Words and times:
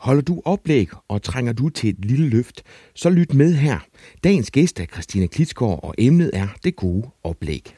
Holder 0.00 0.22
du 0.22 0.42
oplæg, 0.44 0.88
og 1.08 1.22
trænger 1.22 1.52
du 1.52 1.68
til 1.68 1.90
et 1.90 2.04
lille 2.04 2.28
løft, 2.28 2.62
så 2.94 3.10
lyt 3.10 3.34
med 3.34 3.54
her. 3.54 3.78
Dagens 4.24 4.50
gæst 4.50 4.80
er 4.80 4.84
Christina 4.84 5.26
Klitsgaard, 5.26 5.80
og 5.82 5.94
emnet 5.98 6.30
er 6.32 6.48
det 6.64 6.76
gode 6.76 7.06
oplæg. 7.24 7.76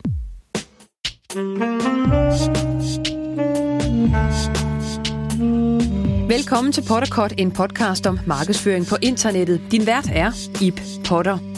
Velkommen 6.28 6.72
til 6.72 6.84
Potterkort, 6.88 7.34
en 7.38 7.52
podcast 7.52 8.06
om 8.06 8.18
markedsføring 8.26 8.86
på 8.86 8.96
internettet. 9.02 9.60
Din 9.70 9.86
vært 9.86 10.10
er 10.12 10.30
Ip 10.62 10.80
Potter. 11.04 11.51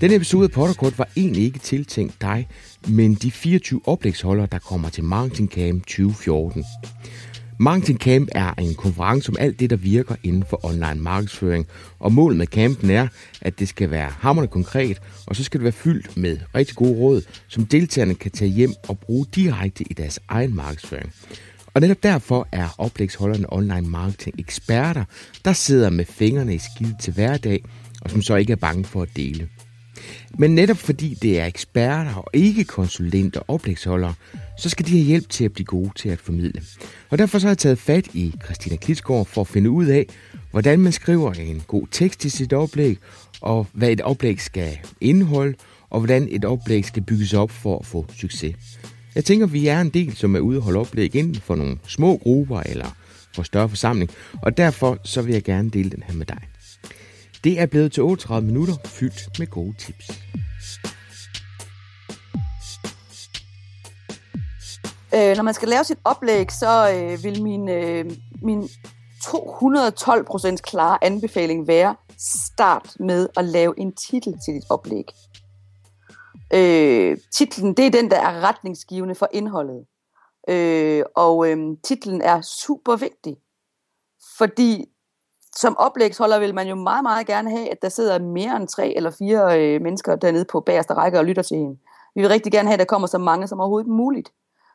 Denne 0.00 0.16
episode 0.16 0.44
af 0.44 0.50
Potterkort 0.50 0.98
var 0.98 1.08
egentlig 1.16 1.44
ikke 1.44 1.58
tiltænkt 1.58 2.22
dig, 2.22 2.48
men 2.88 3.14
de 3.14 3.30
24 3.30 3.80
oplægsholdere, 3.84 4.48
der 4.52 4.58
kommer 4.58 4.88
til 4.88 5.04
Marketing 5.04 5.50
Camp 5.50 5.86
2014. 5.86 6.64
Marketing 7.60 7.98
Camp 7.98 8.28
er 8.32 8.54
en 8.54 8.74
konference 8.74 9.30
om 9.30 9.36
alt 9.40 9.60
det, 9.60 9.70
der 9.70 9.76
virker 9.76 10.14
inden 10.22 10.44
for 10.50 10.66
online 10.66 11.02
markedsføring, 11.02 11.66
og 11.98 12.12
målet 12.12 12.38
med 12.38 12.46
campen 12.46 12.90
er, 12.90 13.08
at 13.40 13.58
det 13.58 13.68
skal 13.68 13.90
være 13.90 14.10
hammerne 14.18 14.48
konkret, 14.48 15.00
og 15.26 15.36
så 15.36 15.44
skal 15.44 15.60
det 15.60 15.64
være 15.64 15.72
fyldt 15.72 16.16
med 16.16 16.38
rigtig 16.54 16.76
gode 16.76 16.98
råd, 16.98 17.22
som 17.48 17.66
deltagerne 17.66 18.14
kan 18.14 18.30
tage 18.30 18.50
hjem 18.50 18.74
og 18.88 18.98
bruge 18.98 19.26
direkte 19.34 19.84
i 19.90 19.94
deres 19.94 20.20
egen 20.28 20.54
markedsføring. 20.54 21.12
Og 21.74 21.80
netop 21.80 22.02
derfor 22.02 22.48
er 22.52 22.68
oplægsholderne 22.78 23.52
online 23.52 23.88
marketing 23.88 24.34
eksperter, 24.38 25.04
der 25.44 25.52
sidder 25.52 25.90
med 25.90 26.04
fingrene 26.04 26.54
i 26.54 26.58
skidt 26.58 27.00
til 27.00 27.12
hverdag, 27.12 27.64
og 28.00 28.10
som 28.10 28.22
så 28.22 28.36
ikke 28.36 28.52
er 28.52 28.56
bange 28.56 28.84
for 28.84 29.02
at 29.02 29.08
dele. 29.16 29.48
Men 30.38 30.54
netop 30.54 30.76
fordi 30.76 31.14
det 31.14 31.40
er 31.40 31.46
eksperter 31.46 32.14
og 32.14 32.30
ikke 32.32 32.64
konsulenter 32.64 33.40
og 33.40 33.54
oplægsholdere, 33.54 34.14
så 34.58 34.68
skal 34.68 34.86
de 34.86 34.90
have 34.90 35.04
hjælp 35.04 35.28
til 35.28 35.44
at 35.44 35.52
blive 35.52 35.66
gode 35.66 35.90
til 35.96 36.08
at 36.08 36.18
formidle. 36.18 36.62
Og 37.10 37.18
derfor 37.18 37.38
så 37.38 37.46
har 37.46 37.50
jeg 37.50 37.58
taget 37.58 37.78
fat 37.78 38.06
i 38.14 38.34
Christina 38.44 38.76
Klitsgaard 38.76 39.26
for 39.26 39.40
at 39.40 39.46
finde 39.48 39.70
ud 39.70 39.86
af, 39.86 40.06
hvordan 40.50 40.80
man 40.80 40.92
skriver 40.92 41.32
en 41.32 41.62
god 41.66 41.86
tekst 41.90 42.24
i 42.24 42.28
sit 42.28 42.52
oplæg, 42.52 42.98
og 43.40 43.66
hvad 43.72 43.90
et 43.90 44.00
oplæg 44.00 44.40
skal 44.40 44.78
indeholde, 45.00 45.54
og 45.90 46.00
hvordan 46.00 46.28
et 46.30 46.44
oplæg 46.44 46.84
skal 46.84 47.02
bygges 47.02 47.34
op 47.34 47.50
for 47.50 47.78
at 47.78 47.86
få 47.86 48.06
succes. 48.16 48.56
Jeg 49.14 49.24
tænker, 49.24 49.46
vi 49.46 49.66
er 49.66 49.80
en 49.80 49.88
del, 49.88 50.16
som 50.16 50.36
er 50.36 50.40
ude 50.40 50.58
og 50.58 50.62
holde 50.62 50.78
oplæg 50.78 51.14
inden 51.14 51.34
for 51.34 51.56
nogle 51.56 51.78
små 51.86 52.16
grupper 52.16 52.60
eller 52.60 52.96
for 53.34 53.42
større 53.42 53.68
forsamling, 53.68 54.10
og 54.42 54.56
derfor 54.56 54.98
så 55.04 55.22
vil 55.22 55.32
jeg 55.32 55.42
gerne 55.42 55.70
dele 55.70 55.90
den 55.90 56.02
her 56.06 56.14
med 56.14 56.26
dig. 56.26 56.38
Det 57.44 57.60
er 57.60 57.66
blevet 57.66 57.92
til 57.92 58.02
38 58.02 58.46
minutter 58.46 58.74
fyldt 58.84 59.38
med 59.38 59.46
gode 59.46 59.74
tips. 59.78 60.10
Øh, 65.14 65.36
når 65.36 65.42
man 65.42 65.54
skal 65.54 65.68
lave 65.68 65.84
sit 65.84 65.98
oplæg, 66.04 66.52
så 66.52 66.92
øh, 66.94 67.24
vil 67.24 67.42
min, 67.42 67.68
øh, 67.68 68.10
min 68.42 68.62
212% 68.62 70.56
klare 70.56 71.04
anbefaling 71.04 71.68
være, 71.68 71.96
start 72.18 72.96
med 73.00 73.28
at 73.36 73.44
lave 73.44 73.74
en 73.78 73.92
titel 73.92 74.32
til 74.32 74.54
dit 74.54 74.64
oplæg. 74.70 75.04
Øh, 76.54 77.18
titlen, 77.34 77.74
det 77.74 77.86
er 77.86 77.90
den, 77.90 78.10
der 78.10 78.20
er 78.20 78.40
retningsgivende 78.40 79.14
for 79.14 79.28
indholdet. 79.32 79.86
Øh, 80.48 81.04
og 81.16 81.50
øh, 81.50 81.76
titlen 81.84 82.22
er 82.22 82.40
super 82.40 82.96
vigtig, 82.96 83.36
fordi 84.38 84.84
som 85.60 85.76
oplægsholder 85.78 86.38
vil 86.38 86.54
man 86.54 86.68
jo 86.68 86.74
meget, 86.74 87.02
meget 87.02 87.26
gerne 87.26 87.50
have, 87.50 87.70
at 87.70 87.82
der 87.82 87.88
sidder 87.88 88.18
mere 88.18 88.56
end 88.56 88.68
tre 88.68 88.96
eller 88.96 89.10
fire 89.10 89.60
øh, 89.60 89.82
mennesker 89.82 90.16
dernede 90.16 90.44
på 90.44 90.60
bagerste 90.60 90.94
række 90.94 91.18
og 91.18 91.24
lytter 91.24 91.42
til 91.42 91.56
en. 91.56 91.80
Vi 92.14 92.20
vil 92.20 92.28
rigtig 92.28 92.52
gerne 92.52 92.68
have, 92.68 92.74
at 92.74 92.78
der 92.78 92.84
kommer 92.84 93.08
så 93.08 93.18
mange 93.18 93.48
som 93.48 93.60
overhovedet 93.60 93.90
muligt. 93.90 94.32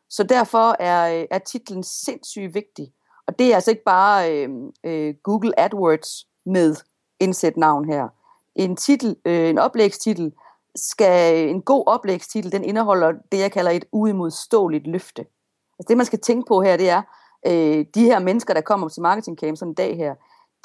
Så 0.10 0.24
derfor 0.24 0.76
er, 0.80 1.20
øh, 1.20 1.26
er 1.32 1.40
titlen 1.40 1.84
sindssygt 1.84 2.54
vigtig. 2.54 2.94
Og 3.28 3.40
det 3.40 3.52
er 3.52 3.56
altså 3.56 3.72
ikke 3.72 3.84
bare 3.84 4.32
øh, 4.34 4.50
øh, 4.84 5.14
Google 5.24 5.60
AdWords 5.60 6.28
med 6.46 6.76
indsæt 7.20 7.58
navn 7.58 7.90
her. 7.90 8.08
En 8.56 8.76
titel, 8.76 9.16
øh, 9.26 9.50
en 9.50 9.60
oplægstitel, 9.60 10.32
skal, 10.76 11.50
en 11.50 11.62
god 11.62 11.84
oplægstitel, 11.88 12.52
den 12.52 12.64
indeholder 12.64 13.12
det, 13.32 13.40
jeg 13.40 13.52
kalder 13.52 13.72
et 13.72 13.86
uimodståeligt 13.92 14.88
løfte. 14.88 15.22
Altså 15.80 15.88
det, 15.88 15.98
man 15.98 16.06
skal 16.06 16.20
tænke 16.20 16.48
på 16.48 16.62
her, 16.62 16.78
det 16.78 16.90
er, 16.90 17.02
øh, 17.48 17.86
de 17.96 18.04
her 18.04 18.20
mennesker, 18.20 18.54
der 18.54 18.62
kommer 18.62 18.90
til 18.90 19.02
marketing 19.02 19.40
camp 19.40 19.58
sådan 19.58 19.72
en 19.72 19.76
dag 19.76 19.98
her, 19.98 20.16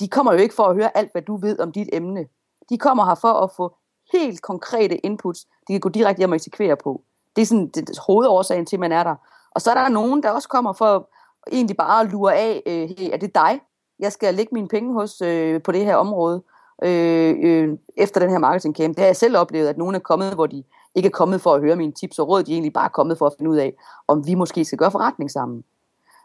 de 0.01 0.09
kommer 0.09 0.33
jo 0.33 0.39
ikke 0.39 0.55
for 0.55 0.63
at 0.63 0.75
høre 0.75 0.97
alt, 0.97 1.13
hvad 1.13 1.23
du 1.23 1.37
ved 1.37 1.61
om 1.61 1.73
dit 1.73 1.89
emne. 1.93 2.27
De 2.71 2.79
kommer 2.79 3.05
her 3.05 3.15
for 3.15 3.33
at 3.33 3.51
få 3.57 3.77
helt 4.13 4.43
konkrete 4.43 5.07
inputs, 5.07 5.45
de 5.69 5.73
kan 5.73 5.81
gå 5.81 5.89
direkte 5.89 6.21
hjem 6.21 6.31
og 6.31 6.37
eksekvere 6.37 6.77
på. 6.77 7.03
Det 7.37 7.43
er 7.43 7.47
sådan 7.47 7.69
det, 7.69 7.89
det 7.89 7.99
hovedårsagen 8.07 8.67
til, 8.67 8.77
at 8.77 8.81
man 8.81 8.93
er 8.93 9.03
der. 9.03 9.15
Og 9.51 9.61
så 9.61 9.71
er 9.71 9.75
der 9.75 9.89
nogen, 9.89 10.23
der 10.23 10.31
også 10.31 10.49
kommer 10.49 10.73
for 10.73 11.11
egentlig 11.53 11.77
bare 11.77 12.01
at 12.01 12.13
lure 12.13 12.37
af, 12.37 12.63
øh, 12.67 12.89
hey, 12.89 13.13
er 13.13 13.17
det 13.17 13.35
dig? 13.35 13.61
Jeg 13.99 14.13
skal 14.13 14.35
lægge 14.35 14.55
mine 14.55 14.69
penge 14.69 14.93
hos 14.93 15.21
øh, 15.21 15.63
på 15.63 15.73
det 15.73 15.85
her 15.85 15.97
område 15.97 16.43
øh, 16.85 17.37
øh, 17.43 17.79
efter 17.97 18.21
den 18.21 18.31
her 18.31 18.39
marketingcamp. 18.39 18.97
Det 18.97 19.03
har 19.03 19.07
jeg 19.07 19.17
selv 19.17 19.37
oplevet, 19.37 19.69
at 19.69 19.79
nogen 19.79 19.95
er 19.95 19.99
kommet, 19.99 20.35
hvor 20.35 20.47
de 20.47 20.65
ikke 20.95 21.07
er 21.07 21.11
kommet 21.11 21.41
for 21.41 21.55
at 21.55 21.61
høre 21.61 21.77
mine 21.77 21.93
tips 21.93 22.19
og 22.19 22.29
råd, 22.29 22.43
de 22.43 22.53
er 22.53 22.55
egentlig 22.55 22.73
bare 22.73 22.89
kommet 22.89 23.19
for 23.19 23.27
at 23.27 23.33
finde 23.39 23.51
ud 23.51 23.57
af, 23.57 23.75
om 24.09 24.27
vi 24.27 24.35
måske 24.35 24.65
skal 24.65 24.79
gøre 24.79 24.91
forretning 24.91 25.31
sammen. 25.31 25.65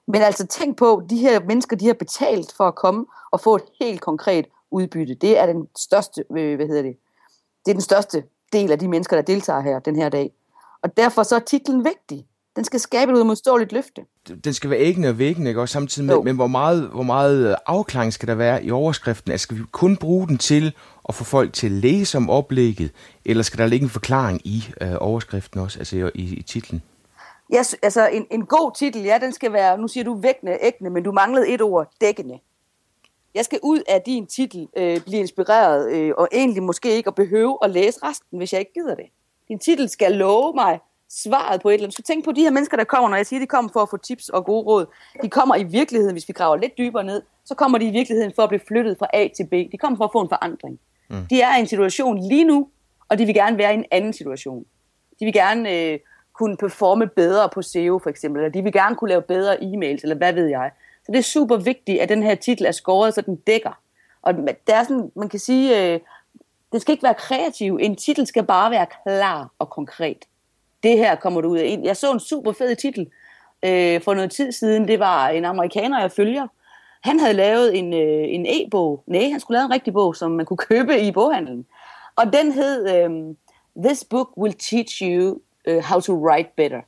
Men 0.08 0.22
altså 0.22 0.48
tænk 0.48 0.78
på, 0.78 1.04
de 1.10 1.18
her 1.18 1.40
mennesker, 1.40 1.76
de 1.76 1.88
har 1.88 1.94
betalt 1.94 2.54
for 2.58 2.68
at 2.68 2.76
komme 2.76 3.06
og 3.32 3.40
få 3.40 3.56
et 3.56 3.64
helt 3.80 4.02
konkret 4.02 4.46
udbytte. 4.72 5.16
Det 5.16 5.40
er 5.40 5.46
den 5.46 5.68
største, 5.78 6.24
øh, 6.38 6.56
hvad 6.56 6.68
hedder 6.68 6.82
det, 6.82 6.96
det 7.66 7.72
er 7.72 7.76
den 7.76 7.82
største 7.82 8.24
del 8.54 8.72
af 8.72 8.80
de 8.80 8.88
mennesker, 8.88 9.16
der 9.16 9.24
deltager 9.24 9.62
her 9.62 9.80
den 9.80 9.96
her 9.96 10.10
dag. 10.10 10.32
Og 10.82 10.98
derfor 10.98 11.24
så 11.24 11.36
er 11.36 11.40
titlen 11.40 11.86
vigtig. 11.86 12.26
Den 12.56 12.64
skal 12.64 12.80
skabe 12.80 13.12
et 13.12 13.18
udmodståeligt 13.18 13.72
løfte. 13.72 14.02
Den 14.44 14.54
skal 14.54 14.70
være 14.70 14.80
æggende 14.80 15.10
og 15.10 15.18
væggende, 15.18 15.50
ikke? 15.50 15.62
Og 15.62 15.70
samtidig 15.70 16.08
med, 16.08 16.24
men 16.24 16.36
hvor 16.36 16.48
meget, 16.48 16.90
hvor 16.90 17.04
meget 17.04 17.50
øh, 17.50 17.56
afklaring 17.66 18.14
skal 18.14 18.28
der 18.28 18.36
være 18.36 18.64
i 18.64 18.72
overskriften? 18.72 19.32
Altså, 19.32 19.44
skal 19.44 19.58
vi 19.58 19.64
kun 19.72 19.98
bruge 19.98 20.28
den 20.28 20.38
til 20.38 20.76
at 21.10 21.16
få 21.16 21.24
folk 21.24 21.54
til 21.54 21.68
at 21.68 21.72
læse 21.72 22.18
om 22.18 22.30
oplægget, 22.30 22.92
eller 23.26 23.44
skal 23.44 23.58
der 23.58 23.66
ligge 23.66 23.84
en 23.84 23.90
forklaring 23.90 24.48
i 24.48 24.64
øh, 24.82 24.94
overskriften 25.00 25.60
også, 25.60 25.80
altså 25.80 25.98
i, 25.98 26.22
i, 26.22 26.34
i 26.34 26.42
titlen? 26.42 26.82
Ja, 27.54 27.64
altså 27.82 28.08
en, 28.08 28.28
en 28.32 28.46
god 28.46 28.72
titel, 28.76 29.04
ja, 29.04 29.18
den 29.22 29.32
skal 29.32 29.54
være, 29.54 29.78
nu 29.78 29.88
siger 29.88 30.04
du 30.04 30.14
vækkende, 30.14 30.58
ægende, 30.62 30.90
men 30.90 31.04
du 31.04 31.12
manglede 31.12 31.48
et 31.48 31.62
ord, 31.62 31.92
dækkende. 32.02 32.40
Jeg 33.36 33.46
skal 33.46 33.60
ud 33.64 33.82
af 33.88 34.02
din 34.02 34.28
titel 34.28 34.68
øh, 34.78 35.02
blive 35.02 35.20
inspireret, 35.20 35.92
øh, 35.92 36.14
og 36.18 36.28
egentlig 36.32 36.64
måske 36.64 36.96
ikke 36.96 37.08
at 37.08 37.16
behøve 37.16 37.58
at 37.64 37.70
læse 37.70 38.00
resten, 38.04 38.38
hvis 38.38 38.54
jeg 38.54 38.60
ikke 38.60 38.74
gider 38.74 38.96
det. 38.96 39.06
Din 39.48 39.60
titel 39.60 39.90
skal 39.90 40.12
love 40.12 40.54
mig 40.56 40.80
svaret 41.10 41.62
på 41.62 41.70
et 41.70 41.74
eller 41.74 41.86
andet. 41.86 41.94
Skal 41.94 42.04
tænke 42.04 42.26
på 42.26 42.32
de 42.32 42.42
her 42.42 42.52
mennesker, 42.52 42.78
der 42.78 42.84
kommer, 42.84 43.10
når 43.10 43.18
jeg 43.18 43.26
siger, 43.26 43.40
de 43.40 43.48
kommer 43.48 43.72
for 43.74 43.80
at 43.80 43.90
få 43.90 43.98
tips 43.98 44.30
og 44.30 44.46
gode 44.46 44.64
råd. 44.66 44.86
De 45.24 45.30
kommer 45.30 45.56
i 45.56 45.64
virkeligheden, 45.64 46.14
hvis 46.14 46.28
vi 46.28 46.34
graver 46.34 46.56
lidt 46.56 46.78
dybere 46.78 47.04
ned, 47.04 47.22
så 47.46 47.56
kommer 47.56 47.78
de 47.78 47.86
i 47.86 47.92
virkeligheden 47.92 48.34
for 48.36 48.44
at 48.44 48.50
blive 48.50 48.62
flyttet 48.68 48.98
fra 49.00 49.08
A 49.14 49.28
til 49.38 49.48
B. 49.48 49.52
De 49.72 49.78
kommer 49.78 49.98
for 49.98 50.04
at 50.04 50.10
få 50.14 50.22
en 50.22 50.30
forandring. 50.30 50.80
Mm. 51.10 51.26
De 51.30 51.42
er 51.42 51.58
i 51.58 51.60
en 51.60 51.68
situation 51.68 52.28
lige 52.28 52.44
nu, 52.44 52.70
og 53.10 53.18
de 53.18 53.26
vil 53.26 53.36
gerne 53.36 53.58
være 53.58 53.74
i 53.74 53.78
en 53.78 53.86
anden 53.92 54.14
situation. 54.14 54.66
De 55.20 55.26
vil 55.26 55.34
gerne 55.34 55.72
øh, 55.72 56.00
kunne 56.44 56.58
performe 56.58 57.08
bedre 57.08 57.50
på 57.50 57.62
SEO 57.62 58.00
for 58.00 58.10
eksempel, 58.10 58.40
eller 58.40 58.52
de 58.52 58.64
vil 58.64 58.74
gerne 58.74 58.96
kunne 58.96 59.10
lave 59.10 59.22
bedre 59.22 59.58
e-mails, 59.58 60.00
eller 60.04 60.16
hvad 60.16 60.34
ved 60.34 60.48
jeg. 60.48 60.72
Så 61.06 61.12
det 61.12 61.20
er 61.20 61.24
super 61.24 61.58
vigtigt, 61.58 62.02
at 62.02 62.10
den 62.10 62.24
her 62.24 62.36
titel 62.36 62.66
er 62.66 62.72
skåret, 62.72 63.14
så 63.14 63.22
den 63.22 63.36
dækker. 63.36 63.80
Og 64.22 64.34
der 64.68 64.76
er 64.76 64.84
sådan, 64.84 65.12
man 65.16 65.30
kan 65.30 65.40
sige, 65.40 65.94
øh, 65.94 66.00
det 66.72 66.82
skal 66.82 66.92
ikke 66.92 67.04
være 67.04 67.14
kreativ. 67.14 67.78
En 67.82 67.96
titel 67.96 68.28
skal 68.28 68.44
bare 68.44 68.72
være 68.72 68.86
klar 69.04 69.50
og 69.60 69.70
konkret. 69.70 70.18
Det 70.84 70.98
her 70.98 71.16
kommer 71.16 71.42
du 71.42 71.50
ud 71.50 71.58
af. 71.58 71.80
Jeg 71.84 71.98
så 71.98 72.12
en 72.12 72.20
super 72.20 72.52
fed 72.52 72.76
titel 72.76 73.08
øh, 73.66 74.02
for 74.02 74.14
noget 74.14 74.32
tid 74.32 74.52
siden. 74.52 74.88
Det 74.88 75.00
var 75.00 75.30
en 75.30 75.46
amerikaner, 75.46 76.02
jeg 76.02 76.12
følger. 76.12 76.48
Han 77.04 77.20
havde 77.20 77.34
lavet 77.34 77.78
en, 77.80 77.94
øh, 77.94 78.24
en 78.28 78.46
e-bog. 78.50 79.04
Nej, 79.08 79.30
han 79.30 79.40
skulle 79.40 79.58
lave 79.58 79.66
en 79.66 79.74
rigtig 79.74 79.94
bog, 79.94 80.16
som 80.16 80.32
man 80.32 80.46
kunne 80.46 80.58
købe 80.58 81.02
i 81.02 81.12
boghandlen. 81.12 81.66
Og 82.16 82.34
den 82.34 82.52
hed 82.52 82.90
øh, 82.96 83.36
This 83.84 84.04
book 84.04 84.38
will 84.38 84.54
teach 84.54 85.02
you 85.02 85.40
uh, 85.70 85.78
how 85.78 86.00
to 86.00 86.14
write 86.14 86.50
better. 86.56 86.82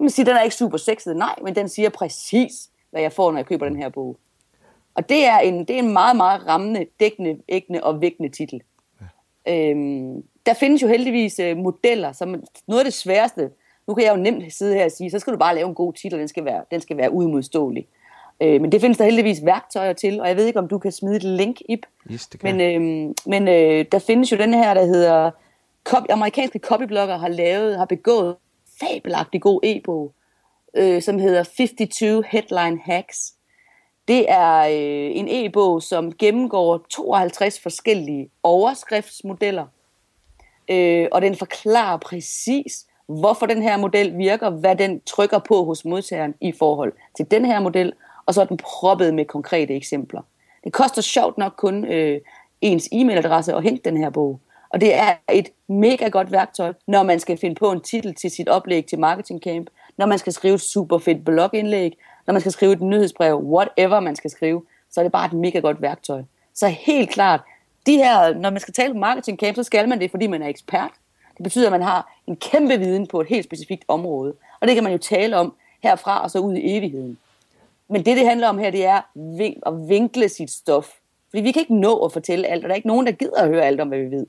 Man 0.00 0.10
siger, 0.10 0.24
den 0.24 0.36
er 0.36 0.42
ikke 0.42 0.56
super 0.56 0.78
sexet, 0.78 1.16
nej, 1.16 1.34
men 1.42 1.56
den 1.56 1.68
siger 1.68 1.88
præcis, 1.88 2.70
hvad 2.90 3.02
jeg 3.02 3.12
får, 3.12 3.30
når 3.30 3.38
jeg 3.38 3.46
køber 3.46 3.68
den 3.68 3.76
her 3.76 3.88
bog. 3.88 4.16
Og 4.94 5.08
det 5.08 5.26
er 5.26 5.38
en, 5.38 5.58
det 5.58 5.70
er 5.70 5.78
en 5.78 5.92
meget, 5.92 6.16
meget 6.16 6.46
rammende, 6.46 6.86
dækkende, 7.00 7.38
æggende 7.48 7.84
og 7.84 8.00
vækkende 8.00 8.28
titel. 8.28 8.62
Ja. 9.46 9.70
Øhm, 9.70 10.22
der 10.46 10.54
findes 10.54 10.82
jo 10.82 10.88
heldigvis 10.88 11.40
uh, 11.40 11.56
modeller, 11.56 12.12
som 12.12 12.44
noget 12.66 12.80
af 12.80 12.84
det 12.84 12.94
sværeste, 12.94 13.50
nu 13.86 13.94
kan 13.94 14.04
jeg 14.04 14.16
jo 14.16 14.22
nemt 14.22 14.52
sidde 14.52 14.74
her 14.74 14.84
og 14.84 14.90
sige, 14.90 15.10
så 15.10 15.18
skal 15.18 15.32
du 15.32 15.38
bare 15.38 15.54
lave 15.54 15.68
en 15.68 15.74
god 15.74 15.92
titel, 15.92 16.18
den 16.18 16.28
skal 16.28 16.44
være, 16.44 16.64
den 16.70 16.80
skal 16.80 16.96
være 16.96 17.12
udmodståelig. 17.12 17.86
Øh, 18.40 18.60
men 18.60 18.72
det 18.72 18.80
findes 18.80 18.98
der 18.98 19.04
heldigvis 19.04 19.44
værktøjer 19.44 19.92
til, 19.92 20.20
og 20.20 20.28
jeg 20.28 20.36
ved 20.36 20.46
ikke, 20.46 20.58
om 20.58 20.68
du 20.68 20.78
kan 20.78 20.92
smide 20.92 21.16
et 21.16 21.24
link, 21.24 21.60
Ip. 21.68 21.86
Yes, 22.10 22.26
det 22.26 22.40
kan. 22.40 22.56
Men, 22.56 22.60
øh, 23.08 23.14
men 23.26 23.48
øh, 23.48 23.84
der 23.92 23.98
findes 23.98 24.32
jo 24.32 24.36
den 24.36 24.54
her, 24.54 24.74
der 24.74 24.84
hedder 24.84 25.30
copy, 25.86 26.06
amerikanske 26.10 26.58
copyblogger 26.58 27.16
har 27.16 27.28
lavet, 27.28 27.78
har 27.78 27.84
begået 27.84 28.36
fabelagtig 28.80 29.42
god 29.42 29.60
e-bog, 29.62 30.12
øh, 30.76 31.02
som 31.02 31.18
hedder 31.18 31.42
52 31.42 32.26
Headline 32.26 32.80
Hacks. 32.84 33.32
Det 34.08 34.30
er 34.30 34.58
øh, 34.58 35.16
en 35.16 35.28
e-bog, 35.28 35.82
som 35.82 36.12
gennemgår 36.12 36.86
52 36.90 37.60
forskellige 37.60 38.30
overskriftsmodeller, 38.42 39.66
øh, 40.70 41.08
og 41.12 41.22
den 41.22 41.36
forklarer 41.36 41.96
præcis, 41.96 42.86
hvorfor 43.06 43.46
den 43.46 43.62
her 43.62 43.76
model 43.76 44.18
virker, 44.18 44.50
hvad 44.50 44.76
den 44.76 45.00
trykker 45.00 45.38
på 45.38 45.64
hos 45.64 45.84
modtageren 45.84 46.34
i 46.40 46.52
forhold 46.52 46.92
til 47.16 47.30
den 47.30 47.44
her 47.44 47.60
model, 47.60 47.92
og 48.26 48.34
så 48.34 48.40
er 48.40 48.44
den 48.44 48.56
proppet 48.56 49.14
med 49.14 49.24
konkrete 49.24 49.74
eksempler. 49.74 50.22
Det 50.64 50.72
koster 50.72 51.02
sjovt 51.02 51.38
nok 51.38 51.52
kun 51.56 51.84
øh, 51.84 52.20
ens 52.60 52.88
e-mailadresse 52.92 53.54
at 53.54 53.62
hente 53.62 53.90
den 53.90 53.96
her 53.96 54.10
bog. 54.10 54.40
Og 54.68 54.80
det 54.80 54.94
er 54.94 55.14
et 55.32 55.48
mega 55.68 56.08
godt 56.08 56.32
værktøj, 56.32 56.72
når 56.86 57.02
man 57.02 57.20
skal 57.20 57.38
finde 57.38 57.54
på 57.54 57.72
en 57.72 57.80
titel 57.80 58.14
til 58.14 58.30
sit 58.30 58.48
oplæg 58.48 58.86
til 58.86 58.98
Marketing 58.98 59.40
Camp, 59.42 59.70
når 59.96 60.06
man 60.06 60.18
skal 60.18 60.32
skrive 60.32 60.54
et 60.54 60.60
super 60.60 60.98
fedt 60.98 61.24
blogindlæg, 61.24 61.98
når 62.26 62.32
man 62.32 62.40
skal 62.40 62.52
skrive 62.52 62.72
et 62.72 62.80
nyhedsbrev, 62.80 63.36
whatever 63.36 64.00
man 64.00 64.16
skal 64.16 64.30
skrive, 64.30 64.62
så 64.90 65.00
er 65.00 65.04
det 65.04 65.12
bare 65.12 65.26
et 65.26 65.32
mega 65.32 65.58
godt 65.58 65.82
værktøj. 65.82 66.22
Så 66.54 66.68
helt 66.68 67.10
klart, 67.10 67.40
de 67.86 67.96
her, 67.96 68.34
når 68.34 68.50
man 68.50 68.60
skal 68.60 68.74
tale 68.74 68.92
på 68.92 68.98
Marketing 68.98 69.38
Camp, 69.38 69.56
så 69.56 69.62
skal 69.62 69.88
man 69.88 70.00
det, 70.00 70.10
fordi 70.10 70.26
man 70.26 70.42
er 70.42 70.48
ekspert. 70.48 70.90
Det 71.36 71.42
betyder, 71.42 71.66
at 71.66 71.72
man 71.72 71.82
har 71.82 72.12
en 72.26 72.36
kæmpe 72.36 72.78
viden 72.78 73.06
på 73.06 73.20
et 73.20 73.26
helt 73.26 73.44
specifikt 73.44 73.84
område. 73.88 74.34
Og 74.60 74.68
det 74.68 74.74
kan 74.74 74.84
man 74.84 74.92
jo 74.92 74.98
tale 74.98 75.36
om 75.36 75.54
herfra 75.82 76.22
og 76.22 76.30
så 76.30 76.38
ud 76.38 76.54
i 76.54 76.76
evigheden. 76.76 77.18
Men 77.88 78.04
det, 78.04 78.16
det 78.16 78.28
handler 78.28 78.48
om 78.48 78.58
her, 78.58 78.70
det 78.70 78.84
er 78.84 79.00
at 79.66 79.88
vinkle 79.88 80.28
sit 80.28 80.50
stof. 80.50 80.88
Fordi 81.30 81.42
vi 81.42 81.52
kan 81.52 81.60
ikke 81.60 81.74
nå 81.74 81.98
at 81.98 82.12
fortælle 82.12 82.46
alt, 82.46 82.64
og 82.64 82.68
der 82.68 82.74
er 82.74 82.76
ikke 82.76 82.88
nogen, 82.88 83.06
der 83.06 83.12
gider 83.12 83.42
at 83.42 83.48
høre 83.48 83.64
alt 83.64 83.80
om, 83.80 83.88
hvad 83.88 83.98
vi 83.98 84.10
ved. 84.10 84.26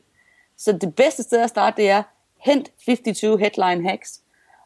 Så 0.57 0.71
det 0.71 0.95
bedste 0.95 1.24
sted 1.24 1.42
at 1.42 1.50
starte, 1.50 1.81
det 1.81 1.89
er 1.89 2.04
hent 2.38 2.71
52 2.86 3.21
headline 3.21 3.89
hacks 3.89 4.21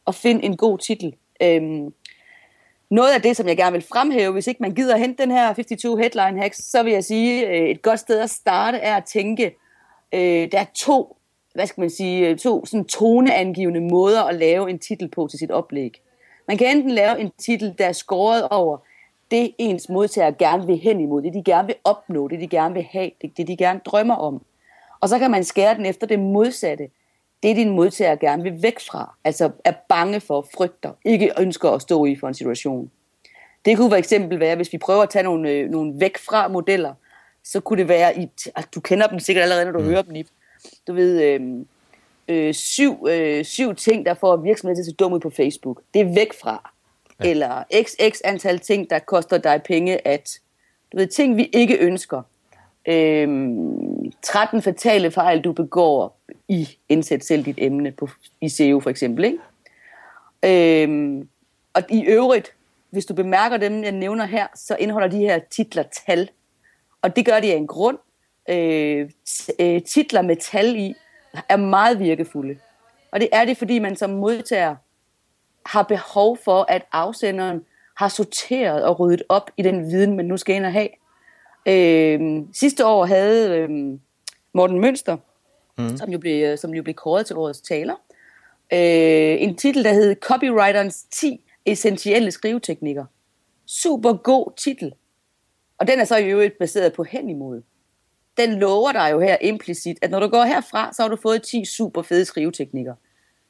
og 0.05 0.15
find 0.15 0.39
en 0.43 0.57
god 0.57 0.77
titel. 0.77 1.15
Øhm, 1.41 1.93
noget 2.89 3.13
af 3.13 3.21
det, 3.21 3.37
som 3.37 3.47
jeg 3.47 3.57
gerne 3.57 3.71
vil 3.71 3.85
fremhæve, 3.91 4.33
hvis 4.33 4.47
ikke 4.47 4.63
man 4.63 4.75
gider 4.75 4.97
hente 4.97 5.23
den 5.23 5.31
her 5.31 5.53
52 5.53 5.99
headline 5.99 6.41
hacks, 6.41 6.57
så 6.57 6.83
vil 6.83 6.93
jeg 6.93 7.03
sige, 7.03 7.47
øh, 7.47 7.69
et 7.69 7.81
godt 7.81 7.99
sted 7.99 8.19
at 8.19 8.29
starte 8.29 8.77
er 8.77 8.95
at 8.95 9.05
tænke, 9.05 9.55
øh, 10.13 10.51
der 10.51 10.59
er 10.59 10.65
to, 10.75 11.17
hvad 11.53 11.67
skal 11.67 11.81
man 11.81 11.89
sige, 11.89 12.27
øh, 12.27 12.37
to 12.37 12.65
sådan 12.65 12.85
toneangivende 12.85 13.81
måder 13.81 14.23
at 14.23 14.35
lave 14.35 14.69
en 14.69 14.79
titel 14.79 15.07
på 15.07 15.27
til 15.27 15.39
sit 15.39 15.51
oplæg. 15.51 16.01
Man 16.47 16.57
kan 16.57 16.77
enten 16.77 16.91
lave 16.91 17.19
en 17.19 17.31
titel, 17.37 17.75
der 17.77 17.85
er 17.85 17.91
skåret 17.91 18.47
over 18.49 18.77
det, 19.31 19.51
ens 19.57 19.89
modtager 19.89 20.31
gerne 20.31 20.67
vil 20.67 20.77
hen 20.77 20.99
imod, 20.99 21.21
det 21.21 21.33
de 21.33 21.43
gerne 21.43 21.67
vil 21.67 21.75
opnå, 21.83 22.27
det 22.27 22.39
de 22.39 22.47
gerne 22.47 22.73
vil 22.73 22.83
have, 22.83 23.11
det, 23.21 23.37
det 23.37 23.47
de 23.47 23.57
gerne 23.57 23.79
drømmer 23.85 24.15
om. 24.15 24.41
Og 25.01 25.09
så 25.09 25.19
kan 25.19 25.31
man 25.31 25.43
skære 25.43 25.75
den 25.75 25.85
efter 25.85 26.07
det 26.07 26.19
modsatte. 26.19 26.89
Det 27.43 27.55
din 27.55 27.69
modtager 27.69 28.15
gerne 28.15 28.43
vil 28.43 28.63
væk 28.63 28.79
fra. 28.79 29.15
Altså 29.23 29.51
er 29.65 29.73
bange 29.89 30.19
for, 30.19 30.47
frygter, 30.55 30.91
ikke 31.05 31.31
ønsker 31.39 31.69
at 31.69 31.81
stå 31.81 32.05
i 32.05 32.15
for 32.15 32.27
en 32.27 32.33
situation. 32.33 32.91
Det 33.65 33.77
kunne 33.77 33.89
for 33.89 33.97
eksempel 33.97 34.39
være, 34.39 34.55
hvis 34.55 34.73
vi 34.73 34.77
prøver 34.77 35.03
at 35.03 35.09
tage 35.09 35.23
nogle, 35.23 35.49
øh, 35.49 35.69
nogle 35.69 35.93
væk 35.99 36.17
fra 36.17 36.47
modeller, 36.47 36.93
så 37.43 37.59
kunne 37.59 37.79
det 37.79 37.87
være, 37.87 38.17
i, 38.19 38.29
altså, 38.55 38.69
du 38.75 38.79
kender 38.79 39.07
dem 39.07 39.19
sikkert 39.19 39.43
allerede, 39.43 39.65
når 39.65 39.71
du 39.71 39.79
mm. 39.79 39.85
hører 39.85 40.01
dem, 40.01 40.25
Du 40.87 40.93
ved, 40.93 41.23
øh, 41.23 41.41
øh, 42.27 42.53
syv, 42.53 43.07
øh, 43.09 43.45
syv 43.45 43.75
ting, 43.75 44.05
der 44.05 44.13
får 44.13 44.37
virksomheden 44.37 44.77
til 44.77 44.81
at 44.81 44.85
se 44.85 44.95
dum 44.95 45.13
ud 45.13 45.19
på 45.19 45.29
Facebook. 45.29 45.81
Det 45.93 46.01
er 46.01 46.13
væk 46.13 46.33
fra. 46.41 46.71
Ja. 47.23 47.29
Eller 47.29 47.63
xx 47.83 48.21
antal 48.23 48.59
ting, 48.59 48.89
der 48.89 48.99
koster 48.99 49.37
dig 49.37 49.61
penge 49.65 50.07
at... 50.07 50.39
Du 50.91 50.97
ved, 50.97 51.07
ting 51.07 51.37
vi 51.37 51.49
ikke 51.53 51.77
ønsker. 51.77 52.21
Øhm, 52.87 54.00
13 54.21 54.61
fatale 54.61 55.11
fejl, 55.11 55.41
du 55.41 55.51
begår 55.51 56.19
i 56.47 56.77
indsæt 56.89 57.25
selv 57.25 57.45
dit 57.45 57.55
emne 57.57 57.91
på, 57.91 58.09
i 58.41 58.49
SEO 58.49 58.79
for 58.79 58.89
eksempel. 58.89 59.25
Ikke? 59.25 60.83
Øhm, 60.83 61.29
og 61.73 61.83
i 61.89 62.05
øvrigt, 62.05 62.53
hvis 62.89 63.05
du 63.05 63.13
bemærker 63.13 63.57
dem, 63.57 63.83
jeg 63.83 63.91
nævner 63.91 64.25
her, 64.25 64.47
så 64.55 64.75
indeholder 64.79 65.07
de 65.07 65.17
her 65.17 65.39
titler 65.51 65.83
tal. 66.07 66.29
Og 67.01 67.15
det 67.15 67.25
gør 67.25 67.39
de 67.39 67.53
af 67.53 67.57
en 67.57 67.67
grund. 67.67 67.97
Øh, 68.49 69.09
øh, 69.59 69.81
titler 69.81 70.21
med 70.21 70.35
tal 70.35 70.75
i 70.75 70.95
er 71.49 71.57
meget 71.57 71.99
virkefulde. 71.99 72.57
Og 73.11 73.19
det 73.19 73.29
er 73.31 73.45
det, 73.45 73.57
fordi 73.57 73.79
man 73.79 73.95
som 73.95 74.09
modtager 74.09 74.75
har 75.65 75.83
behov 75.83 76.37
for, 76.37 76.65
at 76.69 76.85
afsenderen 76.91 77.65
har 77.97 78.07
sorteret 78.07 78.83
og 78.83 78.99
ryddet 78.99 79.23
op 79.29 79.51
i 79.57 79.61
den 79.61 79.91
viden, 79.91 80.15
man 80.15 80.25
nu 80.25 80.37
skal 80.37 80.55
ind 80.55 80.65
og 80.65 80.71
have. 80.71 80.87
Øh, 81.65 82.41
sidste 82.53 82.85
år 82.85 83.05
havde 83.05 83.57
øh, 83.57 83.69
Morten 84.53 84.79
Mønster, 84.79 85.17
mm. 85.77 85.97
som, 85.97 86.09
jo 86.09 86.19
blev, 86.19 86.57
som 86.57 86.73
jo 86.73 86.83
blev 86.83 86.95
kåret 86.95 87.25
til 87.25 87.35
årets 87.35 87.61
taler, 87.61 87.95
øh, 88.73 89.41
en 89.41 89.55
titel, 89.55 89.83
der 89.83 89.93
hed 89.93 90.15
Copywriterens 90.15 91.03
10 91.11 91.41
essentielle 91.65 92.31
skriveteknikker. 92.31 93.05
Super 93.65 94.13
god 94.13 94.51
titel. 94.57 94.93
Og 95.77 95.87
den 95.87 95.99
er 95.99 96.05
så 96.05 96.17
i 96.17 96.25
øvrigt 96.25 96.57
baseret 96.59 96.93
på 96.93 97.03
hen 97.03 97.29
imod. 97.29 97.61
Den 98.37 98.53
lover 98.59 98.91
dig 98.91 99.09
jo 99.11 99.19
her 99.19 99.37
implicit, 99.41 99.97
at 100.01 100.11
når 100.11 100.19
du 100.19 100.27
går 100.27 100.43
herfra, 100.43 100.93
så 100.93 101.01
har 101.01 101.09
du 101.09 101.15
fået 101.15 101.43
10 101.43 101.65
super 101.65 102.01
fede 102.01 102.25
skriveteknikker. 102.25 102.95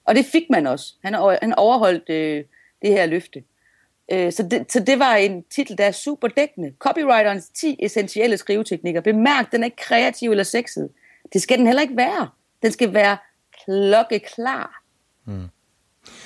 Og 0.06 0.16
det 0.16 0.26
fik 0.26 0.50
man 0.50 0.68
også. 0.68 0.94
Han, 1.04 1.14
han 1.42 1.54
overholdt 1.54 2.10
øh, 2.10 2.44
det 2.82 2.90
her 2.90 3.06
løfte. 3.06 3.44
Øh, 4.12 4.34
så, 4.34 4.44
det, 4.44 4.72
så 4.72 4.80
det 4.80 5.00
var 5.00 5.16
en 5.16 5.44
titel, 5.56 5.78
der 5.78 5.86
er 5.86 5.92
super 5.92 6.28
dækkende. 6.28 6.74
Copywriterens 6.80 7.50
10 7.54 7.76
essentielle 7.80 8.38
skriveteknikker. 8.38 9.02
Bemærk, 9.02 9.52
den 9.52 9.62
er 9.64 9.66
ikke 9.66 9.78
kreativ 9.78 10.32
eller 10.32 10.44
sexet. 10.44 10.90
Det 11.34 11.42
skal 11.42 11.58
den 11.58 11.66
heller 11.66 11.82
ikke 11.82 11.98
være. 11.98 12.28
Den 12.62 12.72
skal 12.72 12.94
være 12.94 13.18
klokkeklar. 13.66 14.84
Mm. 15.26 15.34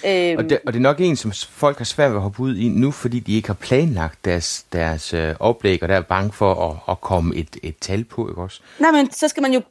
Øhm, 0.08 0.38
og, 0.38 0.50
det, 0.50 0.60
og 0.66 0.74
det 0.74 0.80
er 0.80 0.84
nok 0.84 1.00
en, 1.00 1.16
som 1.16 1.32
folk 1.50 1.78
har 1.78 1.86
svært 1.86 2.10
ved 2.10 2.18
at 2.18 2.22
hoppe 2.22 2.44
ud 2.44 2.56
i 2.56 2.70
nu, 2.70 2.92
fordi 2.92 3.20
de 3.20 3.36
ikke 3.36 3.48
har 3.48 3.54
planlagt 3.54 4.26
deres, 4.26 4.66
deres 4.74 5.14
øh, 5.14 5.36
oplæg, 5.40 5.84
og 5.84 5.90
der 5.90 5.96
er 5.96 6.02
bange 6.02 6.32
for 6.32 6.70
at, 6.70 6.78
at 6.90 7.02
komme 7.02 7.36
et, 7.36 7.58
et 7.64 7.76
tal 7.82 8.04
på, 8.04 8.30
ikke 8.30 8.42
også? 8.42 8.62
Nej, 8.80 8.92
men 8.92 9.12
så 9.12 9.28
skal 9.28 9.42
man 9.42 9.54
jo... 9.54 9.62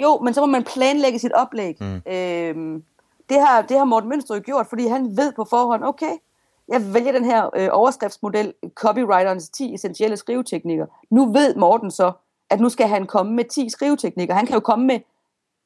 Jo, 0.00 0.18
men 0.18 0.34
så 0.34 0.40
må 0.40 0.46
man 0.46 0.64
planlægge 0.64 1.18
sit 1.18 1.32
oplæg. 1.32 1.76
Mm. 1.80 2.12
Øhm, 2.12 2.82
det, 3.28 3.40
har, 3.40 3.62
det 3.62 3.78
har 3.78 3.84
Morten 3.84 4.08
Mønster 4.08 4.34
jo 4.34 4.42
gjort, 4.44 4.66
fordi 4.68 4.86
han 4.86 5.16
ved 5.16 5.32
på 5.32 5.46
forhånd, 5.50 5.84
okay, 5.84 6.12
jeg 6.68 6.94
vælger 6.94 7.12
den 7.12 7.24
her 7.24 7.50
øh, 7.56 7.68
overskriftsmodel, 7.72 8.54
copywriterens 8.74 9.48
10 9.48 9.74
essentielle 9.74 10.16
skriveteknikker. 10.16 10.86
Nu 11.10 11.32
ved 11.32 11.54
Morten 11.54 11.90
så, 11.90 12.12
at 12.50 12.60
nu 12.60 12.68
skal 12.68 12.88
han 12.88 13.06
komme 13.06 13.32
med 13.32 13.44
10 13.44 13.68
skriveteknikker. 13.68 14.34
Han 14.34 14.46
kan 14.46 14.54
jo 14.54 14.60
komme 14.60 14.86
med 14.86 15.00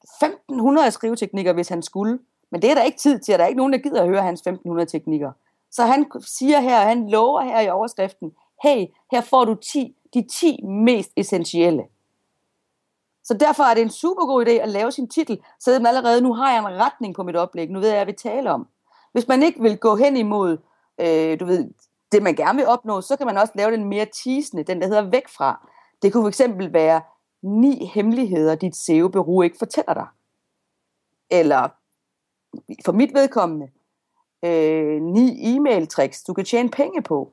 1500 0.02 0.90
skriveteknikker, 0.90 1.52
hvis 1.52 1.68
han 1.68 1.82
skulle. 1.82 2.18
Men 2.50 2.62
det 2.62 2.70
er 2.70 2.74
der 2.74 2.82
ikke 2.82 2.98
tid 2.98 3.18
til, 3.18 3.34
og 3.34 3.38
der 3.38 3.44
er 3.44 3.48
ikke 3.48 3.58
nogen, 3.58 3.72
der 3.72 3.78
gider 3.78 4.02
at 4.02 4.08
høre 4.08 4.22
hans 4.22 4.40
1500 4.40 4.86
teknikker. 4.86 5.32
Så 5.70 5.84
han 5.84 6.06
siger 6.20 6.60
her, 6.60 6.80
han 6.80 7.08
lover 7.08 7.40
her 7.40 7.60
i 7.60 7.70
overskriften, 7.70 8.32
hey, 8.62 8.86
her 9.10 9.20
får 9.20 9.44
du 9.44 9.54
10, 9.54 9.96
de 10.14 10.26
10 10.32 10.62
mest 10.62 11.10
essentielle. 11.16 11.84
Så 13.24 13.34
derfor 13.34 13.62
er 13.62 13.74
det 13.74 13.82
en 13.82 13.90
super 13.90 14.26
god 14.26 14.46
idé 14.46 14.50
at 14.50 14.68
lave 14.68 14.92
sin 14.92 15.08
titel, 15.08 15.38
så 15.60 15.70
man 15.70 15.86
allerede, 15.86 16.20
nu 16.20 16.34
har 16.34 16.50
jeg 16.50 16.58
en 16.58 16.80
retning 16.80 17.14
på 17.14 17.22
mit 17.22 17.36
oplæg, 17.36 17.70
nu 17.70 17.80
ved 17.80 17.88
jeg, 17.88 17.98
hvad 17.98 18.06
vi 18.06 18.12
taler 18.12 18.50
om. 18.50 18.66
Hvis 19.12 19.28
man 19.28 19.42
ikke 19.42 19.62
vil 19.62 19.78
gå 19.78 19.96
hen 19.96 20.16
imod, 20.16 20.58
øh, 21.02 21.40
du 21.40 21.44
ved, 21.44 21.70
det 22.12 22.22
man 22.22 22.34
gerne 22.34 22.56
vil 22.56 22.66
opnå, 22.66 23.00
så 23.00 23.16
kan 23.16 23.26
man 23.26 23.38
også 23.38 23.52
lave 23.56 23.70
den 23.70 23.84
mere 23.84 24.06
teasende, 24.24 24.62
den 24.62 24.80
der 24.80 24.86
hedder 24.86 25.10
væk 25.10 25.28
fra. 25.28 25.68
Det 26.02 26.12
kunne 26.12 26.32
fx 26.32 26.40
være 26.72 27.02
ni 27.42 27.84
hemmeligheder, 27.94 28.54
dit 28.54 28.76
SEO-bureau 28.76 29.42
ikke 29.42 29.58
fortæller 29.58 29.94
dig. 29.94 30.06
Eller 31.30 31.68
for 32.84 32.92
mit 32.92 33.14
vedkommende, 33.14 33.68
øh, 34.44 35.02
ni 35.02 35.54
e-mail 35.54 35.86
tricks, 35.86 36.22
du 36.22 36.34
kan 36.34 36.44
tjene 36.44 36.68
penge 36.68 37.02
på. 37.02 37.32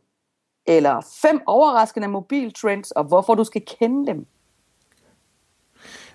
Eller 0.65 1.01
fem 1.21 1.41
overraskende 1.45 2.07
mobiltrends, 2.07 2.91
og 2.91 3.03
hvorfor 3.03 3.35
du 3.35 3.43
skal 3.43 3.65
kende 3.65 4.07
dem. 4.07 4.27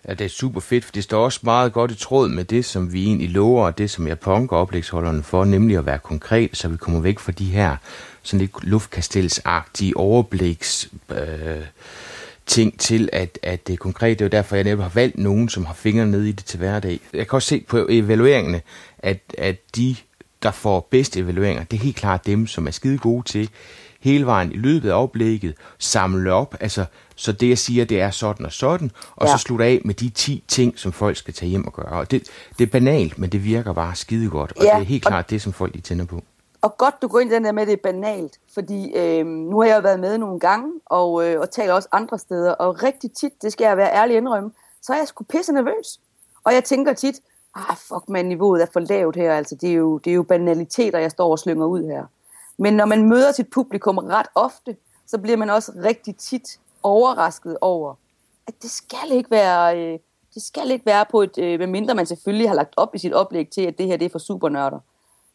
Ja, 0.09 0.15
det 0.15 0.25
er 0.25 0.29
super 0.29 0.61
fedt, 0.61 0.85
for 0.85 0.93
det 0.93 1.05
står 1.05 1.25
også 1.25 1.41
meget 1.43 1.73
godt 1.73 1.91
i 1.91 1.95
tråd 1.95 2.29
med 2.29 2.45
det, 2.45 2.65
som 2.65 2.93
vi 2.93 3.05
egentlig 3.07 3.31
lover, 3.31 3.67
og 3.67 3.79
det, 3.79 3.91
som 3.91 4.09
jeg 4.09 4.19
punker 4.19 4.57
oplægsholderne 4.57 5.23
for, 5.23 5.45
nemlig 5.45 5.77
at 5.77 5.87
være 5.87 5.99
konkret, 5.99 6.57
så 6.57 6.69
vi 6.69 6.77
kommer 6.77 7.01
væk 7.01 7.19
fra 7.19 7.33
de 7.33 7.45
her 7.45 7.77
sådan 8.23 8.41
lidt 8.41 8.65
luftkastelsagtige 8.65 9.97
overbliks 9.97 10.89
øh, 11.11 11.65
ting 12.47 12.79
til, 12.79 13.09
at, 13.13 13.39
at 13.43 13.67
det 13.67 13.73
er 13.73 13.77
konkret. 13.77 14.19
Det 14.19 14.25
er 14.25 14.29
jo 14.29 14.31
derfor, 14.31 14.57
jeg 14.57 14.65
netop 14.65 14.81
har 14.81 14.89
valgt 14.95 15.19
nogen, 15.19 15.49
som 15.49 15.65
har 15.65 15.75
fingrene 15.75 16.11
nede 16.11 16.29
i 16.29 16.33
det 16.33 16.45
til 16.45 16.59
hverdag. 16.59 17.01
Jeg 17.13 17.29
kan 17.29 17.37
også 17.37 17.49
se 17.49 17.65
på 17.69 17.87
evalueringerne, 17.91 18.63
at, 18.99 19.21
at 19.39 19.57
de, 19.77 19.97
der 20.43 20.51
får 20.51 20.89
bedste 20.91 21.21
evalueringer, 21.21 21.65
det 21.65 21.77
er 21.77 21.85
helt 21.85 21.97
klart 21.97 22.27
dem, 22.27 22.47
som 22.47 22.67
er 22.67 22.71
skide 22.71 22.99
gode 22.99 23.23
til 23.23 23.51
hele 24.05 24.27
vejen 24.27 24.53
i 24.53 24.57
løbet 24.57 24.91
af 24.91 25.03
oplægget, 25.03 25.55
samle 25.79 26.33
op, 26.33 26.55
altså, 26.61 26.85
så 27.17 27.33
det 27.33 27.49
jeg 27.49 27.59
siger, 27.59 27.85
det 27.85 28.01
er 28.01 28.11
sådan 28.11 28.47
og 28.47 28.53
sådan, 28.53 28.91
og 29.17 29.27
ja. 29.27 29.33
så 29.33 29.39
slutte 29.39 29.65
af 29.65 29.81
med 29.85 29.95
de 29.95 30.09
10 30.09 30.45
ting, 30.49 30.79
som 30.79 30.93
folk 30.93 31.17
skal 31.17 31.35
tage 31.35 31.51
hjem 31.51 31.67
og 31.67 31.73
gøre. 31.73 31.93
Og 31.93 32.11
det, 32.11 32.23
det 32.59 32.67
er 32.67 32.71
banalt, 32.71 33.19
men 33.19 33.31
det 33.31 33.45
virker 33.45 33.73
bare 33.73 33.95
skide 33.95 34.31
godt, 34.31 34.53
og 34.57 34.65
ja, 34.65 34.75
det 34.75 34.81
er 34.81 34.85
helt 34.85 35.05
klart 35.05 35.25
og, 35.25 35.31
det, 35.31 35.43
som 35.43 35.53
folk 35.53 35.73
lige 35.73 35.83
tænder 35.83 36.05
på. 36.05 36.23
Og 36.63 36.79
godt, 36.79 37.03
du 37.03 37.09
går 37.09 37.21
ind 37.21 37.31
i 37.33 37.35
den 37.35 37.45
der 37.45 37.53
med, 37.53 37.63
at 37.63 37.69
det 37.69 37.73
er 37.73 37.83
banalt, 37.93 38.39
fordi 38.55 38.93
øh, 38.97 39.27
nu 39.27 39.61
har 39.61 39.69
jeg 39.69 39.77
jo 39.77 39.81
været 39.81 40.01
med 40.01 40.19
nogle 40.19 40.41
gange, 40.41 40.73
og, 40.87 41.29
øh, 41.29 41.41
og 41.41 41.51
taler 41.51 41.75
også 41.75 41.89
andre 41.93 42.19
steder, 42.19 42.53
og 42.53 42.83
rigtig 42.83 43.13
tit, 43.13 43.43
det 43.43 43.53
skal 43.53 43.65
jeg 43.65 43.77
være 43.77 43.93
ærlig 43.93 44.17
indrømme, 44.17 44.51
så 44.83 44.93
er 44.93 44.97
jeg 44.97 45.09
sgu 45.09 45.25
pisse 45.25 45.53
nervøs. 45.53 46.01
Og 46.45 46.55
jeg 46.55 46.65
tænker 46.65 46.93
tit, 46.93 47.21
ah 47.55 47.77
fuck 47.77 48.09
man, 48.09 48.25
niveauet 48.25 48.63
er 48.63 48.67
for 48.73 48.81
lavt 48.81 49.17
her, 49.17 49.35
altså 49.35 49.55
det 49.55 49.71
er 49.71 49.75
jo, 49.75 49.99
det 49.99 50.11
er 50.11 50.15
jo 50.15 50.23
banaliteter, 50.23 50.99
jeg 50.99 51.11
står 51.11 51.31
og 51.31 51.39
slynger 51.39 51.67
ud 51.67 51.83
her. 51.83 52.05
Men 52.59 52.75
når 52.75 52.85
man 52.85 53.09
møder 53.09 53.33
sit 53.33 53.51
publikum 53.51 53.99
ret 53.99 54.27
ofte, 54.35 54.77
så 55.07 55.19
bliver 55.19 55.37
man 55.37 55.51
også 55.51 55.73
rigtig 55.85 56.17
tit 56.17 56.61
overrasket 56.83 57.57
over, 57.61 57.95
at 58.47 58.55
det 58.63 58.71
skal 58.71 59.13
ikke 59.13 59.31
være 59.31 59.79
øh, 59.79 59.99
Det 60.35 60.43
skal 60.43 60.71
ikke 60.71 60.87
være 60.87 61.05
på 61.11 61.23
et, 61.23 61.39
øh, 61.39 61.59
medmindre 61.59 61.95
man 61.95 62.07
selvfølgelig 62.07 62.49
har 62.49 62.55
lagt 62.55 62.75
op 62.77 62.95
i 62.95 62.99
sit 62.99 63.13
oplæg 63.13 63.49
til, 63.51 63.63
at 63.63 63.79
det 63.79 63.87
her 63.87 63.97
det 63.97 64.07
er 64.07 64.11
for 64.11 64.19
supernørder. 64.19 64.79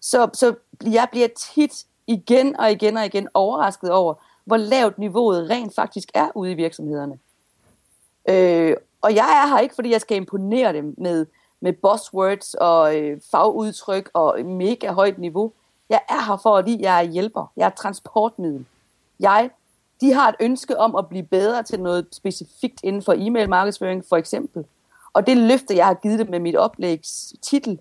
Så, 0.02 0.30
så 0.34 0.56
jeg 0.86 1.08
bliver 1.12 1.28
tit 1.28 1.86
igen 2.08 2.60
og 2.60 2.72
igen 2.72 2.98
og 2.98 3.06
igen 3.06 3.28
overrasket 3.34 3.92
over, 3.92 4.14
hvor 4.46 4.58
lavt 4.58 4.98
niveauet 4.98 5.50
rent 5.50 5.76
faktisk 5.76 6.12
er 6.14 6.30
ude 6.36 6.52
i 6.52 6.56
virksomhederne. 6.56 7.20
Øh, 8.30 8.76
og 9.02 9.16
jeg 9.16 9.44
er 9.44 9.48
her 9.48 9.60
ikke, 9.60 9.76
fordi 9.76 9.92
jeg 9.92 10.02
skal 10.02 10.18
imponere 10.18 10.74
dem 10.74 10.96
med, 10.98 11.26
med 11.60 11.74
buzzwords 11.74 12.54
og 12.54 12.98
øh, 12.98 13.22
fagudtryk 13.32 14.10
og 14.14 14.46
mega 14.46 14.92
højt 14.92 15.18
niveau. 15.18 15.54
Jeg 15.89 16.01
er 16.10 16.25
her 16.25 16.38
for, 16.38 16.58
fordi 16.58 16.81
jeg 16.81 17.05
er 17.05 17.12
hjælper. 17.12 17.51
Jeg 17.58 17.65
er 17.65 17.69
transportmiddel. 17.69 18.65
Jeg, 19.19 19.50
de 20.01 20.13
har 20.13 20.29
et 20.29 20.36
ønske 20.39 20.77
om 20.77 20.96
at 20.96 21.10
blive 21.10 21.24
bedre 21.24 21.63
til 21.63 21.79
noget 21.79 22.08
specifikt 22.12 22.79
inden 22.84 23.01
for 23.01 23.13
e-mail 23.17 23.50
markedsføring, 23.50 24.05
for 24.10 24.17
eksempel. 24.17 24.65
Og 25.13 25.27
det 25.27 25.38
løfte, 25.38 25.75
jeg 25.75 25.86
har 25.86 25.93
givet 25.93 26.19
dem 26.19 26.29
med 26.29 26.39
mit 26.39 26.55
oplægstitel, 26.55 27.79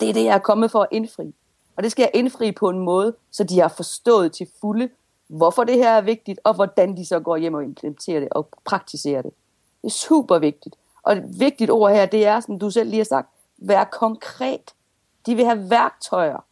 det 0.00 0.08
er 0.08 0.12
det, 0.12 0.24
jeg 0.24 0.34
er 0.34 0.38
kommet 0.38 0.70
for 0.70 0.82
at 0.82 0.88
indfri. 0.90 1.34
Og 1.76 1.82
det 1.82 1.90
skal 1.90 2.02
jeg 2.02 2.10
indfri 2.14 2.52
på 2.52 2.68
en 2.68 2.78
måde, 2.78 3.14
så 3.30 3.44
de 3.44 3.60
har 3.60 3.68
forstået 3.68 4.32
til 4.32 4.48
fulde, 4.60 4.88
hvorfor 5.28 5.64
det 5.64 5.74
her 5.74 5.90
er 5.90 6.00
vigtigt, 6.00 6.40
og 6.44 6.54
hvordan 6.54 6.96
de 6.96 7.06
så 7.06 7.20
går 7.20 7.36
hjem 7.36 7.54
og 7.54 7.64
implementerer 7.64 8.20
det 8.20 8.28
og 8.30 8.48
praktiserer 8.64 9.22
det. 9.22 9.32
Det 9.82 9.88
er 9.88 9.92
super 9.92 10.38
vigtigt. 10.38 10.76
Og 11.02 11.12
et 11.12 11.40
vigtigt 11.40 11.70
ord 11.70 11.92
her, 11.92 12.06
det 12.06 12.26
er, 12.26 12.40
som 12.40 12.58
du 12.58 12.70
selv 12.70 12.90
lige 12.90 13.00
har 13.00 13.04
sagt, 13.04 13.28
vær 13.58 13.84
konkret. 13.84 14.74
De 15.26 15.34
vil 15.34 15.44
have 15.44 15.70
værktøjer. 15.70 16.44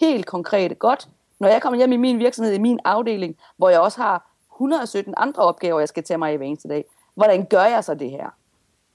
Helt 0.00 0.26
konkrete. 0.26 0.74
Godt. 0.74 1.08
Når 1.40 1.48
jeg 1.48 1.62
kommer 1.62 1.76
hjem 1.76 1.92
i 1.92 1.96
min 1.96 2.18
virksomhed, 2.18 2.54
i 2.54 2.58
min 2.58 2.78
afdeling, 2.84 3.36
hvor 3.56 3.68
jeg 3.68 3.80
også 3.80 4.02
har 4.02 4.30
117 4.54 5.14
andre 5.16 5.42
opgaver, 5.42 5.78
jeg 5.78 5.88
skal 5.88 6.02
tage 6.04 6.18
mig 6.18 6.34
i 6.34 6.36
hver 6.36 6.46
eneste 6.46 6.68
dag. 6.68 6.84
Hvordan 7.14 7.46
gør 7.46 7.64
jeg 7.64 7.84
så 7.84 7.94
det 7.94 8.10
her? 8.10 8.28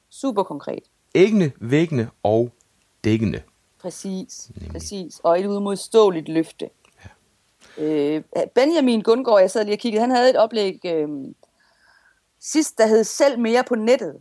Super 0.09 0.43
konkret. 0.43 0.83
Æggende, 1.15 1.51
væggende 1.59 2.09
og 2.23 2.51
dækkende. 3.03 3.41
Præcis, 3.81 4.51
Nemlig. 4.55 4.71
præcis. 4.71 5.19
Og 5.23 5.39
et 5.39 5.45
udmodståeligt 5.45 6.29
løfte. 6.29 6.69
Ja. 7.77 7.83
Øh, 7.83 8.23
Benjamin 8.55 9.01
Gundgaard, 9.01 9.39
jeg 9.39 9.51
sad 9.51 9.65
lige 9.65 9.75
og 9.75 9.79
kiggede, 9.79 10.01
han 10.01 10.11
havde 10.11 10.29
et 10.29 10.35
oplæg 10.35 10.79
øh, 10.85 11.07
sidst, 12.39 12.77
der 12.77 12.87
hed 12.87 13.03
Selv 13.03 13.39
mere 13.39 13.63
på 13.63 13.75
nettet. 13.75 14.15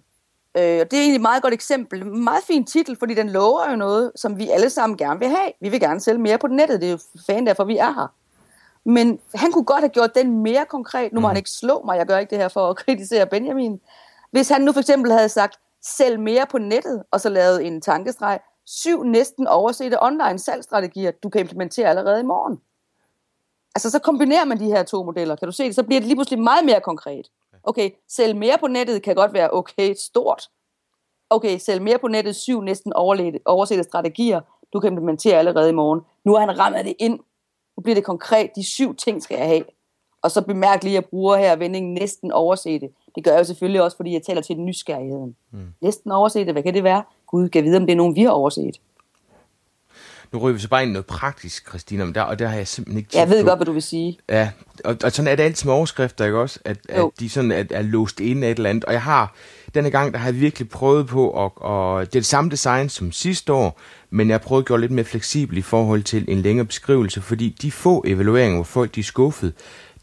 Øh, 0.59 0.65
det 0.65 0.93
er 0.93 1.00
egentlig 1.00 1.15
et 1.15 1.21
meget 1.21 1.43
godt 1.43 1.55
eksempel. 1.55 2.07
Meget 2.07 2.45
fin 2.45 2.65
titel, 2.65 2.97
fordi 2.99 3.15
den 3.15 3.31
lover 3.31 3.71
jo 3.71 3.77
noget, 3.77 4.12
som 4.17 4.38
vi 4.38 4.49
alle 4.49 4.71
sammen 4.71 4.97
gerne 4.97 5.21
vil 5.21 5.29
have. 5.29 5.53
Vi 5.61 5.69
vil 5.69 5.81
gerne 5.81 6.00
sælge 6.00 6.21
mere 6.21 6.38
på 6.38 6.47
nettet. 6.47 6.81
Det 6.81 6.87
er 6.87 6.91
jo 6.91 6.99
fan 7.27 7.47
derfor, 7.47 7.65
vi 7.65 7.77
er 7.77 7.93
her. 7.93 8.15
Men 8.85 9.21
han 9.35 9.53
kunne 9.53 9.65
godt 9.65 9.81
have 9.81 9.88
gjort 9.88 10.15
den 10.15 10.43
mere 10.43 10.65
konkret. 10.65 11.12
Nu 11.12 11.21
må 11.21 11.27
mm. 11.27 11.29
han 11.29 11.37
ikke 11.37 11.50
slå 11.50 11.83
mig, 11.85 11.99
jeg 11.99 12.07
gør 12.07 12.19
ikke 12.19 12.31
det 12.31 12.38
her 12.38 12.49
for 12.49 12.71
at 12.71 12.77
kritisere 12.85 13.27
Benjamin. 13.27 13.81
Hvis 14.31 14.49
han 14.49 14.61
nu 14.61 14.73
for 14.73 14.81
eksempel 14.81 15.12
havde 15.12 15.29
sagt, 15.29 15.59
sælg 15.83 16.21
mere 16.21 16.47
på 16.50 16.59
nettet, 16.59 17.03
og 17.11 17.21
så 17.21 17.29
lavet 17.29 17.67
en 17.67 17.81
tankestreg, 17.81 18.41
syv 18.67 19.03
næsten 19.03 19.47
oversete 19.47 20.03
online 20.03 20.38
salgsstrategier, 20.38 21.11
du 21.11 21.29
kan 21.29 21.41
implementere 21.41 21.88
allerede 21.88 22.21
i 22.21 22.25
morgen. 22.25 22.61
Altså, 23.75 23.91
så 23.91 23.99
kombinerer 23.99 24.45
man 24.45 24.59
de 24.59 24.67
her 24.67 24.83
to 24.83 25.03
modeller. 25.03 25.37
Kan 25.37 25.47
du 25.47 25.53
se 25.53 25.65
det? 25.65 25.75
Så 25.75 25.83
bliver 25.83 26.00
det 26.00 26.07
lige 26.07 26.17
pludselig 26.17 26.43
meget 26.43 26.65
mere 26.65 26.81
konkret. 26.81 27.27
Okay, 27.69 27.91
sælg 28.09 28.37
mere 28.37 28.59
på 28.61 28.67
nettet 28.67 29.03
kan 29.03 29.15
godt 29.15 29.33
være 29.33 29.51
okay 29.51 29.95
stort. 29.95 30.49
Okay, 31.31 31.59
sælg 31.59 31.83
mere 31.83 31.99
på 31.99 32.09
nettet, 32.09 32.37
syv 32.37 32.61
næsten 32.61 32.93
oversete 33.45 33.85
strategier, 33.85 34.41
du 34.73 34.81
kan 34.81 34.93
implementere 34.93 35.39
allerede 35.39 35.71
i 35.71 35.73
morgen. 35.73 36.01
Nu 36.25 36.35
har 36.35 36.41
han 36.41 36.59
ramt 36.59 36.77
det 36.85 36.95
ind. 36.99 37.19
Nu 37.77 37.83
bliver 37.83 37.95
det 37.95 38.05
konkret. 38.05 38.51
De 38.57 38.65
syv 38.65 38.95
ting 38.95 39.23
skal 39.23 39.37
jeg 39.39 39.47
have. 39.47 39.65
Og 40.23 40.31
så 40.31 40.43
bemærk 40.43 40.83
lige, 40.85 40.99
at 40.99 41.03
jeg 41.03 41.11
bruger 41.11 41.37
her 41.37 41.57
vendingen 41.57 41.95
næsten 41.95 42.33
oversete. 42.33 42.89
Det 43.15 43.25
gør 43.25 43.31
jeg 43.31 43.39
jo 43.39 43.45
selvfølgelig 43.45 43.83
også, 43.83 43.97
fordi 43.97 44.13
jeg 44.13 44.23
taler 44.23 44.43
til 44.43 44.57
nysgerrigheden. 44.57 45.37
Mm. 45.53 45.67
Næsten 45.81 46.11
oversete, 46.11 46.53
hvad 46.53 46.63
kan 46.63 46.75
det 46.75 46.85
være? 46.85 47.03
Gud 47.27 47.49
kan 47.49 47.65
vide, 47.65 47.77
om 47.77 47.87
det 47.87 47.93
er 47.93 47.97
nogen, 47.97 48.17
vi 48.17 48.23
har 48.23 48.31
overset. 48.31 48.81
Nu 50.33 50.39
ryger 50.39 50.55
vi 50.55 50.61
så 50.61 50.69
bare 50.69 50.83
ind 50.83 50.93
noget 50.93 51.07
praktisk, 51.07 51.69
Christina, 51.69 52.05
men 52.05 52.15
der, 52.15 52.23
og 52.23 52.39
der 52.39 52.49
har 52.49 52.57
jeg 52.57 52.69
simpelthen 52.69 52.99
ikke 52.99 53.19
Jeg 53.19 53.29
ved 53.29 53.45
godt, 53.45 53.59
hvad 53.59 53.67
du 53.67 53.73
vil 53.73 53.83
sige. 53.83 54.19
Ja, 54.29 54.51
og, 54.85 54.97
og 55.05 55.13
sådan 55.13 55.33
er 55.33 55.37
det 55.37 55.43
altid 55.43 55.67
med 55.67 55.75
overskrifter, 55.75 56.25
ikke 56.25 56.39
også? 56.39 56.59
At, 56.65 56.77
at 56.89 57.05
de 57.21 57.29
sådan 57.29 57.53
er, 57.53 57.65
er 57.71 57.83
låst 57.83 58.21
ind 58.21 58.45
af 58.45 58.51
et 58.51 58.57
eller 58.57 58.71
andet. 58.71 58.85
Og 58.85 58.93
jeg 58.93 59.03
har, 59.03 59.35
denne 59.75 59.91
gang, 59.91 60.13
der 60.13 60.19
har 60.19 60.29
jeg 60.29 60.41
virkelig 60.41 60.69
prøvet 60.69 61.07
på, 61.07 61.29
og, 61.29 61.63
og 61.63 62.01
det 62.01 62.17
er 62.17 62.21
det 62.21 62.27
samme 62.27 62.51
design 62.51 62.89
som 62.89 63.13
sidste 63.13 63.53
år, 63.53 63.81
men 64.11 64.29
jeg 64.29 64.35
har 64.35 64.39
prøvet 64.39 64.63
at 64.63 64.67
gøre 64.67 64.81
lidt 64.81 64.93
mere 64.93 65.05
fleksibel 65.05 65.59
i 65.59 65.63
forhold 65.63 66.03
til 66.03 66.25
en 66.29 66.43
længere 66.43 66.67
beskrivelse, 66.67 67.21
fordi 67.21 67.57
de 67.63 67.73
få 67.73 68.05
evalueringer, 68.07 68.57
hvor 68.57 68.65
folk 68.65 68.95
de 68.95 69.01
er 69.01 69.05
skuffet, 69.05 69.53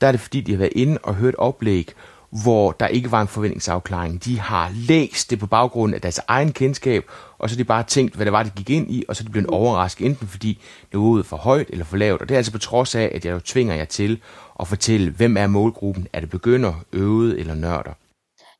der 0.01 0.07
er 0.07 0.11
det 0.11 0.21
fordi, 0.21 0.41
de 0.41 0.51
har 0.51 0.57
været 0.59 0.73
inde 0.75 0.97
og 1.03 1.15
hørt 1.15 1.35
oplæg, 1.35 1.93
hvor 2.43 2.71
der 2.71 2.87
ikke 2.87 3.11
var 3.11 3.21
en 3.21 3.27
forventningsafklaring. 3.27 4.25
De 4.25 4.39
har 4.39 4.71
læst 4.73 5.29
det 5.29 5.39
på 5.39 5.47
baggrund 5.47 5.95
af 5.95 6.01
deres 6.01 6.19
egen 6.27 6.51
kendskab, 6.51 7.03
og 7.37 7.49
så 7.49 7.55
har 7.55 7.57
de 7.57 7.63
bare 7.63 7.83
tænkt, 7.83 8.15
hvad 8.15 8.25
det 8.25 8.33
var, 8.33 8.43
de 8.43 8.49
gik 8.55 8.69
ind 8.69 8.91
i, 8.91 9.03
og 9.07 9.15
så 9.15 9.21
er 9.21 9.25
de 9.25 9.31
blevet 9.31 9.49
overrasket, 9.49 10.05
enten 10.05 10.27
fordi 10.27 10.61
niveauet 10.93 11.19
er 11.19 11.23
for 11.23 11.37
højt 11.37 11.69
eller 11.69 11.85
for 11.85 11.97
lavt. 11.97 12.21
Og 12.21 12.29
det 12.29 12.35
er 12.35 12.39
altså 12.39 12.51
på 12.51 12.57
trods 12.57 12.95
af, 12.95 13.11
at 13.15 13.25
jeg 13.25 13.31
jo 13.31 13.39
tvinger 13.39 13.75
jer 13.75 13.85
til 13.85 14.21
at 14.59 14.67
fortælle, 14.67 15.11
hvem 15.11 15.37
er 15.37 15.47
målgruppen? 15.47 16.07
Er 16.13 16.19
det 16.19 16.29
begynder, 16.29 16.73
øvet 16.93 17.39
eller 17.39 17.55
nørder? 17.55 17.93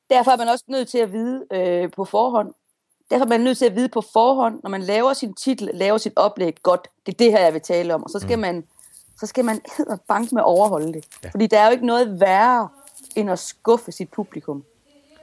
Derfor 0.09 0.31
er 0.31 0.37
man 0.37 0.47
også 0.47 0.65
nødt 0.69 0.87
til 0.87 0.97
at 0.97 1.11
vide 1.11 1.43
øh, 1.53 1.91
på 1.91 2.05
forhånd. 2.05 2.53
Derfor 3.09 3.25
er 3.25 3.29
man 3.29 3.41
nødt 3.41 3.57
til 3.57 3.65
at 3.65 3.75
vide 3.75 3.89
på 3.89 4.03
forhånd, 4.13 4.59
når 4.63 4.69
man 4.69 4.81
laver 4.81 5.13
sin 5.13 5.33
titel, 5.33 5.69
laver 5.73 5.97
sit 5.97 6.13
oplæg 6.15 6.55
godt. 6.63 6.87
Det 7.05 7.13
er 7.13 7.17
det 7.17 7.31
her, 7.31 7.39
jeg 7.39 7.53
vil 7.53 7.61
tale 7.61 7.93
om. 7.95 8.03
Og 8.03 8.09
så 8.09 8.19
skal 8.19 8.35
mm. 8.35 8.41
man 8.41 8.63
så 9.19 9.25
skal 9.25 9.45
man 9.45 9.61
banke 10.07 10.35
med 10.35 10.41
at 10.41 10.45
overholde 10.45 10.93
det. 10.93 11.05
Ja. 11.23 11.29
Fordi 11.29 11.47
der 11.47 11.59
er 11.59 11.65
jo 11.65 11.71
ikke 11.71 11.85
noget 11.85 12.19
værre, 12.19 12.69
end 13.15 13.31
at 13.31 13.39
skuffe 13.39 13.91
sit 13.91 14.11
publikum. 14.11 14.63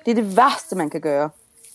Det 0.04 0.10
er 0.10 0.14
det 0.14 0.36
værste, 0.36 0.76
man 0.76 0.90
kan 0.90 1.00
gøre. 1.00 1.30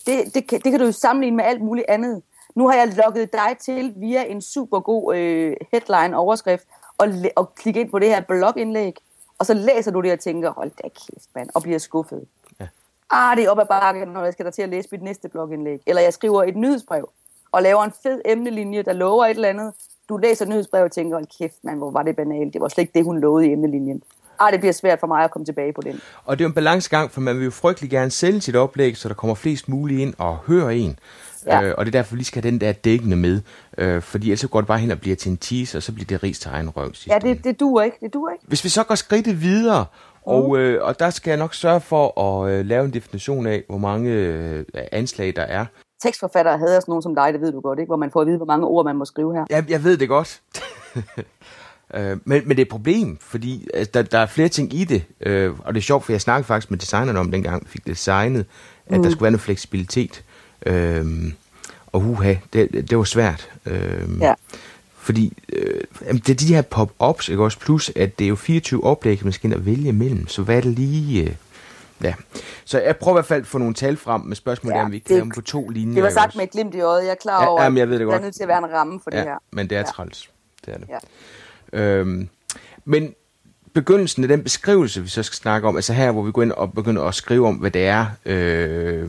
Det, 0.06 0.34
det, 0.34 0.46
kan, 0.46 0.60
det 0.60 0.70
kan 0.70 0.80
du 0.80 0.86
jo 0.86 0.92
sammenligne 0.92 1.36
med 1.36 1.44
alt 1.44 1.62
muligt 1.62 1.86
andet. 1.88 2.22
Nu 2.54 2.68
har 2.68 2.74
jeg 2.74 2.94
logget 2.96 3.32
dig 3.32 3.56
til 3.60 3.92
via 3.96 4.24
en 4.24 4.42
super 4.42 4.80
god 4.80 5.16
øh, 5.16 5.56
headline-overskrift, 5.72 6.66
og, 6.98 7.08
og 7.36 7.54
klikke 7.54 7.80
ind 7.80 7.90
på 7.90 7.98
det 7.98 8.08
her 8.08 8.20
blogindlæg, 8.20 8.96
og 9.38 9.46
så 9.46 9.54
læser 9.54 9.90
du 9.90 10.00
det 10.00 10.12
og 10.12 10.20
tænker, 10.20 10.50
hold 10.50 10.70
da 10.82 10.88
kæft, 10.88 11.28
mand, 11.34 11.48
og 11.54 11.62
bliver 11.62 11.78
skuffet. 11.78 12.26
Ja. 12.60 12.66
Ah, 13.10 13.36
det 13.36 13.44
er 13.44 13.50
op 13.50 13.58
ad 13.58 13.66
bakken, 13.66 14.08
når 14.08 14.24
jeg 14.24 14.32
skal 14.32 14.44
der 14.44 14.50
til 14.50 14.62
at 14.62 14.68
læse 14.68 14.88
mit 14.92 15.02
næste 15.02 15.28
blogindlæg. 15.28 15.82
Eller 15.86 16.02
jeg 16.02 16.12
skriver 16.12 16.42
et 16.42 16.56
nyhedsbrev, 16.56 17.10
og 17.52 17.62
laver 17.62 17.84
en 17.84 17.92
fed 18.02 18.20
emnelinje, 18.24 18.82
der 18.82 18.92
lover 18.92 19.24
et 19.24 19.30
eller 19.30 19.48
andet. 19.48 19.72
Du 20.08 20.16
læser 20.16 20.46
nyhedsbrev 20.46 20.84
og 20.84 20.92
tænker, 20.92 21.16
hold 21.16 21.26
kæft, 21.38 21.64
mand, 21.64 21.78
hvor 21.78 21.90
var 21.90 22.02
det 22.02 22.16
banalt. 22.16 22.52
Det 22.52 22.60
var 22.60 22.68
slet 22.68 22.82
ikke 22.82 22.98
det, 22.98 23.04
hun 23.04 23.18
lovede 23.18 23.46
i 23.46 23.52
emnelinjen 23.52 24.02
ah, 24.40 24.52
det 24.52 24.60
bliver 24.60 24.72
svært 24.72 25.00
for 25.00 25.06
mig 25.06 25.24
at 25.24 25.30
komme 25.30 25.44
tilbage 25.44 25.72
på 25.72 25.80
den. 25.80 26.00
Og 26.24 26.38
det 26.38 26.44
er 26.44 26.46
jo 26.46 26.48
en 26.48 26.54
balancegang, 26.54 27.10
for 27.10 27.20
man 27.20 27.36
vil 27.36 27.44
jo 27.44 27.50
frygtelig 27.50 27.90
gerne 27.90 28.10
sælge 28.10 28.40
sit 28.40 28.56
oplæg, 28.56 28.96
så 28.96 29.08
der 29.08 29.14
kommer 29.14 29.34
flest 29.34 29.68
muligt 29.68 30.00
ind 30.00 30.14
og 30.18 30.38
hører 30.46 30.70
en. 30.70 30.98
Ja. 31.46 31.62
Øh, 31.62 31.74
og 31.78 31.86
det 31.86 31.94
er 31.94 31.98
derfor, 31.98 32.16
vi 32.16 32.24
skal 32.24 32.42
have 32.42 32.50
den 32.50 32.60
der 32.60 32.72
dækkende 32.72 33.16
med. 33.16 33.40
Øh, 33.78 34.02
fordi 34.02 34.26
ellers 34.26 34.46
går 34.50 34.60
det 34.60 34.68
bare 34.68 34.78
hen 34.78 34.90
og 34.90 35.00
bliver 35.00 35.16
til 35.16 35.30
en 35.30 35.36
teaser, 35.36 35.78
og 35.78 35.82
så 35.82 35.92
bliver 35.92 36.06
det 36.06 36.22
ris 36.22 36.38
til 36.38 36.50
egen 36.52 36.70
røv. 36.70 36.92
Ja, 37.06 37.18
det, 37.18 37.44
det 37.44 37.60
duer 37.60 37.82
ikke. 37.82 37.96
Det 38.00 38.14
duer 38.14 38.32
ikke. 38.32 38.44
Hvis 38.48 38.64
vi 38.64 38.68
så 38.68 38.84
går 38.84 38.94
skridtet 38.94 39.42
videre, 39.42 39.84
og, 40.26 40.48
uh. 40.48 40.60
øh, 40.60 40.82
og 40.82 41.00
der 41.00 41.10
skal 41.10 41.30
jeg 41.30 41.38
nok 41.38 41.54
sørge 41.54 41.80
for 41.80 42.20
at 42.20 42.50
øh, 42.50 42.66
lave 42.66 42.84
en 42.84 42.92
definition 42.92 43.46
af, 43.46 43.64
hvor 43.68 43.78
mange 43.78 44.10
øh, 44.10 44.64
anslag 44.92 45.36
der 45.36 45.42
er. 45.42 45.66
Tekstforfattere 46.02 46.58
havde 46.58 46.70
sådan 46.70 46.84
nogen 46.90 47.02
som 47.02 47.14
dig, 47.14 47.32
det 47.32 47.40
ved 47.40 47.52
du 47.52 47.60
godt, 47.60 47.78
ikke? 47.78 47.88
hvor 47.88 47.96
man 47.96 48.10
får 48.10 48.20
at 48.20 48.26
vide, 48.26 48.36
hvor 48.36 48.46
mange 48.46 48.66
ord 48.66 48.84
man 48.84 48.96
må 48.96 49.04
skrive 49.04 49.34
her. 49.34 49.44
Ja, 49.50 49.64
jeg 49.68 49.84
ved 49.84 49.96
det 49.96 50.08
godt. 50.08 50.40
Øh, 51.94 52.10
men, 52.10 52.18
men 52.24 52.48
det 52.48 52.58
er 52.58 52.62
et 52.62 52.68
problem, 52.68 53.18
fordi 53.20 53.68
altså, 53.74 53.90
der, 53.94 54.02
der 54.02 54.18
er 54.18 54.26
flere 54.26 54.48
ting 54.48 54.74
i 54.74 54.84
det, 54.84 55.04
øh, 55.20 55.52
og 55.58 55.74
det 55.74 55.80
er 55.80 55.84
sjovt, 55.84 56.04
for 56.04 56.12
jeg 56.12 56.20
snakkede 56.20 56.46
faktisk 56.46 56.70
med 56.70 56.78
designeren 56.78 57.16
om, 57.16 57.30
dengang 57.30 57.64
vi 57.64 57.68
fik 57.68 57.86
det 57.86 57.90
designet, 57.90 58.46
at 58.86 58.96
mm. 58.96 59.02
der 59.02 59.10
skulle 59.10 59.22
være 59.22 59.30
noget 59.30 59.40
fleksibilitet. 59.40 60.24
Øh, 60.66 61.32
og 61.92 62.00
huha, 62.00 62.34
det, 62.52 62.90
det 62.90 62.98
var 62.98 63.04
svært. 63.04 63.50
Øh, 63.66 64.20
ja. 64.20 64.34
Fordi 64.96 65.32
øh, 65.52 65.80
det 66.12 66.28
er 66.28 66.34
de 66.34 66.54
her 66.54 66.62
pop-ups, 66.62 67.28
ikke 67.28 67.42
også? 67.42 67.58
Plus, 67.58 67.92
at 67.96 68.18
det 68.18 68.24
er 68.24 68.28
jo 68.28 68.36
24 68.36 68.84
oplæg, 68.84 69.20
man 69.22 69.32
skal 69.32 69.50
ind 69.50 69.58
og 69.58 69.66
vælge 69.66 69.88
imellem. 69.88 70.28
Så 70.28 70.42
hvad 70.42 70.56
er 70.56 70.60
det 70.60 70.72
lige... 70.72 71.22
Øh, 71.22 71.34
ja. 72.02 72.14
Så 72.64 72.80
jeg 72.80 72.96
prøver 72.96 73.16
i 73.16 73.18
hvert 73.18 73.26
fald 73.26 73.40
at 73.40 73.46
få 73.46 73.58
nogle 73.58 73.74
tal 73.74 73.96
frem 73.96 74.20
med 74.20 74.36
spørgsmål, 74.36 74.72
ja, 74.72 74.84
om 74.84 74.92
vi 74.92 74.98
kan 74.98 75.14
lave 75.14 75.20
dem 75.20 75.30
på 75.30 75.40
to 75.40 75.68
linjer. 75.68 75.94
Det 75.94 76.02
var 76.02 76.10
sagt 76.10 76.36
med 76.36 76.44
et 76.44 76.50
glimt 76.50 76.74
i 76.74 76.80
øjet. 76.80 77.04
Jeg 77.04 77.10
er 77.10 77.14
klar 77.14 77.46
over, 77.46 77.62
ja, 77.62 77.72
jeg 77.74 77.88
ved 77.88 77.98
det 77.98 78.06
godt. 78.06 78.12
der 78.12 78.18
er 78.18 78.24
nødt 78.24 78.34
til 78.34 78.42
at 78.42 78.48
være 78.48 78.58
en 78.58 78.72
ramme 78.72 79.00
for 79.04 79.10
ja, 79.12 79.18
det 79.18 79.26
her. 79.26 79.38
men 79.52 79.70
det 79.70 79.76
er 79.76 79.80
ja. 79.80 79.86
træls. 79.86 80.30
Det 80.66 80.74
er 80.74 80.78
det. 80.78 80.88
Ja. 80.88 80.98
Øhm, 81.72 82.28
men 82.84 83.14
begyndelsen 83.74 84.22
af 84.24 84.28
den 84.28 84.42
beskrivelse, 84.42 85.02
vi 85.02 85.08
så 85.08 85.22
skal 85.22 85.36
snakke 85.36 85.68
om, 85.68 85.76
altså 85.76 85.92
her, 85.92 86.12
hvor 86.12 86.22
vi 86.22 86.32
går 86.32 86.42
ind 86.42 86.52
og 86.52 86.72
begynder 86.72 87.02
at 87.02 87.14
skrive 87.14 87.46
om, 87.46 87.54
hvad 87.54 87.70
det 87.70 87.86
er, 87.86 88.06
øh, 88.26 89.08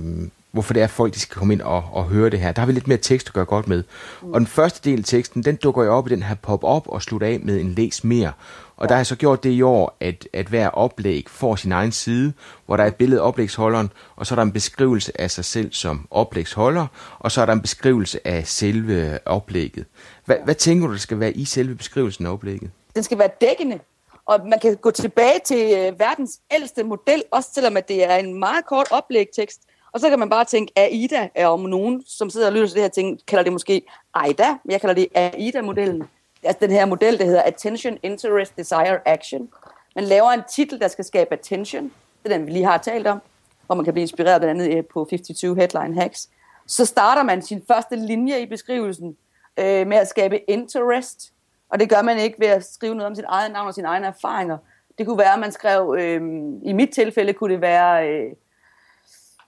hvorfor 0.52 0.74
det 0.74 0.80
er, 0.80 0.84
at 0.84 0.90
folk 0.90 1.14
de 1.14 1.20
skal 1.20 1.36
komme 1.36 1.54
ind 1.54 1.62
og, 1.62 1.84
og 1.92 2.04
høre 2.04 2.30
det 2.30 2.40
her. 2.40 2.52
Der 2.52 2.62
har 2.62 2.66
vi 2.66 2.72
lidt 2.72 2.88
mere 2.88 2.98
tekst 2.98 3.28
at 3.28 3.34
gøre 3.34 3.46
godt 3.46 3.68
med. 3.68 3.84
Mm. 4.22 4.34
Og 4.34 4.40
den 4.40 4.48
første 4.48 4.90
del 4.90 5.00
af 5.00 5.06
teksten, 5.06 5.44
den 5.44 5.56
dukker 5.56 5.84
jo 5.84 5.94
op 5.94 6.08
i 6.08 6.10
den 6.10 6.24
her 6.24 6.36
pop-up 6.36 6.84
og 6.88 7.02
slutter 7.02 7.28
af 7.28 7.40
med 7.44 7.60
en 7.60 7.74
læs 7.74 8.04
mere. 8.04 8.32
Og 8.78 8.84
ja. 8.84 8.88
der 8.88 8.94
har 8.94 9.00
jeg 9.00 9.06
så 9.06 9.16
gjort 9.16 9.44
det 9.44 9.50
i 9.50 9.62
år, 9.62 9.98
at, 10.00 10.28
at 10.34 10.48
hver 10.48 10.70
oplæg 10.70 11.26
får 11.28 11.56
sin 11.56 11.72
egen 11.72 11.92
side, 11.92 12.34
hvor 12.66 12.78
der 12.78 12.84
er 12.84 12.88
et 12.88 12.96
billede 12.96 13.22
af 13.22 13.28
oplægsholderen, 13.28 13.92
og 14.16 14.26
så 14.26 14.34
er 14.34 14.36
der 14.36 14.44
en 14.44 14.52
beskrivelse 14.52 15.22
af 15.22 15.32
sig 15.32 15.46
selv 15.46 15.74
som 15.74 16.08
oplægsholder, 16.12 16.88
og 17.20 17.32
så 17.32 17.42
er 17.42 17.46
der 17.46 17.54
en 17.54 17.62
beskrivelse 17.62 18.28
af 18.28 18.48
selve 18.48 19.20
oplægget. 19.26 19.86
Hvad, 20.26 20.38
hvad 20.44 20.56
tænker 20.56 20.88
du, 20.88 20.94
der 20.94 21.00
skal 21.00 21.20
være 21.20 21.32
i 21.32 21.46
selve 21.46 21.76
beskrivelsen 21.76 22.26
af 22.26 22.32
oplægget? 22.32 22.72
Den 22.96 23.04
skal 23.04 23.18
være 23.18 23.30
dækkende, 23.42 23.80
og 24.26 24.40
man 24.48 24.60
kan 24.60 24.76
gå 24.76 24.92
tilbage 24.92 25.40
til 25.46 25.74
øh, 25.78 26.00
verdens 26.00 26.40
ældste 26.52 26.84
model, 26.84 27.24
også 27.32 27.50
selvom 27.54 27.78
at 27.78 27.88
det 27.88 28.04
er 28.04 28.16
en 28.16 28.40
meget 28.40 28.66
kort 28.66 28.88
oplægtekst, 28.92 29.60
og 29.92 30.00
så 30.00 30.10
kan 30.10 30.20
man 30.20 30.30
bare 30.30 30.46
tænke, 30.46 30.74
AIDA 30.76 31.30
er 31.36 31.48
om 31.48 31.60
nogen, 31.60 32.04
som 32.08 32.30
sidder 32.30 32.48
og 32.48 32.54
lytter 32.54 32.68
til 32.68 32.76
det 32.76 32.84
her 32.84 32.90
ting, 32.90 33.20
kalder 33.28 33.44
det 33.44 33.54
måske 33.54 33.82
AIDA, 34.14 34.50
men 34.64 34.72
jeg 34.72 34.82
kalder 34.82 34.96
det 34.96 35.08
AIDA-modellen. 35.16 36.04
Altså 36.44 36.58
den 36.62 36.72
her 36.72 36.86
model, 36.86 37.20
der 37.20 37.26
hedder 37.26 37.42
Attention, 37.42 37.98
Interest, 38.04 38.58
Desire, 38.58 39.08
Action. 39.08 39.50
Man 39.96 40.04
laver 40.04 40.30
en 40.30 40.42
titel, 40.56 40.80
der 40.80 40.88
skal 40.88 41.06
skabe 41.06 41.34
attention. 41.34 41.84
Det 42.24 42.32
er 42.32 42.38
den, 42.38 42.48
vi 42.48 42.52
lige 42.52 42.66
har 42.66 42.78
talt 42.78 43.08
om, 43.08 43.22
hvor 43.66 43.76
man 43.76 43.86
kan 43.86 43.94
blive 43.94 44.02
inspireret 44.02 44.42
blandt 44.42 44.62
andet 44.62 44.78
eh, 44.78 44.86
på 44.86 45.08
52 45.10 45.58
Headline 45.58 46.02
Hacks. 46.02 46.30
Så 46.68 46.86
starter 46.86 47.24
man 47.24 47.42
sin 47.42 47.64
første 47.68 47.96
linje 47.96 48.42
i 48.42 48.46
beskrivelsen 48.46 49.18
øh, 49.58 49.88
med 49.88 49.98
at 49.98 50.08
skabe 50.08 50.50
interest. 50.50 51.34
Og 51.70 51.80
det 51.80 51.90
gør 51.90 52.02
man 52.02 52.18
ikke 52.18 52.40
ved 52.40 52.48
at 52.48 52.66
skrive 52.66 52.96
noget 52.96 53.08
om 53.08 53.16
sit 53.16 53.26
eget 53.28 53.52
navn 53.52 53.68
og 53.68 53.74
sine 53.74 53.88
egne 53.88 54.08
erfaringer. 54.08 54.58
Det 54.98 55.08
kunne 55.08 55.18
være, 55.18 55.34
at 55.34 55.40
man 55.40 55.52
skrev, 55.52 55.96
øh, 56.00 56.22
i 56.64 56.74
mit 56.74 56.90
tilfælde 56.90 57.34
kunne 57.34 57.54
det 57.54 57.62
være... 57.62 58.10
Øh, 58.10 58.32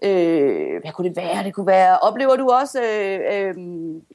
Øh, 0.04 0.82
hvad 0.82 0.92
kunne 0.92 1.10
det 1.10 1.18
være? 1.18 1.44
Det 1.44 1.54
kunne 1.54 1.68
være, 1.68 2.00
oplever 2.00 2.36
du 2.36 2.50
også 2.50 2.82
øh, 2.82 3.20
øh, 3.32 3.56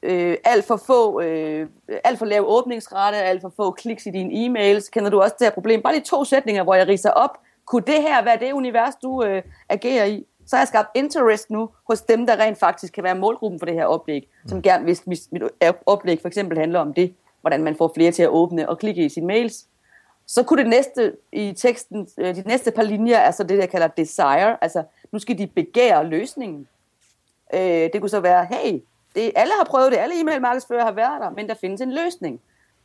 øh, 0.03 0.37
alt 0.43 0.65
for 0.65 0.77
få, 0.87 1.21
øh, 1.21 1.67
alt 2.03 2.19
for 2.19 2.25
lav 2.25 2.43
åbningsrate, 2.47 3.17
alt 3.17 3.41
for 3.41 3.53
få 3.55 3.71
kliks 3.71 4.05
i 4.05 4.09
dine 4.09 4.31
e-mails? 4.33 4.89
Kender 4.89 5.09
du 5.09 5.21
også 5.21 5.35
det 5.39 5.47
her 5.47 5.51
problem? 5.51 5.81
Bare 5.81 5.93
lige 5.93 6.03
to 6.03 6.23
sætninger, 6.23 6.63
hvor 6.63 6.75
jeg 6.75 6.87
riser 6.87 7.11
op. 7.11 7.37
Kunne 7.65 7.83
det 7.87 8.01
her 8.01 8.23
være 8.23 8.37
det 8.39 8.51
univers, 8.51 8.95
du 8.95 9.23
øh, 9.23 9.41
agerer 9.69 10.05
i? 10.05 10.25
Så 10.45 10.55
har 10.55 10.61
jeg 10.61 10.67
skabt 10.67 10.89
interest 10.95 11.49
nu 11.49 11.69
hos 11.87 12.01
dem, 12.01 12.25
der 12.25 12.37
rent 12.39 12.59
faktisk 12.59 12.93
kan 12.93 13.03
være 13.03 13.15
målgruppen 13.15 13.59
for 13.59 13.65
det 13.65 13.75
her 13.75 13.85
oplæg. 13.85 14.29
Som 14.47 14.61
gerne, 14.61 14.83
hvis 14.83 15.07
mit 15.07 15.43
oplæg 15.85 16.21
for 16.21 16.27
eksempel 16.27 16.57
handler 16.57 16.79
om 16.79 16.93
det, 16.93 17.13
hvordan 17.41 17.63
man 17.63 17.75
får 17.75 17.91
flere 17.95 18.11
til 18.11 18.23
at 18.23 18.29
åbne 18.29 18.69
og 18.69 18.77
klikke 18.77 19.05
i 19.05 19.09
sine 19.09 19.27
mails. 19.27 19.65
Så 20.27 20.43
kunne 20.43 20.61
det 20.61 20.69
næste 20.69 21.15
i 21.31 21.53
teksten, 21.53 22.07
øh, 22.17 22.35
de 22.35 22.43
næste 22.45 22.71
par 22.71 22.83
linjer, 22.83 23.19
altså 23.19 23.43
det, 23.43 23.57
jeg 23.57 23.69
kalder 23.69 23.87
desire, 23.87 24.63
altså 24.63 24.83
nu 25.11 25.19
skal 25.19 25.37
de 25.37 25.47
begære 25.47 26.07
løsningen. 26.07 26.67
Øh, 27.53 27.59
det 27.61 27.99
kunne 27.99 28.09
så 28.09 28.19
være, 28.19 28.45
hey, 28.45 28.79
det, 29.15 29.31
alle 29.35 29.53
har 29.57 29.65
prøvet 29.69 29.91
det, 29.91 29.97
alle 29.97 30.21
e-mail 30.21 30.41
markedsfører 30.41 30.83
har 30.83 30.91
været 30.91 31.21
der, 31.21 31.29
men 31.29 31.49
der 31.49 31.53
findes 31.53 31.81
en 31.81 31.93
løsning. 31.93 32.41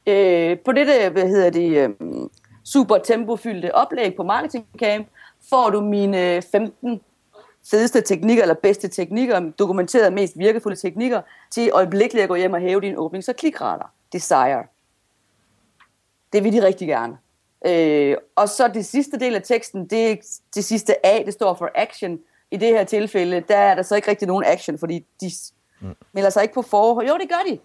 Øh, 0.07 0.59
på 0.59 0.73
dette, 0.73 1.09
hvad 1.09 1.29
hedder 1.29 1.51
det, 1.51 1.77
øh, 1.77 1.91
super 2.65 2.99
tempofyldte 2.99 3.75
oplæg 3.75 4.15
på 4.17 4.23
Marketing 4.23 4.67
Camp, 4.79 5.07
får 5.51 5.71
du 5.71 5.81
mine 5.81 6.43
15 6.43 7.01
fedeste 7.71 8.01
teknikker, 8.01 8.43
eller 8.43 8.55
bedste 8.55 8.89
teknikker, 8.89 9.51
dokumenteret 9.59 10.13
mest 10.13 10.39
virkefulde 10.39 10.77
teknikker, 10.77 11.21
til 11.51 11.71
øjeblikkeligt 11.73 12.23
at 12.23 12.29
gå 12.29 12.35
hjem 12.35 12.53
og 12.53 12.61
hæve 12.61 12.81
din 12.81 12.97
åbnings- 12.97 13.29
og 13.29 13.37
klikrater. 13.37 13.93
Desire. 14.13 14.65
Det 16.33 16.45
vil 16.45 16.53
de 16.53 16.67
rigtig 16.67 16.89
gerne. 16.89 17.19
Øh, 17.67 18.17
og 18.37 18.49
så 18.49 18.69
det 18.69 18.87
sidste 18.87 19.19
del 19.19 19.35
af 19.35 19.43
teksten, 19.43 19.87
det, 19.87 20.21
det 20.55 20.65
sidste 20.65 21.07
A, 21.07 21.23
det 21.23 21.35
står 21.35 21.55
for 21.55 21.71
action. 21.75 22.19
I 22.51 22.57
det 22.57 22.69
her 22.69 22.85
tilfælde, 22.85 23.45
der 23.49 23.57
er 23.57 23.75
der 23.75 23.83
så 23.83 23.97
ikke 23.97 24.11
rigtig 24.11 24.29
nogen 24.29 24.45
action, 24.47 24.79
fordi 24.79 25.07
de 25.21 25.31
mm. 25.81 25.95
melder 26.13 26.31
sig 26.31 26.43
ikke 26.43 26.55
på 26.55 26.63
forhånd. 26.63 27.09
Jo, 27.09 27.19
det 27.19 27.29
gør 27.29 27.43
de. 27.51 27.59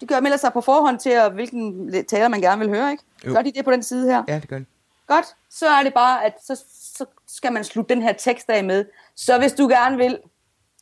De 0.00 0.06
gør, 0.06 0.20
melder 0.20 0.36
sig 0.36 0.52
på 0.52 0.60
forhånd 0.60 0.98
til, 0.98 1.10
at, 1.10 1.32
hvilken 1.32 1.90
taler 2.04 2.28
man 2.28 2.40
gerne 2.40 2.58
vil 2.58 2.68
høre, 2.68 2.90
ikke? 2.90 3.04
Jo. 3.26 3.32
Gør 3.32 3.42
de 3.42 3.52
det 3.52 3.64
på 3.64 3.70
den 3.70 3.82
side 3.82 4.10
her? 4.10 4.22
Ja, 4.28 4.34
det 4.34 4.48
gør 4.48 4.58
de. 4.58 4.64
Godt, 5.06 5.26
så 5.50 5.66
er 5.68 5.82
det 5.82 5.94
bare, 5.94 6.24
at 6.24 6.34
så, 6.44 6.64
så 6.96 7.04
skal 7.28 7.52
man 7.52 7.64
slutte 7.64 7.94
den 7.94 8.02
her 8.02 8.12
tekst 8.12 8.50
af 8.50 8.64
med. 8.64 8.84
Så 9.14 9.38
hvis 9.38 9.52
du 9.52 9.68
gerne 9.68 9.96
vil, 9.96 10.18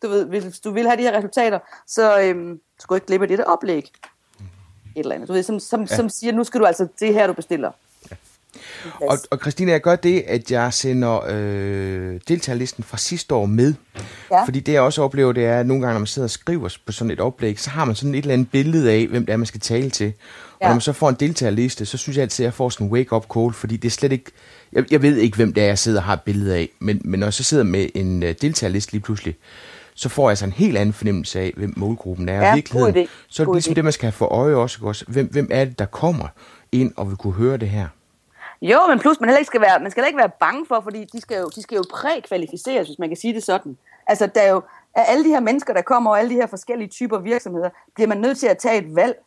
du 0.03 0.09
ved, 0.09 0.25
hvis 0.25 0.61
du 0.61 0.71
vil 0.71 0.87
have 0.87 0.97
de 0.97 1.03
her 1.03 1.17
resultater, 1.17 1.59
så 1.87 2.21
øhm, 2.21 2.61
så 2.79 2.87
gå 2.87 2.95
ikke 2.95 3.15
af 3.15 3.29
det 3.29 3.39
der 3.39 3.45
oplæg. 3.45 3.93
Et 4.97 5.01
eller 5.01 5.15
andet, 5.15 5.29
du 5.29 5.33
ved, 5.33 5.43
som, 5.43 5.61
som, 5.61 5.81
ja. 5.81 5.97
som 5.97 6.09
siger, 6.09 6.33
nu 6.33 6.45
skal 6.45 6.61
du 6.61 6.67
altså, 6.67 6.89
det 7.01 7.15
her, 7.15 7.27
du 7.27 7.33
bestiller. 7.33 7.73
Og, 9.01 9.19
og 9.31 9.39
Christina, 9.39 9.73
jeg 9.73 9.81
gør 9.81 9.97
det, 9.97 10.25
at 10.27 10.51
jeg 10.51 10.73
sender 10.73 11.21
øh, 11.29 12.21
deltagerlisten 12.29 12.85
fra 12.85 12.97
sidste 12.97 13.35
år 13.35 13.47
med. 13.47 13.75
Ja. 14.31 14.45
Fordi 14.45 14.61
det 14.61 14.73
jeg 14.73 14.83
også 14.83 15.03
oplever, 15.03 15.33
det 15.33 15.45
er, 15.45 15.61
at 15.61 15.67
nogle 15.67 15.83
gange, 15.83 15.95
når 15.95 16.01
man 16.01 16.07
sidder 16.07 16.27
og 16.27 16.31
skriver 16.31 16.77
på 16.87 16.93
sådan 16.93 17.11
et 17.11 17.21
oplæg, 17.21 17.61
så 17.61 17.71
har 17.71 17.85
man 17.85 17.95
sådan 17.95 18.15
et 18.15 18.19
eller 18.19 18.33
andet 18.33 18.51
billede 18.51 18.93
af, 18.93 19.07
hvem 19.07 19.27
det 19.27 19.33
er, 19.33 19.37
man 19.37 19.47
skal 19.47 19.61
tale 19.61 19.91
til. 19.91 20.13
Og 20.53 20.67
når 20.67 20.75
man 20.75 20.81
så 20.81 20.93
får 20.93 21.09
en 21.09 21.17
deltagerliste, 21.21 21.87
så 21.87 21.97
synes 21.97 22.17
jeg 22.17 22.23
altid, 22.23 22.45
at 22.45 22.47
jeg 22.47 22.55
får 22.55 22.69
sådan 22.69 22.87
en 22.87 22.93
wake-up 22.93 23.27
call, 23.35 23.53
fordi 23.53 23.77
det 23.77 23.89
er 23.89 23.93
slet 23.93 24.13
ikke... 24.13 24.31
Jeg, 24.73 24.93
jeg 24.93 25.03
ved 25.03 25.17
ikke, 25.17 25.37
hvem 25.37 25.53
det 25.53 25.63
er, 25.63 25.67
jeg 25.67 25.79
sidder 25.79 25.99
og 25.99 26.05
har 26.05 26.13
et 26.13 26.21
billede 26.21 26.57
af, 26.57 26.69
men, 26.79 27.01
men 27.05 27.21
når 27.21 27.27
jeg 27.27 27.35
så 27.35 27.43
sidder 27.43 27.65
med 27.65 27.89
en 27.95 28.23
uh, 28.23 28.29
deltagerliste 28.43 28.93
lige 28.93 29.03
pludselig, 29.03 29.37
så 29.95 30.09
får 30.09 30.23
jeg 30.23 30.31
altså 30.31 30.45
en 30.45 30.53
helt 30.53 30.77
anden 30.77 30.93
fornemmelse 30.93 31.41
af, 31.41 31.53
hvem 31.57 31.73
målgruppen 31.77 32.29
er. 32.29 32.47
Ja, 32.47 32.55
virkeligheden, 32.55 33.09
så 33.29 33.43
er 33.43 33.47
det 33.47 33.55
ligesom 33.55 33.75
det, 33.75 33.85
man 33.85 33.93
skal 33.93 34.07
have 34.07 34.13
for 34.13 34.27
øje 34.27 34.55
også. 34.55 34.79
også. 34.83 35.05
Hvem, 35.09 35.27
hvem 35.27 35.49
er 35.51 35.65
det, 35.65 35.79
der 35.79 35.85
kommer 35.85 36.29
ind 36.73 36.93
og 36.97 37.09
vil 37.09 37.17
kunne 37.17 37.33
høre 37.33 37.57
det 37.57 37.69
her? 37.69 37.87
Jo, 38.63 38.79
men 38.89 38.99
plus 38.99 39.21
man 39.21 39.29
heller 39.29 39.39
ikke 39.39 39.47
skal 39.47 39.61
være, 39.61 39.81
man 39.81 39.91
skal 39.91 40.05
ikke 40.07 40.19
være 40.19 40.31
bange 40.41 40.67
for, 40.67 40.81
fordi 40.81 41.05
de 41.05 41.21
skal 41.21 41.41
jo, 41.41 41.49
de 41.49 41.63
skal 41.63 41.77
jo 41.77 41.85
prækvalificeres, 41.93 42.89
hvis 42.89 42.99
man 42.99 43.09
kan 43.09 43.17
sige 43.17 43.35
det 43.35 43.43
sådan. 43.43 43.79
Altså, 44.07 44.27
der 44.27 44.41
er 44.41 44.51
jo, 44.51 44.63
af 44.95 45.05
alle 45.07 45.25
de 45.25 45.29
her 45.29 45.41
mennesker, 45.41 45.75
der 45.75 45.83
kommer, 45.83 46.11
og 46.11 46.19
alle 46.19 46.31
de 46.31 46.35
her 46.35 46.47
forskellige 46.47 46.89
typer 46.89 47.19
virksomheder, 47.19 47.71
bliver 47.95 48.09
man 48.09 48.19
nødt 48.19 48.39
til 48.39 48.47
at 48.47 48.59
tage 48.59 48.79
et 48.79 48.97
valg. 48.97 49.19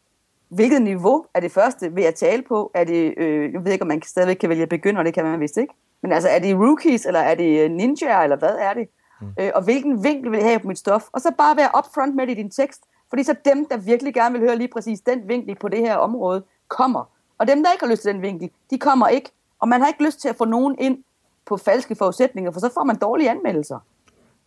Hvilket 0.49 0.81
niveau 0.81 1.25
er 1.33 1.39
det 1.39 1.51
første 1.51 1.95
ved 1.95 2.03
at 2.03 2.15
tale 2.15 2.41
på? 2.41 2.71
Er 2.73 2.83
det, 2.83 3.13
øh, 3.17 3.53
jeg 3.53 3.65
ved 3.65 3.71
ikke, 3.71 3.81
om 3.81 3.87
man 3.87 4.01
stadigvæk 4.01 4.35
kan 4.35 4.49
vælge 4.49 4.67
begynder, 4.67 5.03
det 5.03 5.13
kan 5.13 5.25
man 5.25 5.39
vist 5.39 5.57
ikke. 5.57 5.73
Men 6.01 6.11
altså, 6.11 6.29
er 6.29 6.39
det 6.39 6.55
rookies, 6.55 7.05
eller 7.05 7.19
er 7.19 7.35
det 7.35 7.71
ninja, 7.71 8.23
eller 8.23 8.35
hvad 8.35 8.55
er 8.59 8.73
det? 8.73 8.87
Mm. 9.21 9.27
Øh, 9.39 9.51
og 9.55 9.63
hvilken 9.63 10.03
vinkel 10.03 10.31
vil 10.31 10.37
jeg 10.37 10.47
have 10.47 10.59
på 10.59 10.67
mit 10.67 10.77
stof? 10.77 11.03
Og 11.11 11.21
så 11.21 11.31
bare 11.37 11.57
være 11.57 11.69
upfront 11.77 12.15
med 12.15 12.27
det 12.27 12.31
i 12.31 12.35
din 12.35 12.51
tekst. 12.51 12.81
Fordi 13.09 13.23
så 13.23 13.35
dem, 13.45 13.65
der 13.65 13.77
virkelig 13.77 14.13
gerne 14.13 14.39
vil 14.39 14.41
høre 14.41 14.55
lige 14.55 14.67
præcis 14.73 14.99
den 15.01 15.27
vinkel 15.27 15.55
på 15.55 15.67
det 15.67 15.79
her 15.79 15.95
område, 15.95 16.43
kommer. 16.67 17.12
Og 17.37 17.47
dem, 17.47 17.63
der 17.63 17.71
ikke 17.71 17.85
har 17.85 17.91
lyst 17.91 18.01
til 18.01 18.13
den 18.13 18.21
vinkel, 18.21 18.49
de 18.69 18.77
kommer 18.77 19.07
ikke. 19.07 19.29
Og 19.59 19.67
man 19.67 19.81
har 19.81 19.87
ikke 19.87 20.03
lyst 20.03 20.21
til 20.21 20.29
at 20.29 20.35
få 20.35 20.45
nogen 20.45 20.75
ind 20.79 20.97
på 21.45 21.57
falske 21.57 21.95
forudsætninger, 21.95 22.51
for 22.51 22.59
så 22.59 22.69
får 22.73 22.83
man 22.83 22.95
dårlige 22.95 23.29
anmeldelser. 23.29 23.79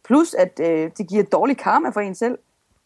Plus, 0.05 0.35
at 0.35 0.61
øh, 0.63 0.91
det 0.99 1.09
giver 1.09 1.23
dårlig 1.23 1.57
karma 1.57 1.89
for 1.89 2.01
en 2.01 2.15
selv. 2.15 2.39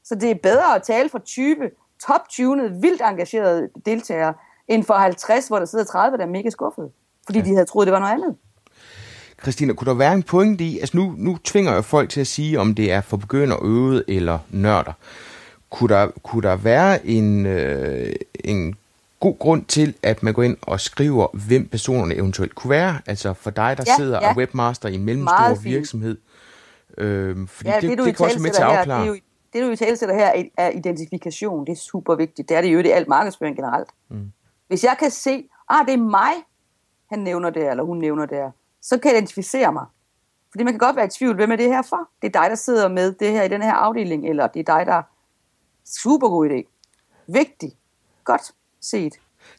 Så 0.04 0.14
det 0.14 0.30
er 0.30 0.34
bedre 0.34 0.74
at 0.74 0.82
tale 0.82 1.08
for 1.08 1.18
20 1.18 1.70
top-tunede, 2.06 2.80
vildt 2.80 3.02
engagerede 3.02 3.68
deltagere, 3.86 4.34
end 4.68 4.84
for 4.84 4.94
50, 4.94 5.48
hvor 5.48 5.58
der 5.58 5.66
sidder 5.66 5.84
30, 5.84 6.16
der 6.16 6.24
er 6.24 6.28
mega 6.28 6.50
skuffede. 6.50 6.90
Fordi 7.26 7.38
ja. 7.38 7.44
de 7.44 7.50
havde 7.50 7.64
troet, 7.64 7.86
det 7.86 7.92
var 7.92 7.98
noget 7.98 8.12
andet. 8.12 8.36
Christina, 9.42 9.72
kunne 9.72 9.86
der 9.86 9.94
være 9.94 10.14
en 10.14 10.22
pointe 10.22 10.64
i, 10.64 10.78
altså 10.78 10.96
nu, 10.96 11.14
nu 11.16 11.38
tvinger 11.44 11.72
jeg 11.72 11.84
folk 11.84 12.10
til 12.10 12.20
at 12.20 12.26
sige, 12.26 12.60
om 12.60 12.74
det 12.74 12.92
er 12.92 13.00
for 13.00 13.16
begynder, 13.16 13.64
øvet 13.64 14.04
eller 14.08 14.38
nørder. 14.50 14.92
Kunne 15.70 15.94
der, 15.94 16.08
kunne 16.22 16.42
der 16.42 16.56
være 16.56 17.06
en, 17.06 17.46
øh, 17.46 18.12
en 18.44 18.74
god 19.20 19.38
grund 19.38 19.64
til, 19.64 19.94
at 20.02 20.22
man 20.22 20.34
går 20.34 20.42
ind 20.42 20.56
og 20.62 20.80
skriver, 20.80 21.26
hvem 21.46 21.68
personerne 21.68 22.14
eventuelt 22.14 22.54
kunne 22.54 22.70
være. 22.70 22.98
Altså 23.06 23.32
for 23.32 23.50
dig, 23.50 23.76
der 23.76 23.84
ja, 23.86 23.96
sidder 23.96 24.18
ja. 24.22 24.30
og 24.30 24.36
webmaster 24.36 24.88
i 24.88 24.94
en 24.94 25.04
mellemstor 25.04 25.62
virksomhed. 25.62 26.18
Øhm, 26.98 27.46
fordi 27.46 27.70
ja, 27.70 27.74
det, 27.74 27.82
det, 27.82 27.98
det, 27.98 28.06
det 28.06 28.16
kan 28.16 28.26
også 28.26 28.38
med 28.38 28.50
til 28.50 28.62
at 28.62 28.68
afklare. 28.68 29.04
Her, 29.04 29.12
det, 29.12 29.60
jo, 29.60 29.70
det, 29.70 30.00
du 30.00 30.12
i 30.12 30.14
her, 30.14 30.44
er 30.56 30.70
identifikation. 30.70 31.66
Det 31.66 31.72
er 31.72 31.76
super 31.76 32.14
vigtigt. 32.14 32.48
Det 32.48 32.56
er 32.56 32.60
det 32.60 32.72
jo 32.72 32.78
det 32.78 32.92
alt 32.92 33.08
markedsføring 33.08 33.56
generelt. 33.56 33.88
Mm. 34.08 34.32
Hvis 34.68 34.84
jeg 34.84 34.96
kan 34.98 35.10
se, 35.10 35.48
ah, 35.68 35.86
det 35.86 35.94
er 35.94 35.98
mig, 35.98 36.32
han 37.10 37.18
nævner 37.18 37.50
det, 37.50 37.70
eller 37.70 37.82
hun 37.84 37.98
nævner 37.98 38.26
det, 38.26 38.52
så 38.82 38.98
kan 38.98 39.10
jeg 39.10 39.18
identificere 39.18 39.72
mig. 39.72 39.86
Fordi 40.50 40.64
man 40.64 40.72
kan 40.72 40.78
godt 40.78 40.96
være 40.96 41.06
i 41.06 41.08
tvivl, 41.08 41.34
hvem 41.34 41.52
er 41.52 41.56
det 41.56 41.66
her 41.66 41.82
for? 41.82 42.08
Det 42.22 42.36
er 42.36 42.40
dig, 42.40 42.50
der 42.50 42.56
sidder 42.56 42.88
med 42.88 43.12
det 43.12 43.32
her 43.32 43.42
i 43.42 43.48
den 43.48 43.62
her 43.62 43.72
afdeling, 43.72 44.28
eller 44.28 44.46
det 44.46 44.60
er 44.60 44.76
dig, 44.76 44.86
der... 44.86 45.02
Super 45.84 46.28
god 46.28 46.50
idé. 46.50 46.86
Vigtigt. 47.26 47.74
Godt 48.24 48.52
set. 48.80 49.12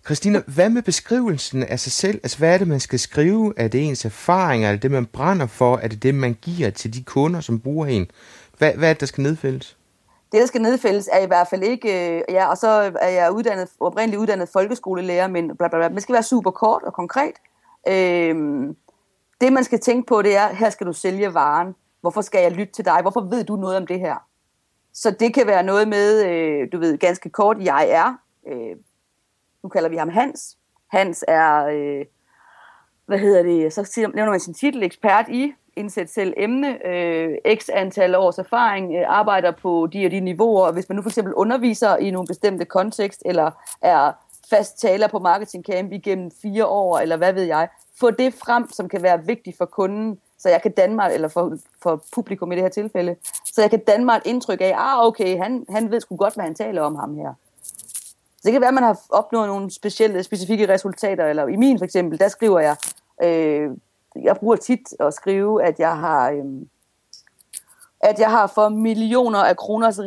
Christina, 0.06 0.42
hvad 0.48 0.70
med 0.70 0.82
beskrivelsen 0.82 1.64
af 1.64 1.80
sig 1.80 1.92
selv? 1.92 2.20
Altså, 2.24 2.38
hvad 2.38 2.54
er 2.54 2.58
det, 2.58 2.68
man 2.68 2.80
skal 2.80 3.00
skrive? 3.00 3.54
Er 3.58 3.68
det 3.68 3.88
ens 3.88 4.06
erfaringer? 4.06 4.68
Er 4.68 4.72
det 4.72 4.82
det, 4.82 4.92
man 4.92 5.06
brænder 5.06 5.48
for? 5.48 5.78
Er 5.78 5.88
det 5.88 6.04
det, 6.04 6.16
man 6.16 6.38
giver 6.42 6.70
til 6.70 6.94
de 6.94 7.04
kunder, 7.04 7.42
som 7.42 7.60
bruger 7.60 7.86
en? 7.86 8.12
Hvad, 8.58 8.74
hvad 8.74 8.90
er 8.90 8.94
det, 8.94 9.00
der 9.00 9.06
skal 9.06 9.22
nedfældes? 9.22 9.78
Det, 10.32 10.40
der 10.40 10.46
skal 10.46 10.62
nedfældes, 10.62 11.10
er 11.14 11.20
i 11.20 11.26
hvert 11.26 11.48
fald 11.48 11.64
ikke... 11.64 12.16
Øh, 12.18 12.22
ja, 12.30 12.50
og 12.50 12.58
så 12.58 12.92
er 13.02 13.10
jeg 13.10 13.32
uddannet, 13.32 13.70
oprindeligt 13.80 14.20
uddannet 14.20 14.50
folkeskolelærer, 14.50 15.28
men 15.28 15.58
bla, 15.58 15.68
bla, 15.68 15.78
bla. 15.78 15.90
det 15.96 16.02
skal 16.02 16.14
være 16.14 16.24
super 16.24 16.52
kort 16.52 16.84
og 16.84 16.94
konkret. 16.94 17.36
Øhm, 17.88 18.76
det, 19.42 19.54
man 19.54 19.64
skal 19.64 19.80
tænke 19.80 20.08
på, 20.08 20.22
det 20.22 20.36
er, 20.36 20.54
her 20.54 20.70
skal 20.70 20.88
du 20.88 20.94
sælge 20.94 21.34
varen. 21.34 21.76
Hvorfor 22.02 22.22
skal 22.22 22.42
jeg 22.42 22.52
lytte 22.52 22.74
til 22.74 22.86
dig? 22.86 23.02
Hvorfor 23.02 23.22
ved 23.22 23.44
du 23.44 23.56
noget 23.56 23.78
om 23.78 23.88
det 23.88 24.00
her? 24.00 24.16
Så 24.94 25.12
det 25.12 25.34
kan 25.34 25.48
være 25.48 25.64
noget 25.64 25.88
med, 25.88 26.26
øh, 26.26 26.68
du 26.72 26.80
ved, 26.80 26.98
ganske 26.98 27.30
kort, 27.30 27.58
jeg 27.60 27.90
er 27.90 28.16
øh, 28.48 28.76
nu 29.64 29.70
kalder 29.70 29.90
vi 29.90 29.96
ham 29.96 30.10
Hans. 30.10 30.58
Hans 30.88 31.26
er, 31.28 31.66
øh, 31.66 32.06
hvad 33.06 33.20
hedder 33.20 33.44
det, 33.44 33.74
så 33.74 34.10
nævner 34.16 34.32
man 34.32 34.40
sin 34.40 34.54
titel, 34.54 34.84
ekspert 34.84 35.30
i 35.30 35.54
indsæt 35.76 36.10
selv 36.10 36.34
emne, 36.38 36.88
øh, 36.88 37.38
x 37.56 37.70
antal 37.74 38.16
års 38.16 38.38
erfaring, 38.38 38.96
øh, 38.96 39.06
arbejder 39.08 39.52
på 39.52 39.88
de 39.94 40.06
og 40.06 40.12
de 40.12 40.20
niveauer, 40.20 40.66
og 40.66 40.74
hvis 40.74 40.90
man 40.90 40.96
nu 40.96 41.02
for 41.02 41.10
eksempel 41.10 41.34
underviser 41.34 41.98
i 41.98 42.12
nogle 42.12 42.28
bestemte 42.28 42.66
kontekst, 42.66 43.22
eller 43.26 43.52
er 43.82 44.12
fast 44.50 44.80
taler 44.80 45.08
på 45.08 45.20
Marketing 45.20 45.66
Camp 45.66 45.92
igennem 45.92 46.32
fire 46.42 46.66
år, 46.66 47.00
eller 47.00 47.18
hvad 47.18 47.34
ved 47.34 47.44
jeg, 47.44 47.68
få 48.00 48.12
det 48.12 48.34
frem, 48.34 48.72
som 48.72 48.90
kan 48.90 49.04
være 49.04 49.26
vigtigt 49.26 49.58
for 49.58 49.66
kunden, 49.66 50.20
så 50.38 50.50
jeg 50.50 50.62
kan 50.62 50.72
danne 50.72 50.96
mig, 50.96 51.12
eller 51.14 51.28
for, 51.28 51.58
for 51.82 52.04
publikum 52.14 52.52
i 52.52 52.56
det 52.56 52.64
her 52.64 52.70
tilfælde, 52.70 53.16
så 53.46 53.62
jeg 53.62 53.70
kan 53.70 53.80
danne 53.80 54.06
mig 54.06 54.16
et 54.18 54.26
indtryk 54.26 54.62
af, 54.62 54.74
ah 54.78 55.08
okay, 55.08 55.38
han, 55.38 55.66
han 55.70 55.92
ved 55.92 56.02
sgu 56.02 56.16
godt, 56.16 56.34
hvad 56.34 56.46
han 56.46 56.56
taler 56.56 56.82
om 56.82 56.96
ham 56.96 57.16
her. 57.16 57.34
Så 58.42 58.46
det 58.46 58.52
kan 58.52 58.62
være, 58.62 58.68
at 58.68 58.74
man 58.74 58.84
har 58.84 59.00
opnået 59.10 59.48
nogle 59.48 59.72
specielle, 59.72 60.24
specifikke 60.24 60.74
resultater, 60.74 61.26
eller 61.26 61.48
i 61.48 61.56
min 61.56 61.78
for 61.78 61.86
eksempel, 61.86 62.20
der 62.20 62.28
skriver 62.28 62.60
jeg, 62.60 62.76
øh, 63.24 63.72
jeg 64.24 64.38
bruger 64.38 64.56
tit 64.56 64.94
at 65.00 65.14
skrive, 65.14 65.64
at 65.64 65.80
jeg 65.80 65.98
har 65.98 66.32
øh, 66.32 66.46
at 68.02 68.20
jeg 68.20 68.32
har 68.32 68.48
for 68.48 68.70
millioner 68.70 69.40
af 69.40 69.58
kroners 69.58 70.00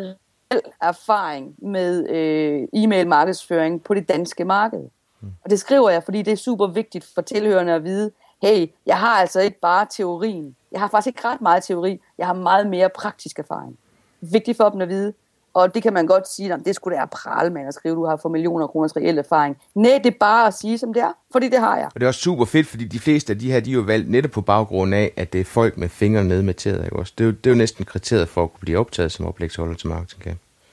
erfaring 0.82 1.54
med 1.58 2.08
øh, 2.08 2.68
e-mail 2.72 3.08
markedsføring 3.08 3.82
på 3.82 3.94
det 3.94 4.08
danske 4.08 4.44
marked. 4.44 4.82
Mm. 5.20 5.28
Og 5.44 5.50
det 5.50 5.60
skriver 5.60 5.90
jeg, 5.90 6.02
fordi 6.04 6.22
det 6.22 6.32
er 6.32 6.36
super 6.36 6.66
vigtigt 6.66 7.10
for 7.14 7.22
tilhørende 7.22 7.72
at 7.72 7.84
vide, 7.84 8.10
hey, 8.42 8.66
jeg 8.86 8.98
har 8.98 9.20
altså 9.20 9.40
ikke 9.40 9.60
bare 9.60 9.86
teorien. 9.90 10.56
Jeg 10.72 10.80
har 10.80 10.88
faktisk 10.88 11.06
ikke 11.06 11.28
ret 11.28 11.40
meget 11.40 11.64
teori. 11.64 12.00
Jeg 12.18 12.26
har 12.26 12.34
meget 12.34 12.66
mere 12.66 12.88
praktisk 12.88 13.38
erfaring. 13.38 13.78
Vigtigt 14.20 14.56
for 14.56 14.68
dem 14.68 14.80
at 14.80 14.88
vide. 14.88 15.12
Og 15.54 15.74
det 15.74 15.82
kan 15.82 15.92
man 15.92 16.06
godt 16.06 16.28
sige, 16.28 16.52
at 16.52 16.60
det 16.64 16.74
skulle 16.74 16.98
da 16.98 17.04
prale 17.04 17.50
med 17.50 17.66
at 17.68 17.74
skrive, 17.74 17.94
du 17.94 18.06
har 18.06 18.16
for 18.16 18.28
millioner 18.28 18.66
kroners 18.66 18.96
reel 18.96 19.18
erfaring. 19.18 19.56
Nej, 19.74 20.00
det 20.04 20.14
er 20.14 20.18
bare 20.20 20.46
at 20.46 20.54
sige, 20.54 20.78
som 20.78 20.94
det 20.94 21.02
er, 21.02 21.12
fordi 21.32 21.48
det 21.48 21.58
har 21.60 21.76
jeg. 21.76 21.86
Og 21.86 21.94
det 21.94 22.02
er 22.02 22.08
også 22.08 22.20
super 22.20 22.44
fedt, 22.44 22.66
fordi 22.66 22.84
de 22.84 22.98
fleste 22.98 23.32
af 23.32 23.38
de 23.38 23.52
her, 23.52 23.60
de 23.60 23.70
er 23.70 23.74
jo 23.74 23.80
valgt 23.80 24.10
netop 24.10 24.30
på 24.30 24.40
baggrund 24.40 24.94
af, 24.94 25.12
at 25.16 25.32
det 25.32 25.40
er 25.40 25.44
folk 25.44 25.76
med 25.76 25.88
fingrene 25.88 26.28
nede 26.28 26.42
med 26.42 26.54
tæder, 26.54 26.84
ikke 26.84 26.96
også? 26.96 27.12
Det 27.18 27.24
er, 27.24 27.28
jo, 27.28 27.32
det 27.32 27.46
er 27.46 27.50
jo 27.50 27.58
næsten 27.58 27.84
kriteriet 27.84 28.28
for 28.28 28.42
at 28.42 28.52
kunne 28.52 28.60
blive 28.60 28.78
optaget 28.78 29.12
som 29.12 29.26
oplægsholder 29.26 29.74
til 29.74 29.88
marketing. 29.88 30.24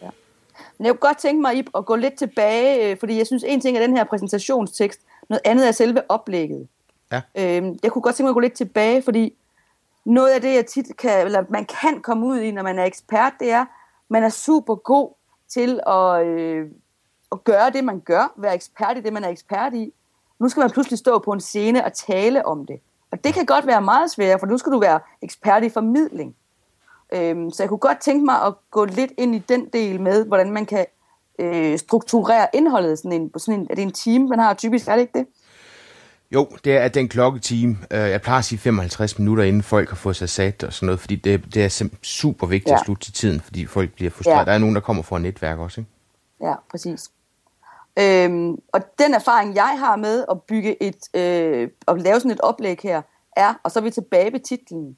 Ja. 0.01 0.09
Men 0.77 0.85
jeg 0.85 0.93
kunne 0.93 1.07
godt 1.09 1.17
tænke 1.17 1.41
mig 1.41 1.63
at 1.75 1.85
gå 1.85 1.95
lidt 1.95 2.13
tilbage, 2.13 2.91
øh, 2.91 2.97
fordi 2.99 3.17
jeg 3.17 3.27
synes, 3.27 3.43
en 3.47 3.61
ting 3.61 3.77
er 3.77 3.81
den 3.81 3.97
her 3.97 4.03
præsentationstekst, 4.03 4.99
noget 5.29 5.41
andet 5.45 5.67
er 5.67 5.71
selve 5.71 6.01
oplægget. 6.09 6.67
Ja. 7.11 7.21
Øhm, 7.37 7.79
jeg 7.83 7.91
kunne 7.91 8.01
godt 8.01 8.15
tænke 8.15 8.25
mig 8.25 8.29
at 8.29 8.33
gå 8.33 8.39
lidt 8.39 8.53
tilbage, 8.53 9.01
fordi 9.01 9.33
noget 10.05 10.29
af 10.29 10.41
det, 10.41 10.55
jeg 10.55 10.65
tit 10.65 10.85
kan, 10.97 11.25
eller 11.25 11.43
man 11.49 11.65
kan 11.65 12.01
komme 12.01 12.25
ud 12.25 12.39
i, 12.39 12.51
når 12.51 12.63
man 12.63 12.79
er 12.79 12.85
ekspert, 12.85 13.33
det 13.39 13.51
er, 13.51 13.65
man 14.11 14.23
er 14.23 14.29
super 14.29 14.75
god 14.75 15.13
til 15.49 15.79
at, 15.87 16.25
øh, 16.25 16.67
at 17.31 17.43
gøre 17.43 17.69
det, 17.69 17.83
man 17.83 17.99
gør, 17.99 18.33
være 18.37 18.55
ekspert 18.55 18.97
i 18.97 19.01
det, 19.01 19.13
man 19.13 19.23
er 19.23 19.29
ekspert 19.29 19.73
i. 19.73 19.93
Nu 20.39 20.49
skal 20.49 20.61
man 20.61 20.69
pludselig 20.69 20.99
stå 20.99 21.19
på 21.19 21.31
en 21.31 21.41
scene 21.41 21.85
og 21.85 21.93
tale 21.93 22.45
om 22.45 22.65
det. 22.65 22.79
Og 23.11 23.23
det 23.23 23.33
kan 23.33 23.45
godt 23.45 23.67
være 23.67 23.81
meget 23.81 24.11
sværere, 24.11 24.39
for 24.39 24.47
nu 24.47 24.57
skal 24.57 24.71
du 24.71 24.79
være 24.79 24.99
ekspert 25.21 25.63
i 25.63 25.69
formidling. 25.69 26.35
Øhm, 27.13 27.51
så 27.51 27.63
jeg 27.63 27.69
kunne 27.69 27.77
godt 27.77 27.99
tænke 27.99 28.25
mig 28.25 28.41
at 28.41 28.53
gå 28.71 28.85
lidt 28.85 29.11
ind 29.17 29.35
i 29.35 29.39
den 29.39 29.65
del 29.73 30.01
med, 30.01 30.25
hvordan 30.25 30.51
man 30.51 30.65
kan 30.65 30.85
øh, 31.39 31.77
strukturere 31.77 32.47
indholdet. 32.53 32.97
Sådan 32.97 33.21
en, 33.21 33.31
sådan 33.37 33.59
en, 33.59 33.67
er 33.69 33.75
det 33.75 33.81
en 33.81 33.91
team, 33.91 34.21
man 34.21 34.39
har 34.39 34.53
typisk, 34.53 34.87
er 34.87 34.93
det 34.93 35.01
ikke 35.01 35.19
det? 35.19 35.27
Jo, 36.33 36.47
det 36.63 36.77
er 36.77 36.87
den 36.87 37.09
klokketime. 37.09 37.77
Øh, 37.91 37.99
jeg 37.99 38.21
plejer 38.21 38.39
at 38.39 38.45
sige 38.45 38.59
55 38.59 39.19
minutter, 39.19 39.43
inden 39.43 39.63
folk 39.63 39.89
har 39.89 39.95
fået 39.95 40.15
sig 40.15 40.29
sat 40.29 40.63
og 40.63 40.73
sådan 40.73 40.85
noget, 40.85 40.99
fordi 40.99 41.15
det, 41.15 41.53
det 41.53 41.63
er 41.63 41.89
super 42.01 42.47
vigtigt 42.47 42.69
ja. 42.69 42.75
at 42.75 42.85
slutte 42.85 43.05
til 43.05 43.13
tiden, 43.13 43.41
fordi 43.41 43.65
folk 43.65 43.93
bliver 43.93 44.11
frustreret. 44.11 44.39
Ja. 44.39 44.45
Der 44.45 44.51
er 44.51 44.57
nogen, 44.57 44.75
der 44.75 44.81
kommer 44.81 45.03
fra 45.03 45.15
et 45.15 45.21
netværk 45.21 45.59
også, 45.59 45.81
ikke? 45.81 45.91
Ja, 46.41 46.53
præcis. 46.71 47.11
Øhm, 47.99 48.51
og 48.73 48.81
den 48.99 49.13
erfaring, 49.13 49.55
jeg 49.55 49.79
har 49.79 49.95
med 49.95 50.25
at 50.31 50.41
bygge 50.41 50.83
et, 50.83 51.15
øh, 51.15 51.69
at 51.87 52.01
lave 52.01 52.19
sådan 52.19 52.31
et 52.31 52.41
oplæg 52.41 52.79
her, 52.83 53.01
er, 53.35 53.53
og 53.63 53.71
så 53.71 53.79
er 53.79 53.83
vi 53.83 53.91
tilbage 53.91 54.33
ved 54.33 54.39
titlen, 54.39 54.97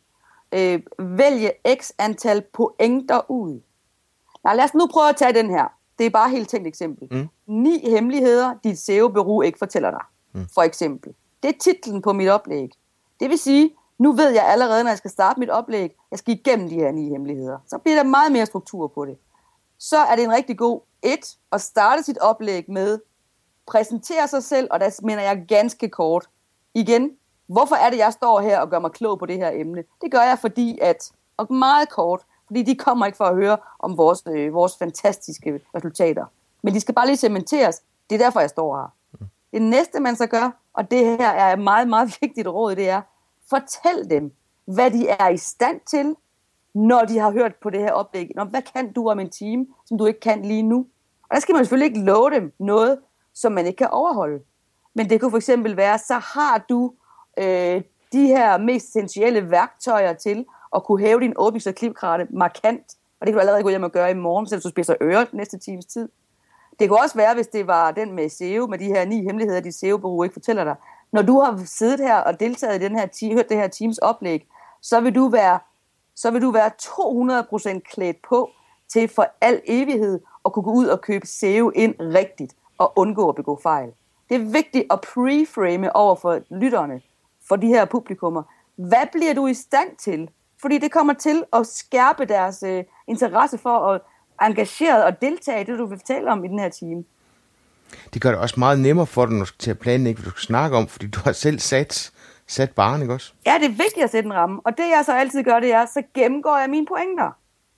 øh, 0.52 0.80
vælge 1.00 1.52
x 1.82 1.92
antal 2.00 2.44
pointer 2.54 3.32
ud. 3.32 3.62
Nej, 4.44 4.56
lad 4.56 4.64
os 4.64 4.74
nu 4.74 4.88
prøve 4.88 5.10
at 5.10 5.16
tage 5.16 5.34
den 5.34 5.50
her. 5.50 5.74
Det 6.00 6.06
er 6.06 6.10
bare 6.10 6.30
helt 6.30 6.50
tænkt 6.50 6.68
eksempel. 6.68 7.08
Mm. 7.12 7.30
Ni 7.48 7.90
hemmeligheder, 7.90 8.54
dit 8.64 8.80
SEO-bureau 8.80 9.42
ikke 9.42 9.60
fortæller 9.60 9.92
dig, 9.92 10.02
mm. 10.34 10.48
for 10.54 10.62
eksempel. 10.62 11.14
Det 11.44 11.50
er 11.50 11.60
titlen 11.60 12.02
på 12.02 12.14
mit 12.14 12.30
oplæg. 12.30 12.70
Det 13.20 13.30
vil 13.30 13.38
sige, 13.38 13.76
nu 13.98 14.12
ved 14.12 14.30
jeg 14.30 14.48
allerede, 14.48 14.84
når 14.84 14.92
jeg 14.92 14.98
skal 14.98 15.12
starte 15.12 15.40
mit 15.40 15.50
oplæg, 15.50 15.96
jeg 16.12 16.20
skal 16.20 16.34
igennem 16.34 16.70
de 16.70 16.76
her 16.76 16.92
ni 16.92 17.10
hemmeligheder. 17.10 17.58
Så 17.68 17.78
bliver 17.78 17.96
der 17.96 18.04
meget 18.04 18.32
mere 18.32 18.46
struktur 18.46 18.88
på 18.88 19.06
det. 19.06 19.18
Så 19.80 19.98
er 19.98 20.16
det 20.16 20.24
en 20.24 20.32
rigtig 20.32 20.58
god 20.58 20.82
et 21.02 21.38
at 21.52 21.62
starte 21.62 22.04
sit 22.04 22.18
oplæg 22.18 22.66
med 22.68 23.00
præsentere 23.68 24.28
sig 24.28 24.44
selv, 24.44 24.68
og 24.72 24.80
der 24.80 25.00
mener 25.04 25.22
jeg 25.22 25.46
ganske 25.48 25.90
kort. 25.90 26.30
Igen, 26.74 27.12
hvorfor 27.48 27.76
er 27.76 27.90
det, 27.90 27.98
jeg 27.98 28.14
står 28.14 28.42
her 28.42 28.60
og 28.60 28.70
gør 28.70 28.80
mig 28.80 28.92
klog 28.92 29.20
på 29.20 29.26
det 29.26 29.38
her 29.38 29.52
emne? 29.54 29.84
Det 30.02 30.12
gør 30.12 30.22
jeg, 30.22 30.40
fordi 30.40 30.80
at, 30.82 31.12
og 31.38 31.54
meget 31.54 31.90
kort, 31.90 32.22
fordi 32.48 32.64
de 32.64 32.76
kommer 32.76 33.06
ikke 33.06 33.18
for 33.18 33.26
at 33.26 33.36
høre 33.36 33.58
om 33.80 33.98
vores, 33.98 34.24
øh, 34.28 34.54
vores 34.54 34.78
fantastiske 34.78 35.60
resultater. 35.76 36.26
Men 36.62 36.74
de 36.74 36.80
skal 36.80 36.96
bare 36.96 37.06
lige 37.06 37.18
cementeres. 37.18 37.82
Det 38.10 38.16
er 38.16 38.26
derfor, 38.26 38.40
jeg 38.40 38.50
står 38.50 38.78
her. 38.78 38.88
Det 39.54 39.62
næste, 39.62 40.00
man 40.00 40.16
så 40.16 40.28
gør, 40.28 40.63
og 40.74 40.92
det 40.92 41.06
her 41.06 41.30
er 41.30 41.54
et 41.54 41.60
meget, 41.60 41.88
meget 41.88 42.18
vigtigt 42.22 42.48
råd, 42.48 42.76
det 42.76 42.90
er, 42.90 43.02
fortæl 43.50 44.10
dem, 44.10 44.32
hvad 44.66 44.92
de 44.92 45.08
er 45.08 45.30
i 45.30 45.38
stand 45.38 45.82
til, 45.90 46.16
når 46.74 47.02
de 47.02 47.20
har 47.20 47.32
hørt 47.32 47.56
på 47.56 47.70
det 47.70 47.80
her 47.80 47.92
oplæg. 47.92 48.32
Nå, 48.36 48.44
hvad 48.44 48.62
kan 48.62 48.94
du 48.94 49.10
om 49.10 49.20
en 49.20 49.30
time, 49.30 49.68
som 49.86 49.98
du 49.98 50.06
ikke 50.06 50.20
kan 50.20 50.42
lige 50.42 50.64
nu? 50.64 50.88
Og 51.30 51.36
der 51.36 51.40
skal 51.40 51.54
man 51.54 51.66
selvfølgelig 51.66 51.86
ikke 51.86 52.12
love 52.12 52.30
dem 52.30 52.54
noget, 52.60 53.00
som 53.34 53.52
man 53.52 53.66
ikke 53.66 53.78
kan 53.78 53.90
overholde. 53.90 54.44
Men 54.94 55.10
det 55.10 55.22
kunne 55.22 55.32
for 55.32 55.38
eksempel 55.38 55.78
være, 55.78 55.98
så 55.98 56.14
har 56.14 56.66
du 56.70 56.94
øh, 57.38 57.82
de 58.12 58.28
her 58.28 58.58
mest 58.58 58.88
essentielle 58.88 59.52
værktøjer 59.52 60.14
til 60.14 60.46
at 60.76 60.84
kunne 60.84 61.02
hæve 61.02 61.20
din 61.20 61.34
åbnings- 61.40 61.68
og 61.68 61.76
klipkrate 61.76 62.28
markant. 62.30 62.98
Og 63.20 63.28
det 63.28 63.34
kan 63.34 63.34
du 63.34 63.40
allerede 63.40 63.64
gå 63.64 63.70
hjem 63.70 63.84
og 63.84 63.92
gøre 63.92 64.12
i 64.12 64.14
morgen, 64.14 64.48
selvom 64.48 64.62
du 64.62 64.70
spiser 64.70 64.96
ører 65.02 65.26
næste 65.34 65.58
times 65.58 65.86
tid. 65.86 66.10
Det 66.84 66.90
kunne 66.90 67.02
også 67.02 67.16
være, 67.16 67.34
hvis 67.34 67.48
det 67.48 67.68
var 67.68 67.92
den 67.92 68.12
med 68.12 68.30
SEO, 68.30 68.68
med 68.68 68.78
de 68.78 68.86
her 68.86 69.06
ni 69.06 69.24
hemmeligheder, 69.24 69.60
de 69.60 69.72
SEO-bureau 69.72 70.24
ikke 70.24 70.34
fortæller 70.34 70.64
dig. 70.64 70.76
Når 71.12 71.22
du 71.22 71.40
har 71.40 71.62
siddet 71.66 72.00
her 72.00 72.18
og 72.18 72.40
deltaget 72.40 72.82
i 72.82 72.86
den 72.86 73.00
her, 73.00 73.34
hørt 73.36 73.50
det 73.50 73.58
her 73.58 73.68
teams 73.68 73.98
oplæg, 73.98 74.48
så 74.82 75.00
vil 75.02 75.16
du 75.16 75.28
være, 75.28 75.60
så 76.16 76.32
vil 76.32 76.42
du 76.42 76.52
være 76.52 76.72
200% 76.82 77.80
klædt 77.94 78.18
på 78.30 78.50
til 78.94 79.08
for 79.08 79.28
al 79.42 79.62
evighed 79.66 80.20
at 80.46 80.54
kunne 80.54 80.64
gå 80.64 80.72
ud 80.72 80.86
og 80.86 81.02
købe 81.02 81.28
SEO 81.28 81.70
ind 81.70 81.96
rigtigt 82.00 82.56
og 82.78 82.94
undgå 82.96 83.30
at 83.30 83.36
begå 83.36 83.60
fejl. 83.64 83.90
Det 84.30 84.36
er 84.36 84.52
vigtigt 84.52 84.86
at 84.92 85.02
preframe 85.02 85.96
over 85.96 86.16
for 86.16 86.40
lytterne, 86.50 87.02
for 87.48 87.56
de 87.56 87.68
her 87.68 87.86
publikummer. 87.86 88.44
Hvad 88.76 89.08
bliver 89.12 89.34
du 89.34 89.48
i 89.48 89.54
stand 89.54 89.98
til? 89.98 90.30
Fordi 90.62 90.78
det 90.78 90.92
kommer 90.92 91.14
til 91.14 91.44
at 91.54 91.68
skærpe 91.68 92.26
deres 92.26 92.64
øh, 92.64 92.84
interesse 93.08 93.58
for 93.58 93.78
at 93.78 94.02
engageret 94.42 95.04
og 95.04 95.22
deltage 95.22 95.62
i 95.62 95.64
det, 95.64 95.80
du 95.80 95.86
vil 95.86 95.98
fortælle 95.98 96.32
om 96.32 96.46
i 96.46 96.48
den 96.48 96.60
her 96.60 96.70
time. 96.70 97.04
Det 98.14 98.22
gør 98.22 98.30
det 98.30 98.40
også 98.40 98.56
meget 98.58 98.80
nemmere 98.80 99.06
for 99.06 99.26
dig, 99.26 99.34
når 99.34 99.40
du 99.40 99.46
skal 99.46 99.60
til 99.60 99.72
at 99.72 99.80
planlægge, 99.80 100.22
hvad 100.22 100.32
du 100.32 100.38
skal 100.38 100.48
snakke 100.48 100.78
om, 100.78 100.88
fordi 100.88 101.08
du 101.08 101.20
har 101.24 101.32
selv 101.32 101.60
sat, 101.60 102.12
sat 102.48 102.72
barn, 102.72 103.02
ikke 103.02 103.14
også? 103.14 103.34
Ja, 103.46 103.58
det 103.60 103.66
er 103.66 103.70
vigtigt 103.70 104.04
at 104.04 104.12
sætte 104.12 104.28
en 104.28 104.34
ramme. 104.34 104.62
Og 104.66 104.78
det 104.78 104.84
jeg 104.84 105.04
så 105.06 105.14
altid 105.14 105.44
gør, 105.44 105.60
det 105.60 105.74
er, 105.74 105.86
så 105.86 106.04
gennemgår 106.14 106.58
jeg 106.58 106.70
mine 106.70 106.86
pointer. 106.86 107.32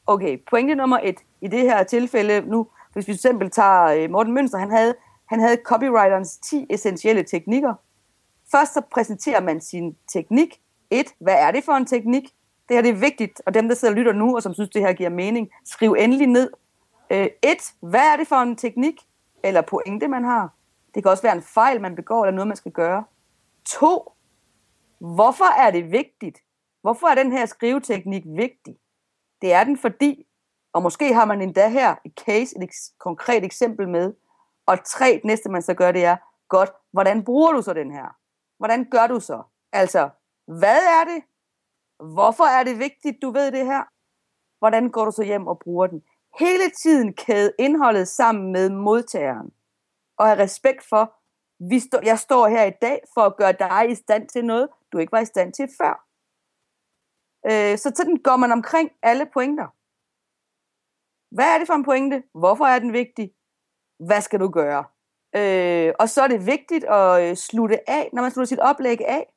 Okay, 0.08 0.38
pointe 0.50 0.76
nummer 0.76 1.00
et. 1.04 1.16
I 1.42 1.48
det 1.48 1.62
her 1.62 1.84
tilfælde 1.84 2.42
nu, 2.42 2.68
hvis 2.94 3.08
vi 3.08 3.14
for 3.14 3.18
eksempel 3.18 3.50
tager 3.50 3.84
øh, 3.84 4.12
Morten 4.12 4.34
Mønster, 4.34 4.58
han 4.58 4.72
havde, 4.72 4.96
han 5.26 5.40
havde 5.40 5.58
copywriterens 5.66 6.38
10 6.38 6.66
essentielle 6.70 7.24
teknikker. 7.24 7.74
Først 8.52 8.74
så 8.74 8.82
præsenterer 8.92 9.42
man 9.42 9.62
sin 9.62 9.96
teknik. 10.14 10.62
Et, 10.92 11.08
hvad 11.20 11.34
er 11.34 11.52
det 11.52 11.64
for 11.64 11.74
en 11.74 11.86
teknik? 11.86 12.24
Det 12.70 12.78
her 12.78 12.82
det 12.82 12.90
er 12.90 13.00
vigtigt, 13.00 13.42
og 13.46 13.54
dem, 13.54 13.68
der 13.68 13.76
sidder 13.76 13.92
og 13.92 13.98
lytter 13.98 14.14
nu, 14.14 14.36
og 14.36 14.44
som 14.44 14.54
synes, 14.54 14.70
det 14.70 14.82
her 14.82 14.94
giver 14.94 15.10
mening, 15.10 15.50
skriv 15.66 15.96
endelig 16.00 16.28
ned. 16.28 16.52
Øh, 17.10 17.28
et, 17.44 17.74
hvad 17.82 18.14
er 18.14 18.18
det 18.18 18.28
for 18.28 18.36
en 18.36 18.56
teknik 18.56 19.02
eller 19.44 19.62
pointe, 19.62 20.08
man 20.08 20.24
har? 20.24 20.54
Det 20.96 21.04
kan 21.04 21.12
også 21.12 21.24
være 21.24 21.36
en 21.36 21.44
fejl, 21.44 21.82
man 21.82 21.96
begår, 21.96 22.26
eller 22.26 22.36
noget, 22.36 22.48
man 22.48 22.58
skal 22.58 22.72
gøre. 22.72 23.04
To, 23.66 24.12
hvorfor 25.00 25.60
er 25.60 25.72
det 25.72 25.92
vigtigt? 25.92 26.38
Hvorfor 26.82 27.08
er 27.08 27.16
den 27.16 27.32
her 27.32 27.46
skriveteknik 27.46 28.24
vigtig? 28.26 28.78
Det 29.42 29.54
er 29.54 29.64
den, 29.64 29.78
fordi, 29.78 30.28
og 30.74 30.82
måske 30.82 31.14
har 31.14 31.26
man 31.26 31.42
endda 31.42 31.68
her 31.68 31.96
et 32.06 32.14
case, 32.26 32.64
et 32.64 32.70
konkret 33.00 33.44
eksempel 33.44 33.90
med, 33.90 34.14
og 34.66 34.78
tre, 34.86 35.14
det 35.14 35.26
næste 35.26 35.50
man 35.50 35.62
så 35.62 35.74
gør, 35.74 35.92
det 35.92 36.06
er, 36.06 36.18
godt, 36.50 36.72
hvordan 36.92 37.24
bruger 37.24 37.52
du 37.52 37.62
så 37.62 37.74
den 37.74 37.92
her? 37.92 38.16
Hvordan 38.58 38.86
gør 38.92 39.08
du 39.08 39.20
så? 39.20 39.42
Altså, 39.72 40.10
hvad 40.46 40.78
er 40.78 41.04
det? 41.04 41.24
Hvorfor 42.00 42.44
er 42.44 42.64
det 42.64 42.80
vigtigt, 42.80 43.22
du 43.22 43.32
ved 43.32 43.52
det 43.52 43.66
her? 43.66 43.84
Hvordan 44.60 44.90
går 44.90 45.06
du 45.06 45.12
så 45.12 45.24
hjem 45.24 45.48
og 45.48 45.60
bruger 45.60 45.88
den? 45.88 46.04
Hele 46.40 46.70
tiden 46.84 47.14
kæde 47.14 47.54
indholdet 47.60 48.08
sammen 48.08 48.52
med 48.52 48.70
modtageren. 48.70 49.54
Og 50.18 50.26
have 50.26 50.40
respekt 50.40 50.84
for, 50.90 51.14
vi 51.70 51.80
stå, 51.80 52.00
jeg 52.04 52.20
står 52.20 52.48
her 52.48 52.64
i 52.64 52.74
dag 52.82 53.02
for 53.14 53.22
at 53.22 53.38
gøre 53.38 53.52
dig 53.52 53.92
i 53.92 53.96
stand 53.96 54.30
til 54.30 54.46
noget, 54.46 54.70
du 54.92 54.98
ikke 54.98 55.12
var 55.12 55.20
i 55.20 55.26
stand 55.26 55.54
til 55.54 55.70
før. 55.82 56.06
Øh, 57.46 57.78
så 57.78 57.92
sådan 57.96 58.18
går 58.18 58.36
man 58.36 58.52
omkring 58.52 58.92
alle 59.02 59.26
pointer. 59.34 59.68
Hvad 61.36 61.54
er 61.54 61.58
det 61.58 61.68
for 61.68 61.74
en 61.74 61.86
pointe? 61.86 62.24
Hvorfor 62.34 62.66
er 62.66 62.80
den 62.80 62.94
vigtig? 62.94 63.34
Hvad 64.00 64.22
skal 64.22 64.40
du 64.40 64.50
gøre? 64.50 64.84
Øh, 65.36 65.94
og 66.00 66.10
så 66.10 66.22
er 66.22 66.28
det 66.28 66.46
vigtigt 66.46 66.84
at 66.84 67.30
øh, 67.30 67.36
slutte 67.36 67.90
af, 67.90 68.10
når 68.14 68.22
man 68.22 68.32
slutter 68.32 68.48
sit 68.48 68.60
oplæg 68.60 69.02
af, 69.08 69.35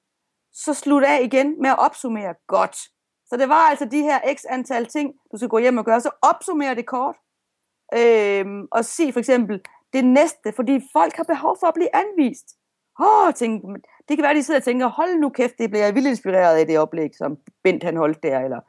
så 0.65 0.75
slut 0.75 1.05
af 1.05 1.21
igen 1.23 1.63
med 1.63 1.71
at 1.71 1.79
opsummere 1.79 2.35
godt. 2.47 2.77
Så 3.29 3.37
det 3.37 3.49
var 3.49 3.69
altså 3.71 3.85
de 3.85 4.03
her 4.03 4.35
x 4.35 4.45
antal 4.49 4.87
ting, 4.87 5.15
du 5.33 5.37
skal 5.37 5.49
gå 5.49 5.59
hjem 5.59 5.79
og 5.79 5.85
gøre. 5.85 6.01
Så 6.01 6.11
opsummere 6.23 6.75
det 6.75 6.87
kort. 6.87 7.17
Øhm, 7.95 8.69
og 8.71 8.85
sig 8.85 9.13
for 9.13 9.19
eksempel 9.19 9.61
det 9.93 10.05
næste, 10.05 10.53
fordi 10.57 10.81
folk 10.93 11.17
har 11.17 11.25
behov 11.25 11.57
for 11.61 11.67
at 11.67 11.75
blive 11.75 11.97
anvist. 11.97 12.47
Åh, 13.01 13.35
tænk, 13.35 13.63
det 14.09 14.17
kan 14.17 14.23
være, 14.23 14.35
de 14.35 14.43
sidder 14.43 14.61
og 14.61 14.65
tænker, 14.65 14.87
hold 14.87 15.19
nu 15.19 15.29
kæft, 15.29 15.59
det 15.59 15.71
bliver 15.71 15.85
jeg 15.85 15.95
vildt 15.95 16.09
inspireret 16.09 16.59
af 16.59 16.67
det 16.67 16.79
oplæg, 16.79 17.11
som 17.17 17.37
Bent 17.65 17.83
han 17.83 17.97
holdt 17.97 18.23
der. 18.23 18.41
Eller, 18.41 18.61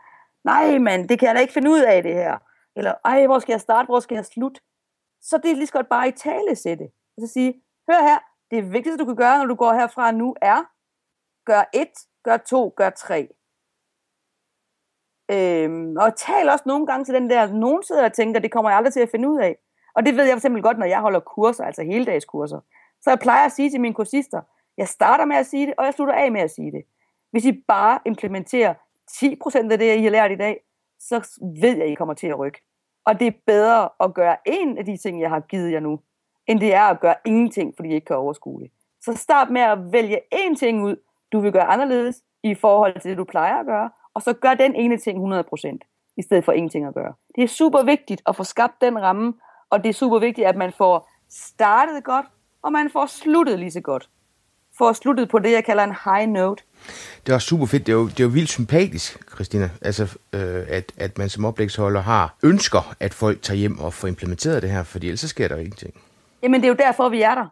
nej 0.43 0.77
mand, 0.77 1.09
det 1.09 1.19
kan 1.19 1.27
jeg 1.27 1.35
da 1.35 1.41
ikke 1.41 1.53
finde 1.53 1.69
ud 1.69 1.79
af 1.79 2.03
det 2.03 2.13
her. 2.13 2.37
Eller, 2.75 2.93
ej, 3.05 3.25
hvor 3.25 3.39
skal 3.39 3.53
jeg 3.53 3.61
starte, 3.61 3.85
hvor 3.85 3.99
skal 3.99 4.15
jeg 4.15 4.25
slutte? 4.25 4.61
Så 5.21 5.37
det 5.43 5.51
er 5.51 5.55
lige 5.55 5.67
så 5.67 5.73
godt 5.73 5.89
bare 5.89 6.07
i 6.07 6.11
tale 6.11 6.55
sætte. 6.55 6.83
Og 7.17 7.21
så 7.21 7.27
sige, 7.33 7.53
hør 7.89 8.01
her, 8.01 8.19
det 8.51 8.73
vigtigste, 8.73 8.97
du 8.97 9.05
kan 9.05 9.15
gøre, 9.15 9.37
når 9.37 9.45
du 9.45 9.55
går 9.55 9.73
herfra 9.73 10.11
nu, 10.11 10.35
er, 10.41 10.63
gør 11.51 11.63
et, 11.73 11.95
gør 12.23 12.37
to, 12.37 12.73
gør 12.75 12.89
tre. 12.89 13.21
Øhm, 15.31 15.97
og 15.97 16.15
tal 16.15 16.49
også 16.49 16.63
nogle 16.67 16.85
gange 16.87 17.05
til 17.05 17.13
den 17.13 17.29
der, 17.29 17.53
nogen 17.53 17.83
sidder 17.83 18.05
og 18.05 18.13
tænker, 18.13 18.39
det 18.39 18.51
kommer 18.51 18.69
jeg 18.69 18.77
aldrig 18.77 18.93
til 18.93 18.99
at 18.99 19.09
finde 19.09 19.29
ud 19.29 19.39
af. 19.39 19.55
Og 19.95 20.05
det 20.05 20.15
ved 20.15 20.23
jeg 20.23 20.33
for 20.33 20.37
eksempel 20.37 20.61
godt, 20.61 20.79
når 20.79 20.85
jeg 20.85 21.01
holder 21.01 21.19
kurser, 21.19 21.63
altså 21.63 21.83
heldagskurser. 21.83 22.59
Så 23.01 23.09
jeg 23.09 23.19
plejer 23.19 23.45
at 23.45 23.51
sige 23.51 23.69
til 23.69 23.81
mine 23.81 23.93
kursister, 23.93 24.41
jeg 24.77 24.87
starter 24.87 25.25
med 25.25 25.35
at 25.35 25.45
sige 25.45 25.67
det, 25.67 25.73
og 25.77 25.85
jeg 25.85 25.93
slutter 25.93 26.13
af 26.13 26.31
med 26.31 26.41
at 26.41 26.51
sige 26.51 26.71
det. 26.71 26.83
Hvis 27.31 27.45
I 27.45 27.63
bare 27.67 27.99
implementerer 28.05 28.73
10% 29.11 29.71
af 29.71 29.77
det, 29.77 29.95
I 29.95 30.03
har 30.03 30.09
lært 30.09 30.31
i 30.31 30.35
dag, 30.35 30.63
så 30.99 31.39
ved 31.61 31.75
jeg, 31.75 31.85
at 31.85 31.91
I 31.91 31.95
kommer 31.95 32.13
til 32.13 32.27
at 32.27 32.39
rykke. 32.39 32.61
Og 33.05 33.19
det 33.19 33.27
er 33.27 33.39
bedre 33.45 33.89
at 33.99 34.13
gøre 34.13 34.37
en 34.45 34.77
af 34.77 34.85
de 34.85 34.97
ting, 34.97 35.21
jeg 35.21 35.29
har 35.29 35.39
givet 35.39 35.71
jer 35.71 35.79
nu, 35.79 35.99
end 36.47 36.59
det 36.59 36.73
er 36.73 36.83
at 36.83 36.99
gøre 36.99 37.15
ingenting, 37.25 37.73
fordi 37.75 37.89
I 37.89 37.93
ikke 37.93 38.05
kan 38.05 38.15
overskue 38.15 38.61
det. 38.61 38.71
Så 39.01 39.13
start 39.13 39.49
med 39.49 39.61
at 39.61 39.91
vælge 39.91 40.21
én 40.35 40.55
ting 40.55 40.83
ud, 40.83 40.95
du 41.31 41.39
vil 41.39 41.51
gøre 41.51 41.63
anderledes 41.63 42.15
i 42.43 42.55
forhold 42.55 43.01
til 43.01 43.09
det, 43.09 43.17
du 43.17 43.23
plejer 43.23 43.59
at 43.59 43.65
gøre, 43.65 43.89
og 44.13 44.21
så 44.21 44.33
gør 44.33 44.53
den 44.53 44.75
ene 44.75 44.97
ting 44.97 45.33
100%, 45.33 46.13
i 46.17 46.21
stedet 46.21 46.45
for 46.45 46.51
ingenting 46.51 46.85
at 46.85 46.93
gøre. 46.93 47.13
Det 47.35 47.43
er 47.43 47.47
super 47.47 47.83
vigtigt 47.83 48.21
at 48.27 48.35
få 48.35 48.43
skabt 48.43 48.81
den 48.81 49.01
ramme, 49.01 49.33
og 49.69 49.83
det 49.83 49.89
er 49.89 49.93
super 49.93 50.19
vigtigt, 50.19 50.47
at 50.47 50.55
man 50.55 50.71
får 50.77 51.09
startet 51.29 52.03
godt, 52.03 52.25
og 52.61 52.71
man 52.71 52.89
får 52.93 53.05
sluttet 53.05 53.59
lige 53.59 53.71
så 53.71 53.81
godt. 53.81 54.09
Får 54.77 54.93
sluttet 54.93 55.29
på 55.29 55.39
det, 55.39 55.51
jeg 55.51 55.65
kalder 55.65 55.83
en 55.83 55.95
high 56.05 56.29
note. 56.29 56.63
Det 57.25 57.33
er 57.33 57.39
super 57.39 57.65
fedt. 57.65 57.85
Det 57.87 57.91
er 57.91 57.97
jo, 57.97 58.07
det 58.07 58.19
er 58.19 58.23
jo 58.23 58.29
vildt 58.29 58.49
sympatisk, 58.49 59.33
Christina, 59.35 59.69
altså, 59.81 60.03
øh, 60.33 60.65
at, 60.69 60.91
at 60.97 61.17
man 61.17 61.29
som 61.29 61.45
oplægsholder 61.45 62.01
har 62.01 62.35
ønsker, 62.43 62.95
at 62.99 63.13
folk 63.13 63.41
tager 63.41 63.57
hjem 63.57 63.79
og 63.79 63.93
får 63.93 64.07
implementeret 64.07 64.61
det 64.61 64.69
her, 64.69 64.83
fordi 64.83 65.07
ellers 65.07 65.19
så 65.19 65.27
sker 65.27 65.47
der 65.47 65.57
ingenting. 65.57 65.93
Jamen, 66.43 66.61
det 66.61 66.67
er 66.67 66.69
jo 66.69 66.75
derfor, 66.79 67.09
vi 67.09 67.21
er 67.21 67.35
der. 67.35 67.45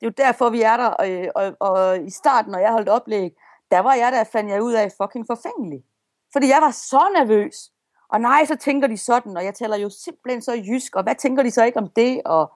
Det 0.00 0.06
er 0.06 0.10
jo 0.10 0.24
derfor, 0.26 0.50
vi 0.50 0.62
er 0.62 0.76
der, 0.76 0.86
og, 0.86 1.06
og, 1.34 1.56
og 1.60 2.04
i 2.06 2.10
starten, 2.10 2.52
når 2.52 2.58
jeg 2.58 2.72
holdt 2.72 2.88
oplæg, 2.88 3.30
der 3.70 3.78
var 3.78 3.94
jeg 3.94 4.12
der, 4.12 4.24
fandt 4.24 4.50
jeg 4.50 4.62
ud 4.62 4.72
af 4.72 4.92
fucking 5.02 5.26
forfængelig. 5.26 5.84
Fordi 6.32 6.48
jeg 6.48 6.58
var 6.62 6.70
så 6.70 7.10
nervøs. 7.18 7.70
Og 8.08 8.20
nej, 8.20 8.44
så 8.44 8.56
tænker 8.56 8.88
de 8.88 8.96
sådan, 8.96 9.36
og 9.36 9.44
jeg 9.44 9.54
taler 9.54 9.76
jo 9.76 9.90
simpelthen 9.90 10.42
så 10.42 10.52
jysk, 10.52 10.96
og 10.96 11.02
hvad 11.02 11.14
tænker 11.14 11.42
de 11.42 11.50
så 11.50 11.64
ikke 11.64 11.78
om 11.78 11.88
det? 11.96 12.22
Og 12.24 12.52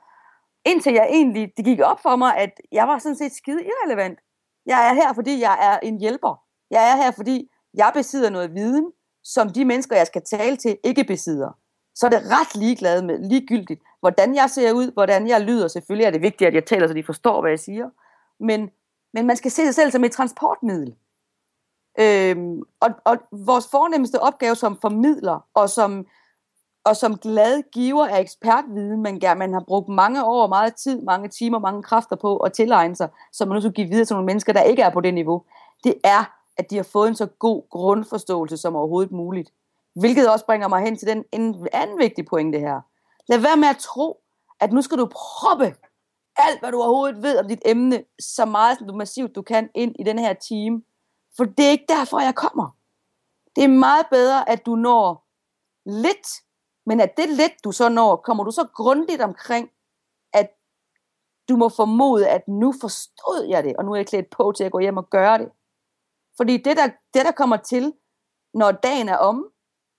indtil 0.65 0.93
jeg 0.93 1.07
egentlig, 1.11 1.53
det 1.57 1.65
gik 1.65 1.81
op 1.81 2.01
for 2.01 2.17
mig, 2.17 2.37
at 2.37 2.61
jeg 2.73 2.89
var 2.89 2.99
sådan 2.99 3.17
set 3.17 3.33
skide 3.33 3.65
irrelevant. 3.65 4.19
Jeg 4.67 4.89
er 4.89 4.95
her, 4.95 5.13
fordi 5.13 5.41
jeg 5.41 5.59
er 5.61 5.79
en 5.87 6.01
hjælper. 6.01 6.43
Jeg 6.71 6.91
er 6.91 6.97
her, 6.97 7.11
fordi 7.11 7.51
jeg 7.75 7.91
besidder 7.95 8.31
noget 8.31 8.55
viden, 8.55 8.93
som 9.25 9.49
de 9.49 9.65
mennesker, 9.65 9.97
jeg 9.97 10.07
skal 10.07 10.23
tale 10.23 10.57
til, 10.57 10.79
ikke 10.85 11.05
besidder. 11.05 11.59
Så 11.95 12.07
er 12.07 12.11
det 12.11 12.23
ret 12.31 12.55
ligeglad 12.55 13.03
med, 13.03 13.19
ligegyldigt, 13.19 13.83
hvordan 14.01 14.35
jeg 14.35 14.51
ser 14.51 14.73
ud, 14.73 14.93
hvordan 14.93 15.29
jeg 15.29 15.41
lyder. 15.41 15.69
Selvfølgelig 15.69 16.07
er 16.07 16.11
det 16.11 16.23
vigtigt, 16.23 16.49
at 16.49 16.55
jeg 16.55 16.65
taler, 16.65 16.89
så 16.89 16.95
de 16.95 17.05
forstår, 17.05 17.41
hvad 17.41 17.51
jeg 17.51 17.59
siger. 17.59 17.91
Men, 18.41 18.71
men 19.15 19.27
man 19.27 19.37
skal 19.37 19.51
se 19.51 19.65
sig 19.65 19.75
selv 19.75 19.91
som 19.91 20.05
et 20.05 20.13
transportmiddel. 20.13 20.95
Øhm, 22.01 22.63
og, 22.81 22.91
og 23.05 23.17
vores 23.33 23.69
fornemmeste 23.71 24.21
opgave 24.21 24.55
som 24.55 24.79
formidler 24.81 25.47
og 25.55 25.71
som, 25.71 26.07
og 26.85 26.97
som 26.97 27.19
glad 27.19 27.63
giver 27.73 28.07
af 28.07 28.21
ekspertviden, 28.21 29.03
man, 29.03 29.21
gør, 29.21 29.35
man 29.35 29.53
har 29.53 29.65
brugt 29.67 29.89
mange 29.89 30.25
år, 30.25 30.47
meget 30.47 30.75
tid, 30.75 31.03
mange 31.03 31.29
timer, 31.29 31.59
mange 31.59 31.83
kræfter 31.83 32.17
på 32.17 32.37
at 32.37 32.53
tilegne 32.53 32.97
sig, 32.97 33.09
som 33.33 33.49
man 33.49 33.55
nu 33.55 33.61
skal 33.61 33.73
give 33.73 33.89
videre 33.89 34.05
til 34.05 34.15
nogle 34.15 34.27
mennesker, 34.27 34.53
der 34.53 34.63
ikke 34.63 34.83
er 34.83 34.91
på 34.91 35.01
det 35.01 35.15
niveau, 35.15 35.43
det 35.85 35.95
er, 36.05 36.35
at 36.57 36.71
de 36.71 36.77
har 36.77 36.83
fået 36.83 37.09
en 37.09 37.15
så 37.15 37.27
god 37.27 37.63
grundforståelse 37.71 38.57
som 38.57 38.77
overhovedet 38.77 39.13
muligt. 39.13 39.51
Hvilket 39.95 40.31
også 40.31 40.47
bringer 40.47 40.69
mig 40.69 40.83
hen 40.83 40.97
til 40.97 41.09
den 41.09 41.25
en 41.33 41.69
anden 41.73 41.99
vigtig 41.99 42.27
pointe 42.27 42.59
her. 42.59 42.81
Lad 43.29 43.39
være 43.39 43.57
med 43.57 43.69
at 43.69 43.77
tro, 43.77 44.21
at 44.61 44.73
nu 44.73 44.83
skal 44.83 44.99
du 44.99 45.09
proppe 45.13 45.77
alt, 46.37 46.61
hvad 46.61 46.73
du 46.73 46.83
overhovedet 46.83 47.23
ved 47.23 47.39
om 47.39 47.49
dit 47.49 47.63
emne, 47.65 48.05
så 48.21 48.45
meget 48.45 48.79
som 48.79 48.87
du 48.87 48.95
massivt 48.95 49.35
du 49.35 49.43
kan 49.43 49.71
ind 49.75 49.95
i 49.99 50.03
den 50.03 50.19
her 50.19 50.33
time. 50.33 50.83
For 51.37 51.45
det 51.45 51.67
er 51.67 51.71
ikke 51.71 51.87
derfor, 51.89 52.21
jeg 52.21 52.35
kommer. 52.35 52.77
Det 53.57 53.65
er 53.65 53.69
meget 53.69 54.07
bedre, 54.11 54.49
at 54.49 54.67
du 54.67 54.77
når 54.77 55.27
lidt, 55.87 56.29
men 56.87 57.01
at 57.01 57.17
det 57.17 57.29
lidt, 57.29 57.65
du 57.65 57.73
så 57.73 57.89
når, 57.89 58.17
kommer 58.17 58.45
du 58.45 58.51
så 58.51 58.69
grundigt 58.75 59.23
omkring, 59.23 59.71
at 60.33 60.51
du 61.49 61.57
må 61.57 61.69
formode, 61.69 62.29
at 62.29 62.49
nu 62.49 62.75
forstod 62.81 63.47
jeg 63.49 63.65
det, 63.65 63.77
og 63.77 63.85
nu 63.85 63.93
er 63.93 63.97
jeg 63.97 64.07
klædt 64.07 64.31
på 64.31 64.53
til 64.57 64.65
at 64.65 64.73
gå 64.73 64.79
hjem 64.79 64.97
og 64.97 65.11
gøre 65.11 65.39
det. 65.39 65.51
Fordi 66.37 66.57
det 66.57 66.77
der, 66.77 66.87
det, 67.15 67.25
der 67.25 67.33
kommer 67.33 67.57
til, 67.57 67.93
når 68.55 68.73
dagen 68.73 69.09
er 69.09 69.17
om, 69.17 69.54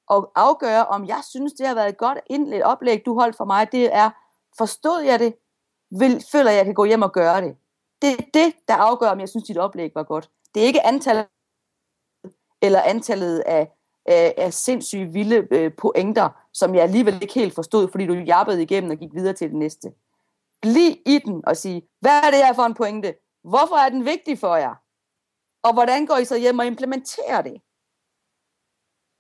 og 0.08 0.32
afgøre, 0.36 0.86
om 0.86 1.08
jeg 1.08 1.22
synes, 1.30 1.54
det 1.54 1.68
har 1.68 1.76
været 1.76 1.90
et 1.90 1.98
godt 1.98 2.18
indlæg 2.30 2.66
oplæg, 2.66 3.06
du 3.06 3.20
holdt 3.20 3.38
for 3.38 3.46
mig, 3.46 3.72
det 3.72 3.96
er, 3.96 4.10
forstod 4.58 5.02
jeg 5.02 5.20
det, 5.20 5.36
vil, 6.00 6.24
føler 6.32 6.52
jeg, 6.52 6.58
jeg 6.58 6.66
kan 6.66 6.74
gå 6.74 6.86
hjem 6.86 7.02
og 7.02 7.12
gøre 7.12 7.42
det. 7.42 7.56
Det 8.02 8.10
er 8.10 8.24
det, 8.34 8.54
der 8.68 8.76
afgør, 8.76 9.10
om 9.10 9.20
jeg 9.20 9.30
synes, 9.30 9.46
dit 9.46 9.58
oplæg 9.58 9.92
var 9.96 10.04
godt. 10.04 10.30
Det 10.56 10.64
er 10.64 10.68
ikke 10.68 10.86
antallet 10.86 11.28
eller 12.62 12.82
antallet 12.82 13.40
af, 13.40 13.72
af, 14.06 14.34
af 14.38 14.54
sindssyge 14.54 15.14
vilde 15.14 15.48
øh, 15.52 15.72
pointer, 15.78 16.30
som 16.54 16.76
jeg 16.76 16.84
alligevel 16.84 17.22
ikke 17.22 17.34
helt 17.34 17.56
forstod, 17.56 17.88
fordi 17.92 18.06
du 18.06 18.14
jappede 18.14 18.62
igennem 18.62 18.92
og 18.92 18.98
gik 18.98 19.14
videre 19.14 19.34
til 19.34 19.50
det 19.50 19.58
næste. 19.58 19.94
Bliv 20.62 20.92
i 21.06 21.20
den 21.26 21.44
og 21.48 21.58
sige, 21.58 21.88
hvad 22.00 22.12
er 22.12 22.32
det 22.32 22.46
her 22.46 22.54
for 22.54 22.64
en 22.64 22.74
pointe? 22.74 23.16
Hvorfor 23.44 23.76
er 23.76 23.90
den 23.90 24.06
vigtig 24.06 24.40
for 24.40 24.56
jer? 24.56 24.76
Og 25.64 25.74
hvordan 25.74 26.06
går 26.06 26.18
I 26.18 26.26
så 26.26 26.38
hjem 26.38 26.60
og 26.60 26.66
implementerer 26.66 27.42
det? 27.42 27.62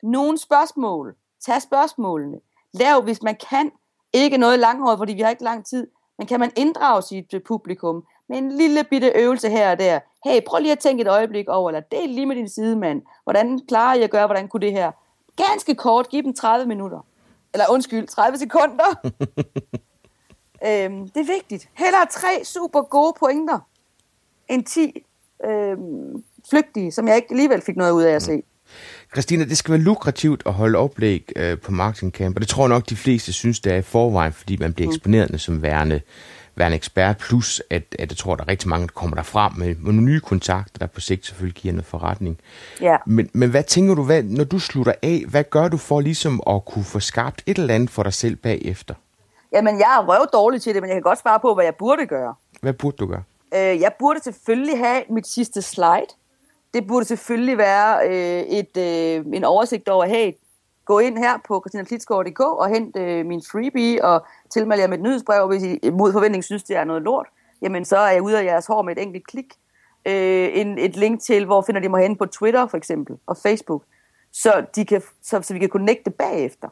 Nogle 0.05 0.37
spørgsmål. 0.37 1.15
Tag 1.45 1.61
spørgsmålene. 1.61 2.39
Lav, 2.73 3.01
hvis 3.01 3.21
man 3.21 3.35
kan, 3.49 3.71
ikke 4.13 4.37
noget 4.37 4.59
langhåret, 4.59 4.97
fordi 4.97 5.13
vi 5.13 5.21
har 5.21 5.29
ikke 5.29 5.43
lang 5.43 5.65
tid, 5.65 5.87
men 6.17 6.27
kan 6.27 6.39
man 6.39 6.51
inddrage 6.55 7.01
sit 7.01 7.43
publikum 7.45 8.03
med 8.29 8.37
en 8.37 8.51
lille 8.51 8.83
bitte 8.83 9.11
øvelse 9.15 9.49
her 9.49 9.71
og 9.71 9.79
der. 9.79 9.99
Hey, 10.25 10.41
prøv 10.47 10.59
lige 10.59 10.71
at 10.71 10.79
tænke 10.79 11.01
et 11.01 11.07
øjeblik 11.07 11.47
over, 11.49 11.69
eller 11.69 11.79
del 11.79 12.09
lige 12.09 12.25
med 12.25 12.35
din 12.35 12.49
sidemand. 12.49 13.01
Hvordan 13.23 13.59
klarer 13.67 13.95
jeg 13.95 14.03
at 14.03 14.11
gøre, 14.11 14.25
hvordan 14.25 14.47
kunne 14.47 14.61
det 14.61 14.71
her? 14.71 14.91
Ganske 15.35 15.75
kort, 15.75 16.09
giv 16.09 16.23
dem 16.23 16.33
30 16.33 16.65
minutter. 16.65 17.05
Eller 17.53 17.65
undskyld, 17.71 18.07
30 18.07 18.37
sekunder. 18.37 18.85
øhm, 20.67 21.09
det 21.09 21.21
er 21.21 21.33
vigtigt. 21.33 21.69
Heller 21.73 22.05
tre 22.11 22.43
super 22.43 22.81
gode 22.81 23.13
pointer, 23.19 23.59
end 24.49 24.65
10 24.65 25.05
øhm, 25.45 26.23
flygtige, 26.49 26.91
som 26.91 27.07
jeg 27.07 27.15
ikke 27.15 27.31
alligevel 27.31 27.61
fik 27.61 27.75
noget 27.75 27.91
ud 27.91 28.03
af 28.03 28.15
at 28.15 28.21
se. 28.21 28.43
Christina, 29.13 29.43
det 29.45 29.57
skal 29.57 29.71
være 29.71 29.81
lukrativt 29.81 30.43
at 30.45 30.53
holde 30.53 30.77
oplæg 30.77 31.31
øh, 31.35 31.57
på 31.57 31.71
Marketing 31.71 32.11
Camp, 32.11 32.35
og 32.35 32.41
det 32.41 32.49
tror 32.49 32.63
jeg 32.63 32.69
nok, 32.69 32.89
de 32.89 32.95
fleste 32.95 33.33
synes, 33.33 33.59
det 33.59 33.73
er 33.73 33.77
i 33.77 33.81
forvejen, 33.81 34.33
fordi 34.33 34.57
man 34.57 34.73
bliver 34.73 34.87
mm. 34.87 34.93
eksponeret 34.93 35.41
som 35.41 35.61
værende, 35.61 36.01
værende 36.55 36.75
ekspert, 36.75 37.17
plus 37.17 37.61
at, 37.69 37.83
at 37.99 38.09
jeg 38.09 38.17
tror, 38.17 38.35
der 38.35 38.43
er 38.43 38.47
rigtig 38.47 38.69
mange, 38.69 38.87
der 38.87 38.93
kommer 38.93 39.15
derfra 39.15 39.53
med, 39.57 39.67
med 39.67 39.93
nogle 39.93 40.01
nye 40.01 40.19
kontakter, 40.19 40.79
der 40.79 40.85
på 40.85 40.99
sigt 40.99 41.25
selvfølgelig 41.25 41.61
giver 41.61 41.73
noget 41.73 41.85
forretning. 41.85 42.37
Ja. 42.81 42.97
Men, 43.05 43.29
men 43.33 43.49
hvad 43.49 43.63
tænker 43.63 43.95
du, 43.95 44.03
hvad, 44.03 44.23
når 44.23 44.43
du 44.43 44.59
slutter 44.59 44.93
af, 45.01 45.23
hvad 45.27 45.43
gør 45.43 45.67
du 45.67 45.77
for 45.77 46.01
ligesom 46.01 46.43
at 46.47 46.65
kunne 46.65 46.85
få 46.85 46.99
skabt 46.99 47.43
et 47.45 47.57
eller 47.57 47.73
andet 47.73 47.89
for 47.89 48.03
dig 48.03 48.13
selv 48.13 48.35
bagefter? 48.35 48.93
Jamen, 49.51 49.79
jeg 49.79 49.97
er 49.99 50.05
røv 50.07 50.27
dårlig 50.33 50.61
til 50.61 50.73
det, 50.73 50.81
men 50.81 50.89
jeg 50.89 50.95
kan 50.95 51.03
godt 51.03 51.21
svare 51.21 51.39
på, 51.39 51.53
hvad 51.53 51.65
jeg 51.65 51.75
burde 51.75 52.05
gøre. 52.05 52.33
Hvad 52.61 52.73
burde 52.73 52.97
du 52.97 53.05
gøre? 53.05 53.23
Øh, 53.55 53.81
jeg 53.81 53.91
burde 53.99 54.19
selvfølgelig 54.23 54.77
have 54.77 55.03
mit 55.09 55.27
sidste 55.27 55.61
slide, 55.61 56.07
det 56.75 56.87
burde 56.87 57.05
selvfølgelig 57.05 57.57
være 57.57 58.07
øh, 58.09 58.41
et, 58.41 58.77
øh, 58.77 59.25
en 59.33 59.43
oversigt 59.43 59.89
over, 59.89 60.05
hey, 60.05 60.31
gå 60.85 60.99
ind 60.99 61.17
her 61.17 61.37
på 61.47 61.59
christinaklitsgaard.dk 61.59 62.39
og 62.39 62.69
hent 62.69 62.95
øh, 62.97 63.25
min 63.25 63.41
freebie 63.51 64.05
og 64.05 64.25
tilmelde 64.49 64.81
jer 64.81 64.87
mit 64.87 65.01
nyhedsbrev, 65.01 65.47
hvis 65.47 65.63
I 65.63 65.89
mod 65.89 66.11
forventning 66.11 66.43
synes, 66.43 66.63
det 66.63 66.75
er 66.75 66.83
noget 66.83 67.01
lort. 67.01 67.27
Jamen, 67.61 67.85
så 67.85 67.97
er 67.97 68.11
jeg 68.11 68.21
ude 68.21 68.39
af 68.39 68.43
jeres 68.43 68.65
hår 68.65 68.81
med 68.81 68.97
et 68.97 69.01
enkelt 69.01 69.27
klik. 69.27 69.53
Øh, 70.05 70.49
en, 70.53 70.77
et 70.77 70.95
link 70.95 71.21
til, 71.21 71.45
hvor 71.45 71.61
finder 71.61 71.81
de 71.81 71.89
mig 71.89 72.01
hen 72.01 72.15
på 72.15 72.25
Twitter 72.25 72.67
for 72.67 72.77
eksempel, 72.77 73.17
og 73.25 73.37
Facebook, 73.37 73.83
så, 74.31 74.65
de 74.75 74.85
kan, 74.85 75.01
så, 75.21 75.41
så 75.41 75.53
vi 75.53 75.59
kan 75.59 75.69
connecte 75.69 76.11
bagefter. 76.11 76.69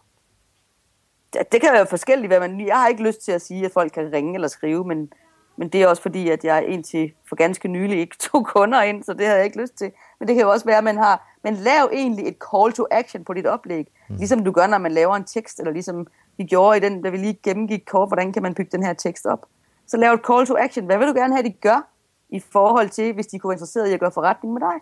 Det, 1.33 1.41
det 1.51 1.61
kan 1.61 1.73
være 1.73 1.85
forskelligt, 1.85 2.29
hvad 2.29 2.39
man... 2.39 2.67
Jeg 2.67 2.75
har 2.75 2.87
ikke 2.87 3.03
lyst 3.03 3.21
til 3.21 3.31
at 3.31 3.41
sige, 3.41 3.65
at 3.65 3.71
folk 3.71 3.91
kan 3.91 4.13
ringe 4.13 4.35
eller 4.35 4.47
skrive, 4.47 4.85
men 4.85 5.11
men 5.57 5.69
det 5.69 5.81
er 5.81 5.87
også 5.87 6.01
fordi, 6.01 6.29
at 6.29 6.43
jeg 6.43 6.65
indtil 6.67 7.11
for 7.29 7.35
ganske 7.35 7.67
nylig 7.67 7.99
ikke 7.99 8.15
tog 8.31 8.45
kunder 8.45 8.81
ind, 8.81 9.03
så 9.03 9.13
det 9.13 9.25
havde 9.25 9.37
jeg 9.37 9.45
ikke 9.45 9.61
lyst 9.61 9.73
til. 9.73 9.91
Men 10.19 10.27
det 10.27 10.35
kan 10.35 10.43
jo 10.43 10.51
også 10.51 10.65
være, 10.65 10.77
at 10.77 10.83
man 10.83 10.97
har... 10.97 11.37
Men 11.43 11.53
lav 11.53 11.89
egentlig 11.93 12.27
et 12.27 12.37
call 12.51 12.73
to 12.73 12.85
action 12.91 13.25
på 13.25 13.33
dit 13.33 13.45
oplæg. 13.45 13.87
Mm. 14.09 14.15
Ligesom 14.15 14.43
du 14.43 14.51
gør, 14.51 14.67
når 14.67 14.77
man 14.77 14.91
laver 14.91 15.15
en 15.15 15.23
tekst, 15.23 15.59
eller 15.59 15.71
ligesom 15.71 16.07
vi 16.37 16.43
gjorde 16.43 16.77
i 16.77 16.79
den, 16.79 17.01
da 17.01 17.09
vi 17.09 17.17
lige 17.17 17.39
gennemgik 17.43 17.83
kort, 17.87 18.09
hvordan 18.09 18.33
kan 18.33 18.43
man 18.43 18.53
bygge 18.53 18.77
den 18.77 18.85
her 18.85 18.93
tekst 18.93 19.25
op. 19.25 19.45
Så 19.87 19.97
lav 19.97 20.13
et 20.13 20.21
call 20.27 20.45
to 20.45 20.57
action. 20.57 20.85
Hvad 20.85 20.97
vil 20.97 21.07
du 21.07 21.13
gerne 21.13 21.33
have, 21.33 21.47
de 21.47 21.51
gør 21.51 21.87
i 22.29 22.39
forhold 22.39 22.89
til, 22.89 23.13
hvis 23.13 23.27
de 23.27 23.39
kunne 23.39 23.49
være 23.49 23.55
interesseret 23.55 23.89
i 23.89 23.93
at 23.93 23.99
gøre 23.99 24.11
forretning 24.11 24.53
med 24.53 24.61
dig? 24.61 24.81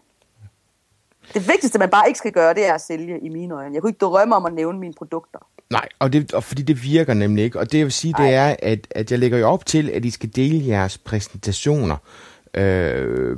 Det 1.34 1.48
vigtigste, 1.48 1.80
man 1.80 1.90
bare 1.90 2.08
ikke 2.08 2.18
skal 2.18 2.32
gøre, 2.32 2.54
det 2.54 2.68
er 2.68 2.74
at 2.74 2.82
sælge 2.82 3.20
i 3.20 3.30
mine 3.30 3.56
øjne. 3.56 3.74
Jeg 3.74 3.82
kunne 3.82 3.90
ikke 3.90 4.06
drømme 4.06 4.36
om 4.36 4.46
at 4.46 4.54
nævne 4.54 4.80
mine 4.80 4.94
produkter. 4.98 5.40
Nej, 5.70 5.88
og, 6.00 6.14
det, 6.14 6.34
og 6.34 6.44
fordi 6.44 6.62
det 6.62 6.84
virker 6.84 7.14
nemlig 7.14 7.44
ikke. 7.44 7.60
Og 7.60 7.72
det 7.72 7.78
jeg 7.78 7.86
vil 7.86 7.92
sige, 7.92 8.14
det 8.18 8.34
er, 8.34 8.56
at, 8.60 8.88
at 8.92 9.12
jeg 9.12 9.20
lægger 9.20 9.38
jo 9.38 9.48
op 9.48 9.66
til, 9.66 9.90
at 9.90 10.06
I 10.06 10.10
skal 10.10 10.30
dele 10.36 10.68
jeres 10.68 10.98
præsentationer 10.98 11.98
øh, 12.54 13.38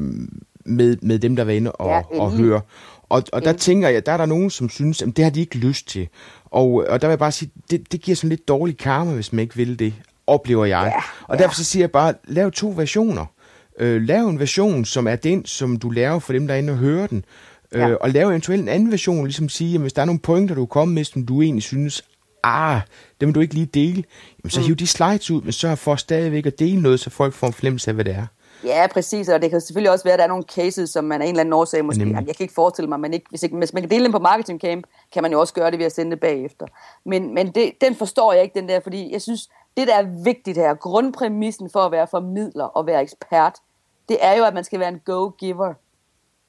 med, 0.65 0.97
med 1.01 1.19
dem, 1.19 1.35
der 1.35 1.43
var 1.43 1.51
inde 1.51 1.71
og, 1.71 1.89
ja, 1.89 2.19
og 2.19 2.31
høre. 2.31 2.61
Og, 3.09 3.23
og 3.33 3.41
der 3.41 3.53
tænker 3.53 3.89
jeg, 3.89 4.05
der 4.05 4.11
er 4.11 4.17
der 4.17 4.25
nogen, 4.25 4.49
som 4.49 4.69
synes, 4.69 5.01
at 5.01 5.17
det 5.17 5.23
har 5.23 5.31
de 5.31 5.39
ikke 5.39 5.57
lyst 5.57 5.87
til. 5.87 6.07
Og, 6.45 6.85
og 6.89 7.01
der 7.01 7.07
vil 7.07 7.11
jeg 7.11 7.19
bare 7.19 7.31
sige, 7.31 7.51
det, 7.71 7.91
det 7.91 8.01
giver 8.01 8.15
sådan 8.15 8.29
lidt 8.29 8.47
dårlig 8.47 8.77
karma, 8.77 9.13
hvis 9.13 9.33
man 9.33 9.39
ikke 9.39 9.55
vil 9.55 9.79
det, 9.79 9.93
oplever 10.27 10.65
jeg. 10.65 10.91
Ja, 10.95 11.01
og 11.27 11.39
derfor 11.39 11.55
så 11.55 11.63
siger 11.63 11.83
jeg 11.83 11.91
bare, 11.91 12.13
lav 12.27 12.51
to 12.51 12.73
versioner. 12.77 13.25
Øh, 13.79 14.01
lav 14.01 14.27
en 14.27 14.39
version, 14.39 14.85
som 14.85 15.07
er 15.07 15.15
den, 15.15 15.45
som 15.45 15.77
du 15.77 15.89
laver 15.89 16.19
for 16.19 16.33
dem, 16.33 16.47
der 16.47 16.53
er 16.53 16.57
inde 16.57 16.73
og 16.73 16.77
hører 16.77 17.07
den. 17.07 17.25
Ja. 17.73 17.89
Øh, 17.89 17.97
og 18.01 18.09
lave 18.09 18.29
eventuelt 18.29 18.61
en 18.61 18.67
anden 18.67 18.91
version, 18.91 19.23
ligesom 19.23 19.49
sige, 19.49 19.75
at 19.75 19.81
hvis 19.81 19.93
der 19.93 20.01
er 20.01 20.05
nogle 20.05 20.19
pointer, 20.19 20.55
du 20.55 20.61
er 20.61 20.65
kommet 20.65 20.95
med, 20.95 21.03
som 21.03 21.25
du 21.25 21.41
egentlig 21.41 21.63
synes, 21.63 22.03
ah, 22.43 22.81
dem 23.21 23.27
vil 23.27 23.35
du 23.35 23.39
ikke 23.39 23.53
lige 23.53 23.65
dele, 23.65 24.03
jamen 24.43 24.49
så 24.49 24.59
mm. 24.59 24.65
hiv 24.65 24.75
de 24.75 24.87
slides 24.87 25.31
ud, 25.31 25.41
men 25.41 25.51
sørg 25.51 25.77
for 25.77 25.95
stadigvæk 25.95 26.45
at 26.45 26.59
dele 26.59 26.81
noget, 26.81 26.99
så 26.99 27.09
folk 27.09 27.33
får 27.33 27.47
en 27.47 27.53
fornemmelse 27.53 27.91
af, 27.91 27.95
hvad 27.95 28.05
det 28.05 28.15
er. 28.15 28.25
Ja, 28.63 28.87
præcis, 28.87 29.29
og 29.29 29.41
det 29.41 29.49
kan 29.49 29.61
selvfølgelig 29.61 29.91
også 29.91 30.03
være, 30.03 30.13
at 30.13 30.17
der 30.17 30.23
er 30.23 30.29
nogle 30.29 30.43
cases, 30.43 30.89
som 30.89 31.03
man 31.03 31.21
af 31.21 31.25
en 31.25 31.29
eller 31.29 31.39
anden 31.39 31.53
årsag 31.53 31.85
måske, 31.85 31.99
Jamen. 31.99 32.27
jeg 32.27 32.35
kan 32.35 32.43
ikke 32.43 32.53
forestille 32.53 32.89
mig, 32.89 32.99
men 32.99 33.13
ikke, 33.13 33.25
hvis, 33.29 33.43
ikke, 33.43 33.57
hvis 33.57 33.73
man 33.73 33.83
kan 33.83 33.89
dele 33.89 34.03
dem 34.03 34.11
på 34.11 34.19
Marketing 34.19 34.61
Camp, 34.61 34.87
kan 35.13 35.23
man 35.23 35.31
jo 35.31 35.39
også 35.39 35.53
gøre 35.53 35.71
det 35.71 35.79
ved 35.79 35.85
at 35.85 35.91
sende 35.91 36.11
det 36.11 36.19
bagefter. 36.19 36.65
Men, 37.05 37.33
men 37.33 37.51
det, 37.51 37.71
den 37.81 37.95
forstår 37.95 38.33
jeg 38.33 38.43
ikke, 38.43 38.59
den 38.59 38.69
der, 38.69 38.79
fordi 38.79 39.13
jeg 39.13 39.21
synes, 39.21 39.49
det 39.77 39.87
der 39.87 39.95
er 39.95 40.23
vigtigt 40.23 40.57
her, 40.57 40.73
grundpræmissen 40.73 41.69
for 41.69 41.79
at 41.79 41.91
være 41.91 42.07
formidler 42.07 42.65
og 42.65 42.87
være 42.87 43.01
ekspert, 43.01 43.55
det 44.09 44.17
er 44.21 44.37
jo, 44.37 44.43
at 44.43 44.53
man 44.53 44.63
skal 44.63 44.79
være 44.79 44.89
en 44.89 45.01
go-giver. 45.05 45.73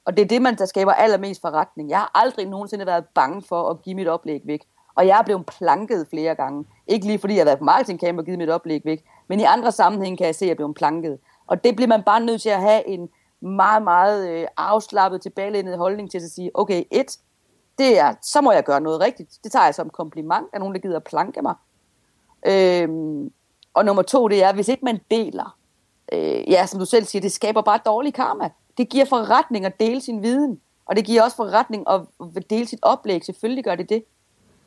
Og 0.05 0.17
det 0.17 0.23
er 0.23 0.27
det, 0.27 0.41
man 0.41 0.57
der 0.57 0.65
skaber 0.65 0.93
allermest 0.93 1.41
forretning. 1.41 1.89
Jeg 1.89 1.97
har 1.97 2.11
aldrig 2.15 2.45
nogensinde 2.45 2.85
været 2.85 3.05
bange 3.15 3.41
for 3.41 3.69
at 3.69 3.81
give 3.81 3.95
mit 3.95 4.07
oplæg 4.07 4.41
væk. 4.45 4.61
Og 4.95 5.07
jeg 5.07 5.19
er 5.19 5.23
blevet 5.23 5.45
planket 5.45 6.07
flere 6.09 6.35
gange. 6.35 6.65
Ikke 6.87 7.05
lige 7.05 7.19
fordi 7.19 7.33
jeg 7.33 7.39
har 7.39 7.45
været 7.45 7.59
på 7.59 7.65
marketingcamp 7.65 8.19
og 8.19 8.25
givet 8.25 8.37
mit 8.37 8.49
oplæg 8.49 8.81
væk, 8.85 9.03
men 9.27 9.39
i 9.39 9.43
andre 9.43 9.71
sammenhænge 9.71 10.17
kan 10.17 10.25
jeg 10.25 10.35
se, 10.35 10.45
at 10.45 10.47
jeg 10.47 10.53
er 10.53 10.55
blevet 10.55 10.75
planket. 10.75 11.19
Og 11.47 11.63
det 11.63 11.75
bliver 11.75 11.87
man 11.87 12.03
bare 12.03 12.19
nødt 12.19 12.41
til 12.41 12.49
at 12.49 12.61
have 12.61 12.87
en 12.87 13.09
meget, 13.39 13.83
meget 13.83 14.29
øh, 14.29 14.47
afslappet, 14.57 15.21
tilbagelænet 15.21 15.77
holdning 15.77 16.11
til 16.11 16.17
at 16.17 16.23
sige, 16.23 16.51
okay, 16.53 16.83
et, 16.91 17.17
det 17.77 17.99
er, 17.99 18.13
så 18.21 18.41
må 18.41 18.51
jeg 18.51 18.63
gøre 18.63 18.81
noget 18.81 19.01
rigtigt. 19.01 19.39
Det 19.43 19.51
tager 19.51 19.65
jeg 19.65 19.75
som 19.75 19.89
kompliment, 19.89 20.47
at 20.53 20.59
nogen, 20.59 20.75
der 20.75 20.81
gider 20.81 20.95
at 20.95 21.03
planke 21.03 21.41
mig. 21.41 21.55
Øhm, 22.47 23.31
og 23.73 23.85
nummer 23.85 24.01
to, 24.01 24.27
det 24.27 24.43
er, 24.43 24.53
hvis 24.53 24.67
ikke 24.67 24.85
man 24.85 24.99
deler, 25.11 25.57
øh, 26.13 26.51
ja, 26.51 26.65
som 26.65 26.79
du 26.79 26.85
selv 26.85 27.05
siger, 27.05 27.21
det 27.21 27.31
skaber 27.31 27.61
bare 27.61 27.79
dårlig 27.85 28.13
karma. 28.13 28.49
Det 28.77 28.89
giver 28.89 29.05
forretning 29.05 29.65
at 29.65 29.79
dele 29.79 30.01
sin 30.01 30.23
viden, 30.23 30.59
og 30.85 30.95
det 30.95 31.05
giver 31.05 31.23
også 31.23 31.35
forretning 31.35 31.83
at 31.89 32.01
dele 32.49 32.67
sit 32.67 32.79
oplæg. 32.81 33.25
Selvfølgelig 33.25 33.63
gør 33.63 33.75
det 33.75 33.89
det. 33.89 34.03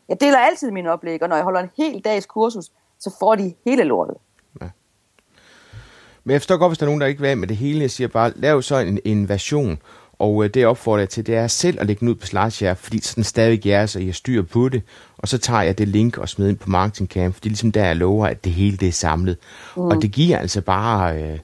Jeg 0.09 0.21
deler 0.21 0.39
altid 0.39 0.71
min 0.71 0.87
oplæg, 0.87 1.23
og 1.23 1.29
når 1.29 1.37
jeg 1.37 1.45
holder 1.45 1.61
en 1.61 1.71
hel 1.77 2.01
dags 2.01 2.27
kursus, 2.27 2.65
så 2.99 3.17
får 3.19 3.35
de 3.35 3.55
hele 3.65 3.83
lortet. 3.85 4.17
Ja. 4.61 4.69
Men 6.25 6.33
jeg 6.33 6.41
forstår 6.41 6.57
godt, 6.57 6.71
hvis 6.71 6.79
der 6.79 6.87
er 6.87 6.89
nogen, 6.89 7.01
der 7.01 7.07
ikke 7.07 7.21
vil 7.21 7.39
med 7.39 7.49
det 7.49 7.57
hele. 7.57 7.81
Jeg 7.81 7.91
siger 7.91 8.09
bare, 8.09 8.33
lav 8.37 8.63
så 8.63 8.77
en, 8.77 8.99
en 9.05 9.29
version, 9.29 9.79
og 10.19 10.45
øh, 10.45 10.55
det 10.55 10.61
jeg 10.61 10.69
opfordrer 10.69 10.99
jeg 10.99 11.09
til, 11.09 11.27
det 11.27 11.37
er 11.37 11.47
selv 11.47 11.81
at 11.81 11.87
lægge 11.87 12.01
den 12.01 12.09
ud 12.09 12.15
på 12.15 12.27
SlideShare, 12.27 12.77
fordi 12.77 13.01
så 13.01 13.13
den 13.17 13.25
stadig 13.25 13.67
er, 13.67 13.87
så 13.87 14.01
jeg 14.01 14.15
styr 14.15 14.43
på 14.43 14.69
det. 14.69 14.83
Og 15.19 15.29
så 15.29 15.39
tager 15.39 15.63
jeg 15.63 15.79
det 15.79 15.89
link 15.89 16.19
og 16.19 16.29
smider 16.29 16.51
ind 16.51 16.59
på 16.59 16.71
Marketing 16.71 17.09
Camp, 17.09 17.35
for 17.35 17.41
det 17.41 17.47
er 17.47 17.51
ligesom 17.51 17.73
der, 17.73 17.85
jeg 17.85 17.97
lover, 17.97 18.27
at 18.27 18.45
det 18.45 18.53
hele 18.53 18.77
det 18.77 18.89
er 18.89 18.93
samlet. 18.93 19.37
Mm. 19.77 19.83
Og 19.83 20.03
det 20.03 20.13
giver 20.13 20.39
altså 20.39 20.61
bare... 20.61 21.23
Øh, 21.23 21.39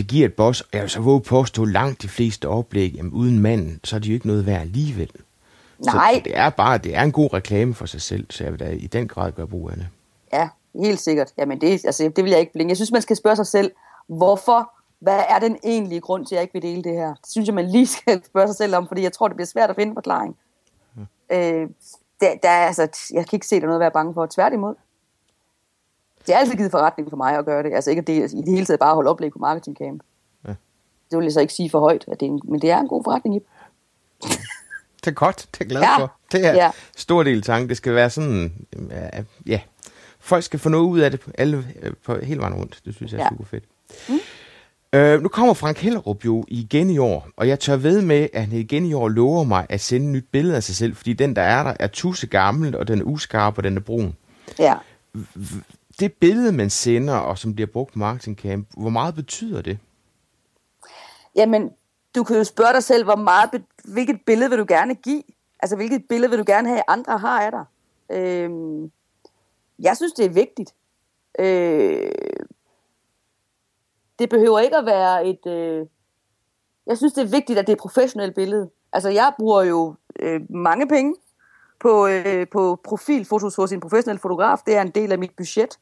det 0.00 0.08
giver 0.08 0.26
et 0.26 0.34
boss, 0.34 0.60
og 0.60 0.68
jeg 0.72 0.82
vil 0.82 0.90
så 0.90 1.00
våge 1.00 1.20
påstå 1.20 1.64
langt 1.64 2.02
de 2.02 2.08
fleste 2.08 2.48
oplæg, 2.48 2.92
jamen 2.96 3.12
uden 3.12 3.38
manden, 3.38 3.80
så 3.84 3.96
er 3.96 4.00
det 4.00 4.08
jo 4.08 4.14
ikke 4.14 4.26
noget 4.26 4.46
værd 4.46 4.60
alligevel. 4.60 5.10
Nej. 5.84 6.14
Så, 6.14 6.20
det 6.24 6.38
er 6.38 6.50
bare 6.50 6.78
det 6.78 6.96
er 6.96 7.02
en 7.02 7.12
god 7.12 7.32
reklame 7.32 7.74
for 7.74 7.86
sig 7.86 8.00
selv, 8.00 8.26
så 8.30 8.44
jeg 8.44 8.52
vil 8.52 8.60
da 8.60 8.70
i 8.70 8.86
den 8.86 9.08
grad 9.08 9.32
gøre 9.32 9.46
brug 9.46 9.70
af 9.70 9.76
det. 9.76 9.88
Ja, 10.32 10.48
helt 10.74 11.00
sikkert. 11.00 11.32
Jamen 11.38 11.60
det, 11.60 11.84
altså, 11.84 12.12
det 12.16 12.24
vil 12.24 12.30
jeg 12.30 12.40
ikke 12.40 12.52
blinke. 12.52 12.70
Jeg 12.70 12.76
synes, 12.76 12.92
man 12.92 13.02
skal 13.02 13.16
spørge 13.16 13.36
sig 13.36 13.46
selv, 13.46 13.70
hvorfor, 14.08 14.72
hvad 15.00 15.22
er 15.28 15.38
den 15.38 15.56
egentlige 15.64 16.00
grund 16.00 16.26
til, 16.26 16.34
at 16.34 16.36
jeg 16.36 16.42
ikke 16.42 16.52
vil 16.52 16.62
dele 16.62 16.82
det 16.82 16.92
her? 16.92 17.08
Det 17.08 17.30
synes 17.30 17.46
jeg, 17.46 17.54
man 17.54 17.70
lige 17.70 17.86
skal 17.86 18.24
spørge 18.24 18.48
sig 18.48 18.56
selv 18.56 18.74
om, 18.74 18.88
fordi 18.88 19.02
jeg 19.02 19.12
tror, 19.12 19.28
det 19.28 19.36
bliver 19.36 19.46
svært 19.46 19.70
at 19.70 19.76
finde 19.76 19.94
forklaring. 19.94 20.36
Ja. 21.30 21.52
Øh, 21.52 21.68
der, 22.20 22.34
der, 22.42 22.50
altså, 22.50 22.82
jeg 23.12 23.26
kan 23.26 23.36
ikke 23.36 23.46
se, 23.46 23.56
der 23.56 23.62
er 23.62 23.66
noget 23.66 23.78
at 23.78 23.80
være 23.80 23.90
bange 23.90 24.14
for. 24.14 24.26
Tværtimod. 24.26 24.74
Det 26.26 26.34
er 26.34 26.38
altid 26.38 26.54
givet 26.54 26.70
forretning 26.70 27.10
for 27.10 27.16
mig 27.16 27.38
at 27.38 27.44
gøre 27.44 27.62
det. 27.62 27.72
Altså 27.74 27.90
ikke 27.90 28.00
at 28.00 28.06
det, 28.06 28.32
i 28.32 28.36
det 28.36 28.48
hele 28.48 28.66
taget 28.66 28.80
bare 28.80 28.94
holde 28.94 29.10
oplæg 29.10 29.32
på 29.32 29.38
marketing 29.38 29.76
camp. 29.76 30.02
Ja. 30.48 30.54
Det 31.10 31.18
vil 31.18 31.24
jeg 31.24 31.32
så 31.32 31.40
ikke 31.40 31.52
sige 31.52 31.70
for 31.70 31.80
højt, 31.80 32.04
at 32.08 32.20
det 32.20 32.26
er 32.26 32.30
en, 32.30 32.40
men 32.44 32.62
det 32.62 32.70
er 32.70 32.78
en 32.78 32.88
god 32.88 33.04
forretning 33.04 33.36
i. 33.36 33.40
det 35.04 35.06
er 35.06 35.10
godt, 35.10 35.48
det 35.58 35.64
er 35.64 35.68
glad 35.68 35.80
ja. 35.80 35.98
for. 35.98 36.12
Det 36.32 36.46
er 36.46 36.54
ja. 36.54 36.70
stor 36.96 37.22
del 37.22 37.42
tanke. 37.42 37.68
Det 37.68 37.76
skal 37.76 37.94
være 37.94 38.10
sådan, 38.10 38.52
ja, 39.46 39.60
folk 40.18 40.44
skal 40.44 40.58
få 40.58 40.68
noget 40.68 40.84
ud 40.84 41.00
af 41.00 41.10
det 41.10 41.20
alle, 41.38 41.64
på 42.04 42.16
hele 42.22 42.40
vejen 42.40 42.54
rundt. 42.54 42.80
Det 42.84 42.94
synes 42.94 43.12
jeg 43.12 43.18
er 43.18 43.24
ja. 43.24 43.28
super 43.28 43.44
fedt. 43.44 43.64
Mm. 44.08 44.18
Øh, 44.92 45.22
nu 45.22 45.28
kommer 45.28 45.54
Frank 45.54 45.78
Hellerup 45.78 46.24
jo 46.24 46.44
igen 46.48 46.90
i 46.90 46.98
år, 46.98 47.28
og 47.36 47.48
jeg 47.48 47.60
tør 47.60 47.76
ved 47.76 48.02
med, 48.02 48.28
at 48.32 48.40
han 48.40 48.52
igen 48.52 48.86
i 48.86 48.92
år 48.92 49.08
lover 49.08 49.44
mig 49.44 49.66
at 49.68 49.80
sende 49.80 50.06
et 50.06 50.12
nyt 50.12 50.26
billede 50.32 50.56
af 50.56 50.62
sig 50.62 50.76
selv, 50.76 50.96
fordi 50.96 51.12
den, 51.12 51.36
der 51.36 51.42
er 51.42 51.62
der, 51.62 51.74
er 51.80 51.86
tusse 51.86 52.26
gammel, 52.26 52.76
og 52.76 52.88
den 52.88 53.00
er 53.00 53.04
uskarp, 53.04 53.58
og 53.58 53.64
den 53.64 53.76
er 53.76 53.80
brun. 53.80 54.16
Ja. 54.58 54.74
Det 56.00 56.12
billede, 56.12 56.52
man 56.52 56.70
sender, 56.70 57.16
og 57.16 57.38
som 57.38 57.54
bliver 57.54 57.66
brugt 57.72 57.92
på 57.92 57.98
Marketing 57.98 58.36
Camp, 58.38 58.68
hvor 58.76 58.90
meget 58.90 59.14
betyder 59.14 59.62
det? 59.62 59.78
Jamen, 61.36 61.70
du 62.14 62.24
kan 62.24 62.36
jo 62.36 62.44
spørge 62.44 62.72
dig 62.72 62.84
selv, 62.84 63.04
hvor 63.04 63.16
meget, 63.16 63.64
hvilket 63.84 64.20
billede 64.26 64.50
vil 64.50 64.58
du 64.58 64.64
gerne 64.68 64.94
give? 64.94 65.22
Altså, 65.60 65.76
hvilket 65.76 66.04
billede 66.08 66.30
vil 66.30 66.38
du 66.38 66.44
gerne 66.46 66.68
have, 66.68 66.82
andre 66.88 67.18
har 67.18 67.42
af 67.42 67.50
dig? 67.50 67.64
Øhm, 68.16 68.92
jeg 69.78 69.96
synes, 69.96 70.12
det 70.12 70.24
er 70.24 70.30
vigtigt. 70.30 70.74
Øh, 71.38 72.12
det 74.18 74.30
behøver 74.30 74.58
ikke 74.58 74.76
at 74.76 74.86
være 74.86 75.26
et... 75.26 75.46
Øh, 75.46 75.86
jeg 76.86 76.96
synes, 76.96 77.12
det 77.12 77.22
er 77.22 77.28
vigtigt, 77.28 77.58
at 77.58 77.66
det 77.66 77.72
er 77.72 77.76
et 77.76 77.80
professionelt 77.80 78.34
billede. 78.34 78.70
Altså, 78.92 79.08
jeg 79.08 79.32
bruger 79.38 79.62
jo 79.62 79.94
øh, 80.18 80.40
mange 80.50 80.88
penge 80.88 81.14
på, 81.80 82.06
øh, 82.06 82.46
på 82.52 82.80
profilfotos 82.84 83.56
hos 83.56 83.72
en 83.72 83.80
professionel 83.80 84.18
fotograf. 84.18 84.58
Det 84.66 84.76
er 84.76 84.82
en 84.82 84.90
del 84.90 85.12
af 85.12 85.18
mit 85.18 85.36
budget. 85.36 85.78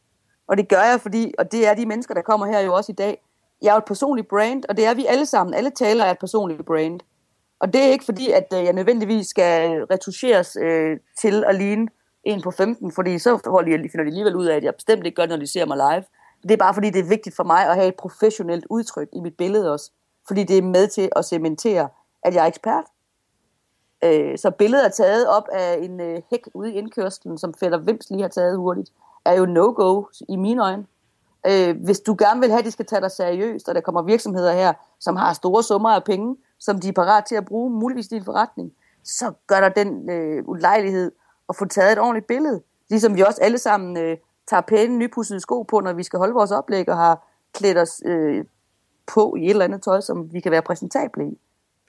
Og 0.49 0.57
det 0.57 0.69
gør 0.69 0.83
jeg, 0.83 1.01
fordi, 1.01 1.35
og 1.39 1.53
det 1.53 1.67
er 1.67 1.75
de 1.75 1.87
mennesker, 1.87 2.15
der 2.15 2.23
kommer 2.23 2.47
her 2.47 2.61
jo 2.61 2.75
også 2.75 2.93
i 2.93 2.95
dag, 2.95 3.23
jeg 3.63 3.69
er 3.69 3.75
jo 3.75 3.79
et 3.79 3.85
personligt 3.85 4.29
brand, 4.29 4.65
og 4.69 4.77
det 4.77 4.87
er 4.87 4.95
vi 4.95 5.07
alle 5.07 5.27
sammen. 5.27 5.55
Alle 5.55 5.71
taler 5.71 6.05
er 6.05 6.11
et 6.11 6.19
personligt 6.19 6.67
brand. 6.67 7.01
Og 7.61 7.73
det 7.73 7.81
er 7.81 7.87
ikke 7.87 8.05
fordi, 8.05 8.31
at 8.31 8.47
øh, 8.55 8.65
jeg 8.65 8.73
nødvendigvis 8.73 9.27
skal 9.27 9.71
øh, 9.71 9.87
retuscheres 9.91 10.57
øh, 10.61 10.99
til 11.21 11.45
at 11.45 11.55
ligne 11.55 11.89
en 12.25 12.43
på 12.43 12.51
15, 12.51 12.93
fordi 12.93 13.19
så 13.19 13.39
finder 13.39 14.05
de 14.05 14.07
alligevel 14.07 14.37
ud 14.37 14.47
af, 14.47 14.57
at 14.57 14.65
jeg 14.65 14.75
bestemt 14.75 15.07
ikke 15.07 15.17
gør 15.17 15.27
når 15.27 15.37
de 15.37 15.47
ser 15.47 15.67
mig 15.67 15.77
live. 15.77 16.05
Det 16.43 16.51
er 16.51 16.57
bare 16.57 16.75
fordi, 16.75 16.91
det 16.91 17.01
er 17.01 17.09
vigtigt 17.09 17.37
for 17.37 17.45
mig 17.45 17.69
at 17.69 17.75
have 17.75 17.89
et 17.89 17.95
professionelt 17.95 18.67
udtryk 18.71 19.09
i 19.13 19.21
mit 19.21 19.37
billede 19.37 19.73
også. 19.73 19.91
Fordi 20.27 20.45
det 20.45 20.59
er 20.59 20.63
med 20.63 20.89
til 20.89 21.09
at 21.17 21.25
cementere, 21.25 21.89
at 22.23 22.35
jeg 22.35 22.43
er 22.43 22.47
ekspert. 22.47 22.85
Øh, 24.05 24.39
så 24.39 24.51
billedet 24.51 24.87
er 24.87 24.91
taget 24.91 25.29
op 25.29 25.49
af 25.53 25.79
en 25.83 26.01
øh, 26.01 26.23
hæk 26.31 26.47
ude 26.55 26.73
i 26.73 26.75
indkørslen, 26.75 27.39
som 27.39 27.55
Fætter 27.55 27.79
Vims 27.79 28.11
lige 28.11 28.23
har 28.23 28.29
taget 28.29 28.57
hurtigt, 28.57 28.91
er 29.29 29.39
jo 29.39 29.47
no-go 29.47 30.05
i 30.29 30.37
mine 30.37 30.63
øjne. 30.63 30.87
Øh, 31.47 31.85
hvis 31.85 32.01
du 32.01 32.17
gerne 32.19 32.41
vil 32.41 32.51
have, 32.51 32.59
at 32.59 32.65
de 32.65 32.71
skal 32.71 32.87
tage 32.87 33.01
dig 33.01 33.11
seriøst, 33.11 33.69
og 33.69 33.75
der 33.75 33.81
kommer 33.81 34.03
virksomheder 34.03 34.53
her, 34.53 34.73
som 35.01 35.17
har 35.17 35.33
store 35.33 35.63
summer 35.63 35.91
af 35.91 36.05
penge, 36.05 36.37
som 36.59 36.81
de 36.81 36.89
er 36.89 36.93
parat 36.93 37.25
til 37.25 37.35
at 37.35 37.45
bruge, 37.45 37.71
muligvis 37.71 38.07
i 38.07 38.15
din 38.15 38.25
forretning, 38.25 38.73
så 39.05 39.33
gør 39.47 39.61
der 39.61 39.69
den 39.69 40.11
øh, 40.11 40.49
ulejlighed 40.49 41.13
at 41.49 41.57
få 41.57 41.65
taget 41.65 41.93
et 41.93 41.99
ordentligt 41.99 42.27
billede. 42.27 42.63
Ligesom 42.91 43.17
vi 43.17 43.21
også 43.21 43.41
alle 43.43 43.59
sammen 43.59 43.97
øh, 43.97 44.17
tager 44.47 44.61
pæne, 44.61 44.97
nypudsede 44.97 45.41
sko 45.41 45.63
på, 45.63 45.81
når 45.81 45.93
vi 45.93 46.03
skal 46.03 46.19
holde 46.19 46.35
vores 46.35 46.51
oplæg, 46.51 46.89
og 46.89 46.97
har 46.97 47.27
klædt 47.53 47.79
os 47.79 48.03
øh, 48.05 48.45
på 49.07 49.35
i 49.39 49.45
et 49.45 49.51
eller 49.51 49.65
andet 49.65 49.83
tøj, 49.83 50.01
som 50.01 50.33
vi 50.33 50.41
kan 50.41 50.53
være 50.53 50.63
præsentable 50.63 51.29
i. 51.29 51.39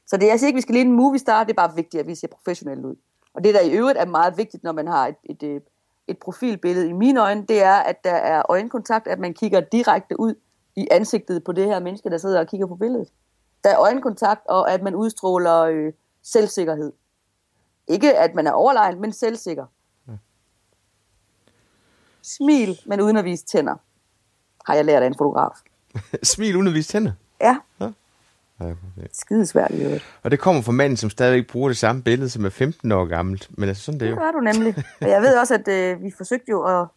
Så 0.07 0.17
det 0.17 0.27
er 0.27 0.31
altså 0.31 0.45
ikke, 0.45 0.55
at 0.55 0.57
vi 0.57 0.61
skal 0.61 0.73
lige 0.73 0.85
en 0.85 0.91
movie 0.91 1.19
star, 1.19 1.43
det 1.43 1.51
er 1.51 1.67
bare 1.67 1.75
vigtigt, 1.75 2.01
at 2.01 2.07
vi 2.07 2.15
ser 2.15 2.27
professionelle 2.27 2.87
ud. 2.87 2.95
Og 3.33 3.43
det, 3.43 3.53
der 3.53 3.61
i 3.61 3.71
øvrigt 3.71 3.97
er 3.97 4.05
meget 4.05 4.37
vigtigt, 4.37 4.63
når 4.63 4.71
man 4.71 4.87
har 4.87 5.07
et, 5.07 5.15
et, 5.23 5.43
et, 5.43 5.63
et 6.09 6.17
profilbillede 6.17 6.89
i 6.89 6.93
mine 6.93 7.21
øjne, 7.21 7.45
det 7.45 7.63
er, 7.63 7.75
at 7.75 8.03
der 8.03 8.13
er 8.13 8.43
øjenkontakt, 8.49 9.07
at 9.07 9.19
man 9.19 9.33
kigger 9.33 9.59
direkte 9.59 10.19
ud 10.19 10.35
i 10.75 10.87
ansigtet 10.91 11.43
på 11.43 11.51
det 11.51 11.65
her 11.65 11.79
menneske, 11.79 12.09
der 12.09 12.17
sidder 12.17 12.39
og 12.39 12.47
kigger 12.47 12.67
på 12.67 12.75
billedet. 12.75 13.09
Der 13.63 13.69
er 13.69 13.79
øjenkontakt, 13.79 14.47
og 14.47 14.71
at 14.71 14.81
man 14.81 14.95
udstråler 14.95 15.61
øh, 15.61 15.93
selvsikkerhed. 16.23 16.91
Ikke 17.87 18.17
at 18.17 18.35
man 18.35 18.47
er 18.47 18.51
overlegen, 18.51 19.01
men 19.01 19.13
selvsikker. 19.13 19.65
Smil, 22.21 22.79
men 22.85 23.01
uden 23.01 23.17
at 23.17 23.25
vise 23.25 23.45
tænder, 23.45 23.75
har 24.65 24.75
jeg 24.75 24.85
lært 24.85 25.03
af 25.03 25.07
en 25.07 25.15
fotograf. 25.17 25.51
Smil 26.23 26.55
uden 26.55 26.67
at 26.67 26.73
vise 26.73 26.89
tænder? 26.89 27.11
Ja. 27.41 27.57
Ja. 28.61 28.73
Skidesvært 29.13 29.71
i 29.71 29.83
øvrigt. 29.83 30.05
Og 30.23 30.31
det 30.31 30.39
kommer 30.39 30.61
fra 30.61 30.71
manden, 30.71 30.97
som 30.97 31.09
stadigvæk 31.09 31.47
bruger 31.47 31.69
det 31.69 31.77
samme 31.77 32.03
billede, 32.03 32.29
som 32.29 32.45
er 32.45 32.49
15 32.49 32.91
år 32.91 33.05
gammelt. 33.05 33.49
Men 33.57 33.69
altså, 33.69 33.83
sådan 33.83 33.99
det 33.99 34.05
er 34.05 34.09
jo. 34.09 34.15
Det 34.15 34.23
er 34.23 34.31
du 34.31 34.39
nemlig. 34.39 34.75
Og 35.01 35.09
jeg 35.09 35.21
ved 35.21 35.37
også, 35.37 35.53
at 35.53 35.67
øh, 35.67 36.03
vi 36.03 36.11
forsøgte 36.17 36.49
jo 36.49 36.81
at 36.81 36.87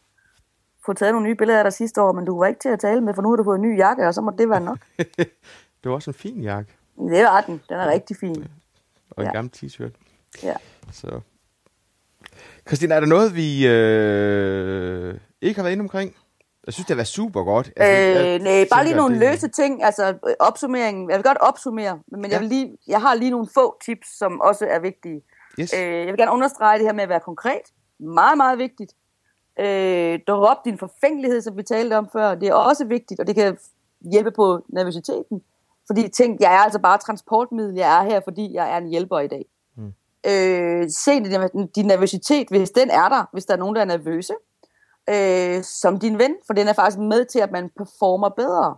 få 0.86 0.92
taget 0.92 1.12
nogle 1.12 1.28
nye 1.28 1.34
billeder 1.34 1.58
af 1.58 1.64
dig 1.64 1.72
sidste 1.72 2.02
år, 2.02 2.12
men 2.12 2.24
du 2.24 2.38
var 2.38 2.46
ikke 2.46 2.60
til 2.60 2.68
at 2.68 2.80
tale 2.80 3.00
med, 3.00 3.14
for 3.14 3.22
nu 3.22 3.28
har 3.28 3.36
du 3.36 3.44
fået 3.44 3.56
en 3.56 3.62
ny 3.62 3.78
jakke, 3.78 4.06
og 4.06 4.14
så 4.14 4.20
må 4.20 4.32
det 4.38 4.48
være 4.48 4.60
nok. 4.60 4.78
det 5.82 5.84
var 5.84 5.92
også 5.92 6.10
en 6.10 6.14
fin 6.14 6.40
jakke. 6.40 6.72
Det 6.98 7.24
var 7.24 7.40
den. 7.40 7.60
Den 7.68 7.76
er 7.76 7.90
rigtig 7.90 8.16
fin. 8.16 8.46
Og 9.10 9.22
en 9.22 9.26
ja. 9.26 9.32
gammel 9.32 9.52
t-shirt. 9.56 9.90
Ja. 10.42 10.54
Så. 10.92 11.20
Christine, 12.66 12.94
er 12.94 13.00
der 13.00 13.06
noget, 13.06 13.36
vi 13.36 13.66
øh, 13.66 15.14
ikke 15.40 15.58
har 15.58 15.62
været 15.62 15.72
inde 15.72 15.82
omkring? 15.82 16.16
Jeg 16.66 16.74
synes, 16.74 16.86
det 16.86 16.96
var 16.96 17.04
super 17.04 17.44
godt. 17.44 17.72
Altså, 17.76 18.28
øh, 18.28 18.40
nej, 18.40 18.66
bare 18.70 18.84
lige 18.84 18.96
nogle 18.96 19.14
det... 19.14 19.30
løse 19.30 19.48
ting. 19.48 19.84
Altså 19.84 20.14
opsummeringen. 20.38 21.10
Jeg 21.10 21.18
vil 21.18 21.24
godt 21.24 21.38
opsummere, 21.38 21.98
men 22.08 22.24
ja. 22.24 22.30
jeg, 22.30 22.40
vil 22.40 22.48
lige, 22.48 22.78
jeg 22.86 23.00
har 23.00 23.14
lige 23.14 23.30
nogle 23.30 23.48
få 23.54 23.76
tips, 23.84 24.18
som 24.18 24.40
også 24.40 24.66
er 24.70 24.80
vigtige. 24.80 25.22
Yes. 25.60 25.74
Øh, 25.74 25.80
jeg 25.80 26.06
vil 26.06 26.16
gerne 26.16 26.32
understrege 26.32 26.78
det 26.78 26.86
her 26.86 26.92
med 26.92 27.02
at 27.02 27.08
være 27.08 27.20
konkret. 27.20 27.62
Meget, 27.98 28.36
meget 28.36 28.58
vigtigt. 28.58 28.92
Øh, 29.60 30.18
drop 30.26 30.64
din 30.64 30.78
forfængelighed, 30.78 31.40
som 31.42 31.56
vi 31.56 31.62
talte 31.62 31.98
om 31.98 32.08
før. 32.12 32.34
Det 32.34 32.48
er 32.48 32.54
også 32.54 32.84
vigtigt, 32.84 33.20
og 33.20 33.26
det 33.26 33.34
kan 33.34 33.58
hjælpe 34.12 34.30
på 34.30 34.64
nervøsiteten. 34.68 35.42
Fordi 35.86 36.08
tænk, 36.08 36.40
jeg 36.40 36.54
er 36.54 36.58
altså 36.58 36.78
bare 36.78 36.98
transportmiddel. 36.98 37.74
Jeg 37.74 37.98
er 37.98 38.04
her, 38.10 38.20
fordi 38.24 38.54
jeg 38.54 38.72
er 38.72 38.78
en 38.78 38.88
hjælper 38.88 39.18
i 39.18 39.28
dag. 39.28 39.44
Øh, 40.26 40.90
se 40.90 41.10
din, 41.10 41.66
din 41.74 41.86
nervøsitet, 41.86 42.48
hvis 42.48 42.70
den 42.70 42.90
er 42.90 43.08
der, 43.08 43.24
hvis 43.32 43.44
der 43.44 43.54
er 43.54 43.58
nogen, 43.58 43.74
der 43.74 43.80
er 43.80 43.86
nervøse, 43.86 44.32
øh, 45.10 45.62
som 45.62 45.98
din 45.98 46.18
ven, 46.18 46.36
for 46.46 46.54
den 46.54 46.68
er 46.68 46.72
faktisk 46.72 46.98
med 46.98 47.24
til, 47.24 47.38
at 47.38 47.50
man 47.50 47.70
performer 47.76 48.28
bedre. 48.28 48.76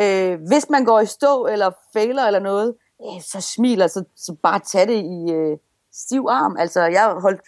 Øh, 0.00 0.40
hvis 0.48 0.70
man 0.70 0.84
går 0.84 1.00
i 1.00 1.06
stå, 1.06 1.46
eller 1.46 1.70
fejler 1.92 2.22
eller 2.22 2.40
noget, 2.40 2.74
øh, 3.02 3.22
så 3.22 3.40
smiler, 3.40 3.86
så, 3.86 4.04
så 4.16 4.36
bare 4.42 4.58
tag 4.58 4.88
det 4.88 5.04
i 5.04 5.32
øh, 5.32 5.58
stiv 5.92 6.26
arm. 6.30 6.56
Altså, 6.56 6.80
jeg 6.82 7.16
holdt, 7.20 7.40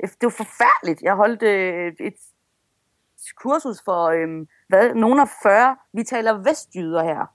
det 0.00 0.22
var 0.22 0.28
forfærdeligt. 0.44 1.02
Jeg 1.02 1.14
holdt 1.14 1.42
øh, 1.42 1.92
et 2.00 2.14
kursus 3.36 3.82
for, 3.84 4.04
øh, 4.04 4.46
hvad, 4.68 4.94
nogen 4.94 5.20
af 5.20 5.28
40, 5.42 5.76
vi 5.92 6.04
taler 6.04 6.32
vestjyder 6.32 7.02
her, 7.02 7.26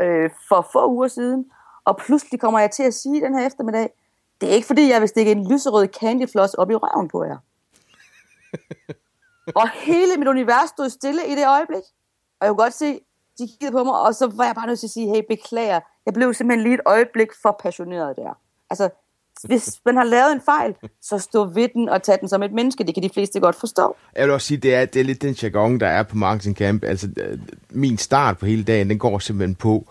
øh, 0.00 0.30
for 0.48 0.68
få 0.72 0.88
uger 0.88 1.08
siden, 1.08 1.50
og 1.84 1.96
pludselig 1.96 2.40
kommer 2.40 2.60
jeg 2.60 2.70
til 2.70 2.82
at 2.82 2.94
sige 2.94 3.20
den 3.20 3.38
her 3.38 3.46
eftermiddag, 3.46 3.90
det 4.40 4.50
er 4.50 4.54
ikke 4.54 4.66
fordi, 4.66 4.90
jeg 4.90 5.00
vil 5.00 5.08
stikke 5.08 5.32
en 5.32 5.52
lyserød 5.52 5.88
candyfloss 6.00 6.54
op 6.54 6.70
i 6.70 6.74
røven 6.74 7.08
på 7.08 7.24
jer. 7.24 7.36
og 9.54 9.70
hele 9.74 10.16
mit 10.18 10.28
univers 10.28 10.68
stod 10.68 10.90
stille 10.90 11.20
i 11.28 11.34
det 11.34 11.46
øjeblik. 11.46 11.82
Og 12.40 12.46
jeg 12.46 12.48
kunne 12.48 12.64
godt 12.64 12.74
se, 12.74 13.00
de 13.38 13.48
kiggede 13.48 13.72
på 13.72 13.84
mig, 13.84 14.00
og 14.00 14.14
så 14.14 14.26
var 14.26 14.44
jeg 14.44 14.54
bare 14.54 14.66
nødt 14.66 14.78
til 14.78 14.86
at 14.86 14.90
sige, 14.90 15.08
hey, 15.14 15.22
beklager. 15.28 15.80
Jeg 16.06 16.14
blev 16.14 16.34
simpelthen 16.34 16.62
lige 16.62 16.74
et 16.74 16.80
øjeblik 16.86 17.28
for 17.42 17.56
passioneret 17.62 18.16
der. 18.16 18.38
Altså, 18.70 18.88
hvis 19.44 19.80
man 19.84 19.96
har 19.96 20.04
lavet 20.04 20.32
en 20.32 20.40
fejl, 20.40 20.74
så 21.02 21.18
stå 21.18 21.44
ved 21.44 21.68
den 21.74 21.88
og 21.88 22.02
tag 22.02 22.20
den 22.20 22.28
som 22.28 22.42
et 22.42 22.52
menneske. 22.52 22.84
Det 22.84 22.94
kan 22.94 23.02
de 23.02 23.10
fleste 23.10 23.40
godt 23.40 23.56
forstå. 23.56 23.96
Jeg 24.16 24.24
vil 24.24 24.34
også 24.34 24.46
sige, 24.46 24.58
det 24.58 24.74
er, 24.74 24.84
det 24.84 25.00
er 25.00 25.04
lidt 25.04 25.22
den 25.22 25.34
jargon, 25.34 25.80
der 25.80 25.86
er 25.86 26.02
på 26.02 26.16
Marketing 26.16 26.56
Camp. 26.56 26.84
Altså, 26.84 27.08
øh, 27.16 27.38
min 27.70 27.98
start 27.98 28.38
på 28.38 28.46
hele 28.46 28.64
dagen, 28.64 28.90
den 28.90 28.98
går 28.98 29.18
simpelthen 29.18 29.54
på 29.54 29.86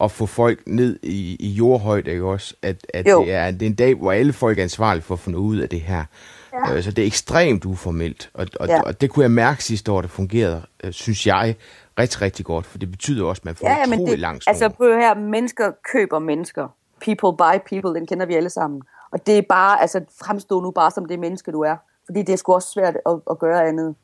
at 0.00 0.10
få 0.10 0.26
folk 0.26 0.62
ned 0.66 0.98
i, 1.02 1.36
i 1.40 1.48
jordhøjde, 1.48 2.10
ikke 2.10 2.24
også? 2.24 2.54
At, 2.62 2.86
at 2.94 3.04
det, 3.04 3.32
er, 3.32 3.50
det 3.50 3.62
er 3.62 3.66
en 3.66 3.74
dag, 3.74 3.94
hvor 3.94 4.12
alle 4.12 4.32
folk 4.32 4.58
er 4.58 4.62
ansvarlige 4.62 5.02
for 5.02 5.14
at 5.14 5.20
få 5.20 5.30
noget 5.30 5.44
ud 5.44 5.56
af 5.58 5.68
det 5.68 5.80
her. 5.80 6.04
Ja. 6.52 6.74
Øh, 6.74 6.82
så 6.82 6.90
det 6.90 7.02
er 7.02 7.06
ekstremt 7.06 7.64
uformelt, 7.64 8.30
og, 8.34 8.46
og, 8.60 8.68
ja. 8.68 8.82
og 8.82 9.00
det 9.00 9.10
kunne 9.10 9.22
jeg 9.22 9.30
mærke 9.30 9.64
sidste 9.64 9.92
år, 9.92 10.00
det 10.00 10.10
fungerede, 10.10 10.62
øh, 10.84 10.92
synes 10.92 11.26
jeg, 11.26 11.56
rigtig, 11.98 12.22
rigtig 12.22 12.44
godt, 12.44 12.66
for 12.66 12.78
det 12.78 12.90
betyder 12.90 13.24
også, 13.26 13.40
at 13.40 13.44
man 13.44 13.54
får 13.54 13.68
ja, 13.68 13.76
ja, 13.78 13.84
utrolig 13.86 14.18
langt 14.18 14.44
Altså 14.46 14.68
på 14.68 14.84
her, 14.84 15.14
mennesker 15.14 15.72
køber 15.92 16.18
mennesker. 16.18 16.68
People 17.00 17.36
buy 17.36 17.58
people, 17.66 18.00
den 18.00 18.06
kender 18.06 18.26
vi 18.26 18.34
alle 18.34 18.50
sammen. 18.50 18.82
Og 19.10 19.26
det 19.26 19.38
er 19.38 19.42
bare, 19.48 19.80
altså 19.80 20.00
fremstå 20.24 20.60
nu 20.60 20.70
bare 20.70 20.90
som 20.90 21.04
det 21.04 21.18
menneske, 21.18 21.52
du 21.52 21.60
er. 21.60 21.76
Fordi 22.06 22.22
det 22.22 22.32
er 22.32 22.36
sgu 22.36 22.54
også 22.54 22.68
svært 22.68 22.96
at, 23.06 23.20
at 23.30 23.38
gøre 23.38 23.68
andet. 23.68 23.94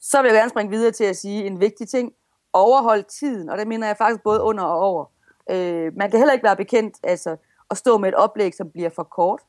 Så 0.00 0.22
vil 0.22 0.28
jeg 0.28 0.36
gerne 0.36 0.50
springe 0.50 0.70
videre 0.70 0.90
til 0.90 1.04
at 1.04 1.16
sige 1.16 1.46
en 1.46 1.60
vigtig 1.60 1.88
ting. 1.88 2.12
Overhold 2.52 3.04
tiden, 3.04 3.48
og 3.48 3.58
det 3.58 3.66
mener 3.66 3.86
jeg 3.86 3.96
faktisk 3.96 4.22
både 4.22 4.40
under 4.40 4.64
og 4.64 4.78
over. 4.78 5.04
Øh, 5.50 5.96
man 5.96 6.10
kan 6.10 6.18
heller 6.18 6.32
ikke 6.32 6.44
være 6.44 6.56
bekendt 6.56 6.94
altså, 7.02 7.36
at 7.70 7.76
stå 7.76 7.98
med 7.98 8.08
et 8.08 8.14
oplæg, 8.14 8.54
som 8.54 8.70
bliver 8.70 8.90
for 8.90 9.02
kort. 9.02 9.40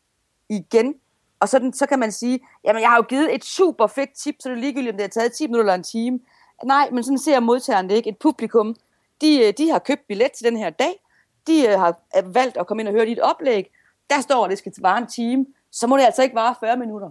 Igen. 0.49 0.95
Og 1.39 1.49
sådan, 1.49 1.73
så 1.73 1.85
kan 1.85 1.99
man 1.99 2.11
sige, 2.11 2.39
jamen 2.63 2.81
jeg 2.81 2.89
har 2.89 2.97
jo 2.97 3.03
givet 3.03 3.35
et 3.35 3.45
super 3.45 3.87
fedt 3.87 4.13
tip, 4.13 4.35
så 4.39 4.49
det 4.49 4.55
er 4.55 4.59
ligegyldigt, 4.59 4.93
om 4.93 4.97
det 4.97 5.03
har 5.03 5.21
taget 5.21 5.33
10 5.33 5.47
minutter 5.47 5.63
eller 5.63 5.73
en 5.73 5.83
time. 5.83 6.19
Nej, 6.63 6.89
men 6.91 7.03
sådan 7.03 7.17
ser 7.17 7.39
modtageren 7.39 7.89
det 7.89 7.95
ikke. 7.95 8.09
Et 8.09 8.17
publikum, 8.17 8.75
de, 9.21 9.47
øh, 9.47 9.53
de 9.57 9.69
har 9.69 9.79
købt 9.79 10.07
billet 10.07 10.31
til 10.31 10.45
den 10.45 10.57
her 10.57 10.69
dag. 10.69 10.99
De 11.47 11.67
øh, 11.67 11.79
har 11.79 11.97
valgt 12.23 12.57
at 12.57 12.67
komme 12.67 12.81
ind 12.81 12.87
og 12.87 12.93
høre 12.93 13.05
dit 13.05 13.19
oplæg. 13.19 13.71
Der 14.09 14.21
står, 14.21 14.43
at 14.43 14.49
det 14.49 14.57
skal 14.57 14.73
vare 14.79 14.97
en 14.97 15.07
time. 15.07 15.45
Så 15.71 15.87
må 15.87 15.97
det 15.97 16.03
altså 16.03 16.23
ikke 16.23 16.35
vare 16.35 16.55
40 16.59 16.77
minutter. 16.77 17.09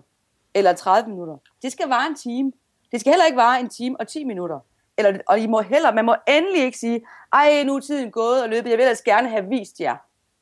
Eller 0.54 0.72
30 0.72 1.10
minutter. 1.10 1.36
Det 1.62 1.72
skal 1.72 1.88
vare 1.88 2.06
en 2.06 2.14
time. 2.14 2.52
Det 2.92 3.00
skal 3.00 3.12
heller 3.12 3.26
ikke 3.26 3.36
vare 3.36 3.60
en 3.60 3.68
time 3.68 4.00
og 4.00 4.08
10 4.08 4.24
minutter. 4.24 4.60
Eller, 4.98 5.18
og 5.26 5.38
I 5.38 5.46
må 5.46 5.60
heller, 5.60 5.92
man 5.92 6.04
må 6.04 6.14
endelig 6.28 6.62
ikke 6.62 6.78
sige, 6.78 7.06
ej, 7.32 7.62
nu 7.62 7.76
er 7.76 7.80
tiden 7.80 8.10
gået 8.10 8.42
og 8.42 8.48
løbet, 8.48 8.70
jeg 8.70 8.78
vil 8.78 8.84
ellers 8.84 9.02
gerne 9.02 9.28
have 9.28 9.48
vist 9.48 9.80
jer. 9.80 9.96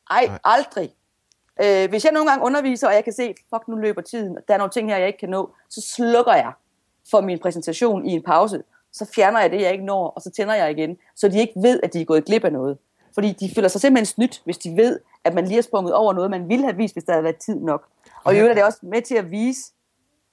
Ej, 0.09 0.25
Nej. 0.25 0.39
aldrig. 0.43 0.93
Øh, 1.63 1.89
hvis 1.89 2.05
jeg 2.05 2.13
nogle 2.13 2.29
gange 2.29 2.45
underviser, 2.45 2.87
og 2.87 2.93
jeg 2.93 3.03
kan 3.03 3.13
se, 3.13 3.35
fuck, 3.53 3.67
nu 3.67 3.75
løber 3.75 4.01
tiden, 4.01 4.37
og 4.37 4.43
der 4.47 4.53
er 4.53 4.57
nogle 4.57 4.71
ting 4.71 4.89
her, 4.89 4.97
jeg 4.97 5.07
ikke 5.07 5.19
kan 5.19 5.29
nå, 5.29 5.49
så 5.69 5.81
slukker 5.81 6.33
jeg 6.33 6.51
for 7.11 7.21
min 7.21 7.39
præsentation 7.39 8.05
i 8.05 8.11
en 8.11 8.23
pause, 8.23 8.63
så 8.93 9.11
fjerner 9.15 9.39
jeg 9.39 9.51
det, 9.51 9.61
jeg 9.61 9.71
ikke 9.71 9.85
når, 9.85 10.07
og 10.07 10.21
så 10.21 10.29
tænder 10.31 10.53
jeg 10.53 10.71
igen, 10.71 10.97
så 11.15 11.27
de 11.27 11.39
ikke 11.39 11.53
ved, 11.55 11.79
at 11.83 11.93
de 11.93 12.01
er 12.01 12.05
gået 12.05 12.25
glip 12.25 12.43
af 12.43 12.51
noget. 12.51 12.77
Fordi 13.13 13.31
de 13.31 13.51
føler 13.55 13.67
sig 13.67 13.81
simpelthen 13.81 14.05
snydt, 14.05 14.41
hvis 14.45 14.57
de 14.57 14.75
ved, 14.75 14.99
at 15.23 15.33
man 15.33 15.45
lige 15.45 15.55
har 15.55 15.61
sprunget 15.61 15.93
over 15.93 16.13
noget, 16.13 16.31
man 16.31 16.49
ville 16.49 16.65
have 16.65 16.77
vist, 16.77 16.95
hvis 16.95 17.03
der 17.03 17.11
havde 17.11 17.23
været 17.23 17.35
tid 17.35 17.55
nok. 17.55 17.87
Og 18.23 18.35
i 18.35 18.37
øvrigt 18.37 18.51
er 18.51 18.55
det 18.55 18.63
også 18.63 18.79
med 18.81 19.01
til 19.01 19.15
at 19.15 19.31
vise, 19.31 19.61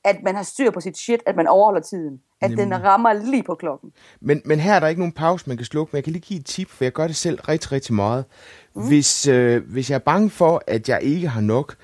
at 0.04 0.22
man 0.22 0.34
har 0.34 0.42
styr 0.42 0.70
på 0.70 0.80
sit 0.80 0.98
shit, 0.98 1.20
at 1.26 1.36
man 1.36 1.46
overholder 1.46 1.80
tiden. 1.80 2.20
At 2.40 2.50
Jamen. 2.50 2.72
den 2.72 2.84
rammer 2.84 3.12
lige 3.12 3.42
på 3.42 3.54
klokken. 3.54 3.92
Men, 4.20 4.42
men 4.44 4.60
her 4.60 4.74
er 4.74 4.80
der 4.80 4.88
ikke 4.88 5.00
nogen 5.00 5.12
pause, 5.12 5.44
man 5.48 5.56
kan 5.56 5.66
slukke, 5.66 5.90
men 5.92 5.96
jeg 5.96 6.04
kan 6.04 6.12
lige 6.12 6.22
give 6.22 6.40
et 6.40 6.46
tip, 6.46 6.70
for 6.70 6.84
jeg 6.84 6.92
gør 6.92 7.06
det 7.06 7.16
selv 7.16 7.40
rigtig, 7.40 7.72
rigtig 7.72 7.94
meget. 7.94 8.24
Mm. 8.76 8.86
Hvis, 8.86 9.26
øh, 9.26 9.62
hvis 9.68 9.90
jeg 9.90 9.94
er 9.94 10.00
bange 10.00 10.30
for, 10.30 10.62
at 10.66 10.88
jeg 10.88 10.98
ikke 11.02 11.28
har 11.28 11.40
nok, 11.40 11.76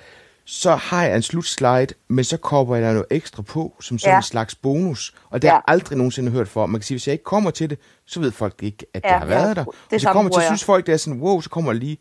så 0.45 0.75
har 0.75 1.05
jeg 1.05 1.17
en 1.17 1.23
slutslide, 1.23 1.87
men 2.09 2.25
så 2.25 2.37
kopper 2.37 2.75
jeg 2.75 2.85
der 2.85 2.93
noget 2.93 3.07
ekstra 3.11 3.43
på, 3.43 3.77
som 3.81 3.99
sådan 3.99 4.13
ja. 4.13 4.17
en 4.17 4.23
slags 4.23 4.55
bonus. 4.55 5.15
Og 5.31 5.43
det 5.43 5.49
ja. 5.49 5.53
har 5.53 5.57
jeg 5.57 5.63
aldrig 5.67 5.99
nogensinde 5.99 6.33
hørt 6.33 6.49
for. 6.49 6.67
Man 6.67 6.81
kan 6.81 6.87
sige, 6.87 6.95
hvis 6.95 7.07
jeg 7.07 7.13
ikke 7.13 7.25
kommer 7.25 7.51
til 7.51 7.71
det, 7.71 7.79
så 8.07 8.21
ved 8.21 8.33
folk 8.33 8.55
ikke, 8.63 8.87
at 8.95 9.03
ja, 9.05 9.09
det 9.09 9.19
har 9.19 9.27
været 9.27 9.49
ja. 9.49 9.55
der. 9.55 9.65
Det 9.91 10.01
så 10.01 10.13
kommer 10.13 10.31
til, 10.31 10.43
synes 10.43 10.65
folk, 10.65 10.87
det 10.87 10.93
er 10.93 10.97
sådan, 10.97 11.21
wow, 11.21 11.41
så 11.41 11.51
kommer 11.51 11.73
lige 11.73 11.99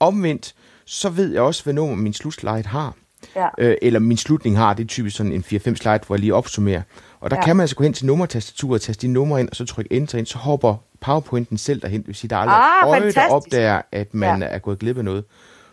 omvendt. 0.00 0.54
Så 0.84 1.08
ved 1.08 1.32
jeg 1.32 1.42
også, 1.42 1.62
hvad 1.62 1.74
nummer 1.74 1.96
min 1.96 2.12
slutslide 2.12 2.66
har. 2.66 2.94
Ja. 3.36 3.48
Øh, 3.58 3.76
eller 3.82 4.00
min 4.00 4.16
slutning 4.16 4.56
har, 4.56 4.74
det 4.74 4.84
er 4.84 4.88
typisk 4.88 5.16
sådan 5.16 5.32
en 5.32 5.44
4-5 5.46 5.74
slide, 5.74 6.00
hvor 6.06 6.14
jeg 6.14 6.20
lige 6.20 6.34
opsummerer. 6.34 6.82
Og 7.20 7.30
der 7.30 7.36
ja. 7.36 7.44
kan 7.44 7.56
man 7.56 7.62
altså 7.62 7.76
gå 7.76 7.84
hen 7.84 7.92
til 7.92 8.06
nummertastaturet, 8.06 8.82
taste 8.82 9.06
de 9.06 9.12
numre 9.12 9.40
ind, 9.40 9.48
og 9.48 9.56
så 9.56 9.66
trykke 9.66 9.92
enter 9.92 10.18
ind, 10.18 10.26
så 10.26 10.38
hopper 10.38 10.76
PowerPointen 11.00 11.58
selv 11.58 11.80
derhen. 11.82 12.00
Det 12.00 12.06
vil 12.06 12.14
sige, 12.14 12.28
der 12.28 12.36
er 12.36 12.40
aldrig 12.40 12.56
ah, 12.56 12.88
øje, 12.88 13.12
der 13.12 13.28
opdager, 13.30 13.82
at 13.92 14.14
man 14.14 14.42
ja. 14.42 14.48
er 14.48 14.58
gået 14.58 14.78
glip 14.78 14.98
af 14.98 15.04
noget. 15.04 15.24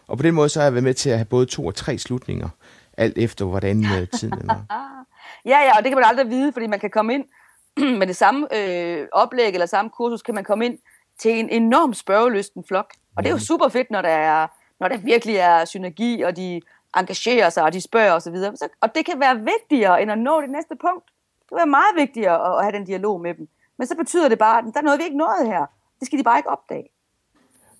Og 0.08 0.18
på 0.18 0.24
den 0.24 0.34
måde 0.34 0.50
så 0.50 0.60
har 0.60 0.66
jeg 0.66 0.74
været 0.74 0.84
med 0.84 0.94
til 0.94 1.10
at 1.10 1.18
have 1.18 1.26
både 1.26 1.46
to 1.46 1.66
og 1.66 1.76
tre 1.76 1.98
slutninger, 1.98 2.50
alt 2.98 3.18
efter 3.18 3.46
hvordan 3.46 3.80
uh, 3.80 4.20
tiden 4.20 4.50
er. 4.50 4.66
ja, 5.52 5.60
ja, 5.60 5.78
og 5.78 5.84
det 5.84 5.90
kan 5.90 5.96
man 5.96 6.06
aldrig 6.06 6.30
vide, 6.30 6.54
fordi 6.54 6.68
man 6.68 6.80
kan 6.80 6.90
komme 6.90 7.14
ind 7.14 7.26
med 8.00 8.08
det 8.08 8.16
samme 8.16 8.48
øh, 8.56 9.08
oplæg 9.12 9.54
eller 9.54 9.66
samme 9.66 9.92
kursus, 9.92 10.22
kan 10.22 10.36
man 10.36 10.44
komme 10.44 10.66
ind 10.66 10.78
til 11.20 11.40
en 11.40 11.50
enorm 11.50 11.94
spørgelysten 11.94 12.64
flok. 12.68 12.94
Og 13.16 13.24
det 13.24 13.30
er 13.30 13.34
jo 13.34 13.40
super 13.40 13.70
fedt, 13.70 13.92
når 13.92 14.02
der, 14.02 14.10
er, 14.10 14.48
når 14.80 14.88
der 14.88 14.98
virkelig 14.98 15.36
er 15.36 15.66
synergi, 15.66 16.22
og 16.22 16.36
de 16.36 16.62
engagerer 16.98 17.50
sig, 17.50 17.64
og 17.64 17.74
de 17.74 17.82
spørger 17.82 18.12
osv. 18.12 18.36
Så, 18.36 18.68
og 18.82 18.96
det 18.96 19.06
kan 19.06 19.20
være 19.20 19.40
vigtigere, 19.40 20.02
end 20.02 20.12
at 20.12 20.18
nå 20.18 20.42
det 20.42 20.50
næste 20.50 20.76
punkt. 20.82 21.04
Det 21.50 21.56
var 21.56 21.66
meget 21.66 21.96
vigtigt 21.96 22.28
at, 22.28 22.42
at 22.42 22.64
have 22.64 22.72
den 22.72 22.86
dialog 22.86 23.22
med 23.22 23.34
dem. 23.34 23.48
Men 23.78 23.88
så 23.88 23.96
betyder 23.96 24.30
det 24.30 24.40
bare, 24.40 24.58
at 24.58 24.64
der 24.74 24.80
er 24.80 24.84
noget, 24.84 25.00
vi 25.00 25.04
ikke 25.04 25.18
nåede 25.18 25.46
her. 25.46 25.66
Det 26.00 26.06
skal 26.06 26.20
de 26.20 26.24
bare 26.24 26.40
ikke 26.40 26.50
opdage. 26.50 26.90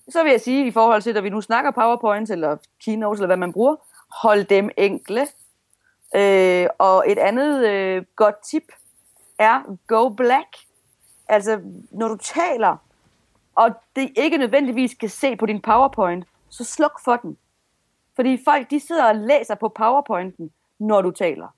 Så 0.08 0.22
vil 0.22 0.30
jeg 0.30 0.40
sige, 0.40 0.66
i 0.66 0.70
forhold 0.70 1.02
til, 1.02 1.16
at 1.16 1.24
vi 1.24 1.30
nu 1.30 1.40
snakker 1.40 1.70
PowerPoint 1.70 2.30
eller 2.30 2.56
Keynote, 2.84 3.16
eller 3.16 3.26
hvad 3.26 3.36
man 3.36 3.52
bruger, 3.52 3.76
hold 4.22 4.44
dem 4.44 4.70
enkle. 4.76 5.26
Øh, 6.16 6.66
og 6.78 7.04
et 7.10 7.18
andet 7.18 7.68
øh, 7.68 8.04
godt 8.16 8.42
tip 8.42 8.72
er 9.38 9.76
go 9.86 10.08
black. 10.08 10.56
Altså, 11.28 11.60
når 11.90 12.08
du 12.08 12.16
taler, 12.16 12.76
og 13.54 13.70
det 13.96 14.12
ikke 14.16 14.38
nødvendigvis 14.38 14.94
kan 14.94 15.08
se 15.08 15.36
på 15.36 15.46
din 15.46 15.60
PowerPoint, 15.62 16.26
så 16.48 16.64
sluk 16.64 17.00
for 17.04 17.16
den. 17.16 17.38
Fordi 18.16 18.40
folk, 18.44 18.70
de 18.70 18.80
sidder 18.80 19.04
og 19.04 19.16
læser 19.16 19.54
på 19.54 19.68
PowerPointen, 19.68 20.50
når 20.78 21.02
du 21.02 21.10
taler. 21.10 21.48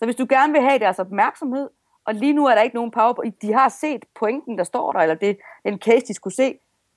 Så 0.00 0.06
hvis 0.06 0.16
du 0.16 0.26
gerne 0.28 0.52
vil 0.52 0.62
have 0.62 0.78
deres 0.78 0.98
opmærksomhed, 0.98 1.68
og 2.06 2.14
lige 2.14 2.32
nu 2.32 2.46
er 2.46 2.54
der 2.54 2.62
ikke 2.62 2.76
nogen 2.76 2.90
PowerPoint, 2.90 3.42
de 3.42 3.52
har 3.52 3.68
set 3.68 4.04
pointen, 4.20 4.58
der 4.58 4.64
står 4.64 4.92
der, 4.92 5.00
eller 5.00 5.14
det, 5.14 5.36
den 5.64 5.78
case, 5.78 6.06
de 6.08 6.14
skulle 6.14 6.34
se, 6.34 6.54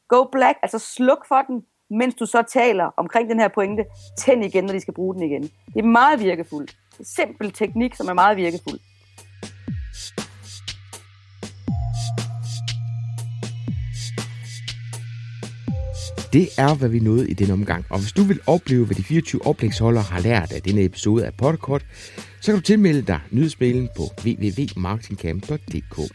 go 0.07 0.23
black, 0.31 0.57
altså 0.61 0.79
sluk 0.79 1.27
for 1.27 1.41
den, 1.47 1.63
mens 1.89 2.15
du 2.15 2.25
så 2.25 2.41
taler 2.41 2.85
omkring 2.97 3.29
den 3.29 3.39
her 3.39 3.47
pointe, 3.47 3.85
tænd 4.19 4.45
igen, 4.45 4.63
når 4.63 4.73
de 4.73 4.79
skal 4.79 4.93
bruge 4.93 5.15
den 5.15 5.23
igen. 5.23 5.41
Det 5.41 5.79
er 5.79 5.83
meget 5.83 6.19
virkefuldt. 6.19 6.77
Simpel 7.01 7.51
teknik, 7.51 7.95
som 7.95 8.07
er 8.07 8.13
meget 8.13 8.37
virkefuld. 8.37 8.79
Det 16.33 16.49
er, 16.57 16.77
hvad 16.77 16.89
vi 16.89 16.99
nåede 16.99 17.29
i 17.29 17.33
den 17.33 17.51
omgang. 17.51 17.85
Og 17.89 17.99
hvis 17.99 18.11
du 18.11 18.23
vil 18.23 18.39
opleve, 18.47 18.85
hvad 18.85 18.95
de 18.95 19.03
24 19.03 19.45
oplægsholdere 19.45 20.03
har 20.03 20.19
lært 20.19 20.51
af 20.51 20.61
denne 20.61 20.83
episode 20.83 21.25
af 21.25 21.33
Podcast, 21.33 21.85
så 22.43 22.51
kan 22.51 22.55
du 22.55 22.61
tilmelde 22.61 23.01
dig 23.01 23.19
nyhedsmailen 23.31 23.89
på 23.95 24.03
www.marketingcamp.dk 24.23 26.13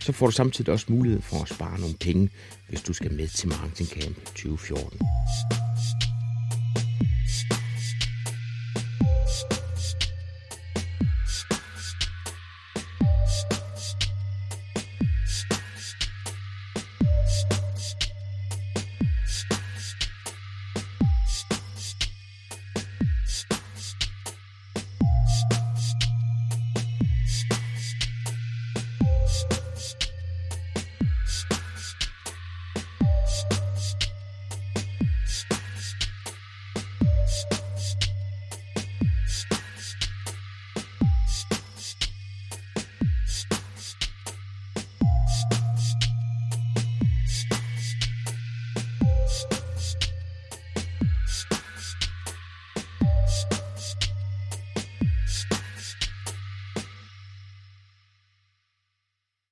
så 0.00 0.12
får 0.12 0.26
du 0.26 0.32
samtidig 0.32 0.72
også 0.72 0.86
mulighed 0.88 1.22
for 1.22 1.42
at 1.42 1.48
spare 1.48 1.80
nogle 1.80 1.94
penge, 2.00 2.30
hvis 2.68 2.82
du 2.82 2.92
skal 2.92 3.12
med 3.12 3.28
til 3.28 3.48
Marketing 3.48 3.88
Camp 3.88 4.16
2014. 4.24 5.65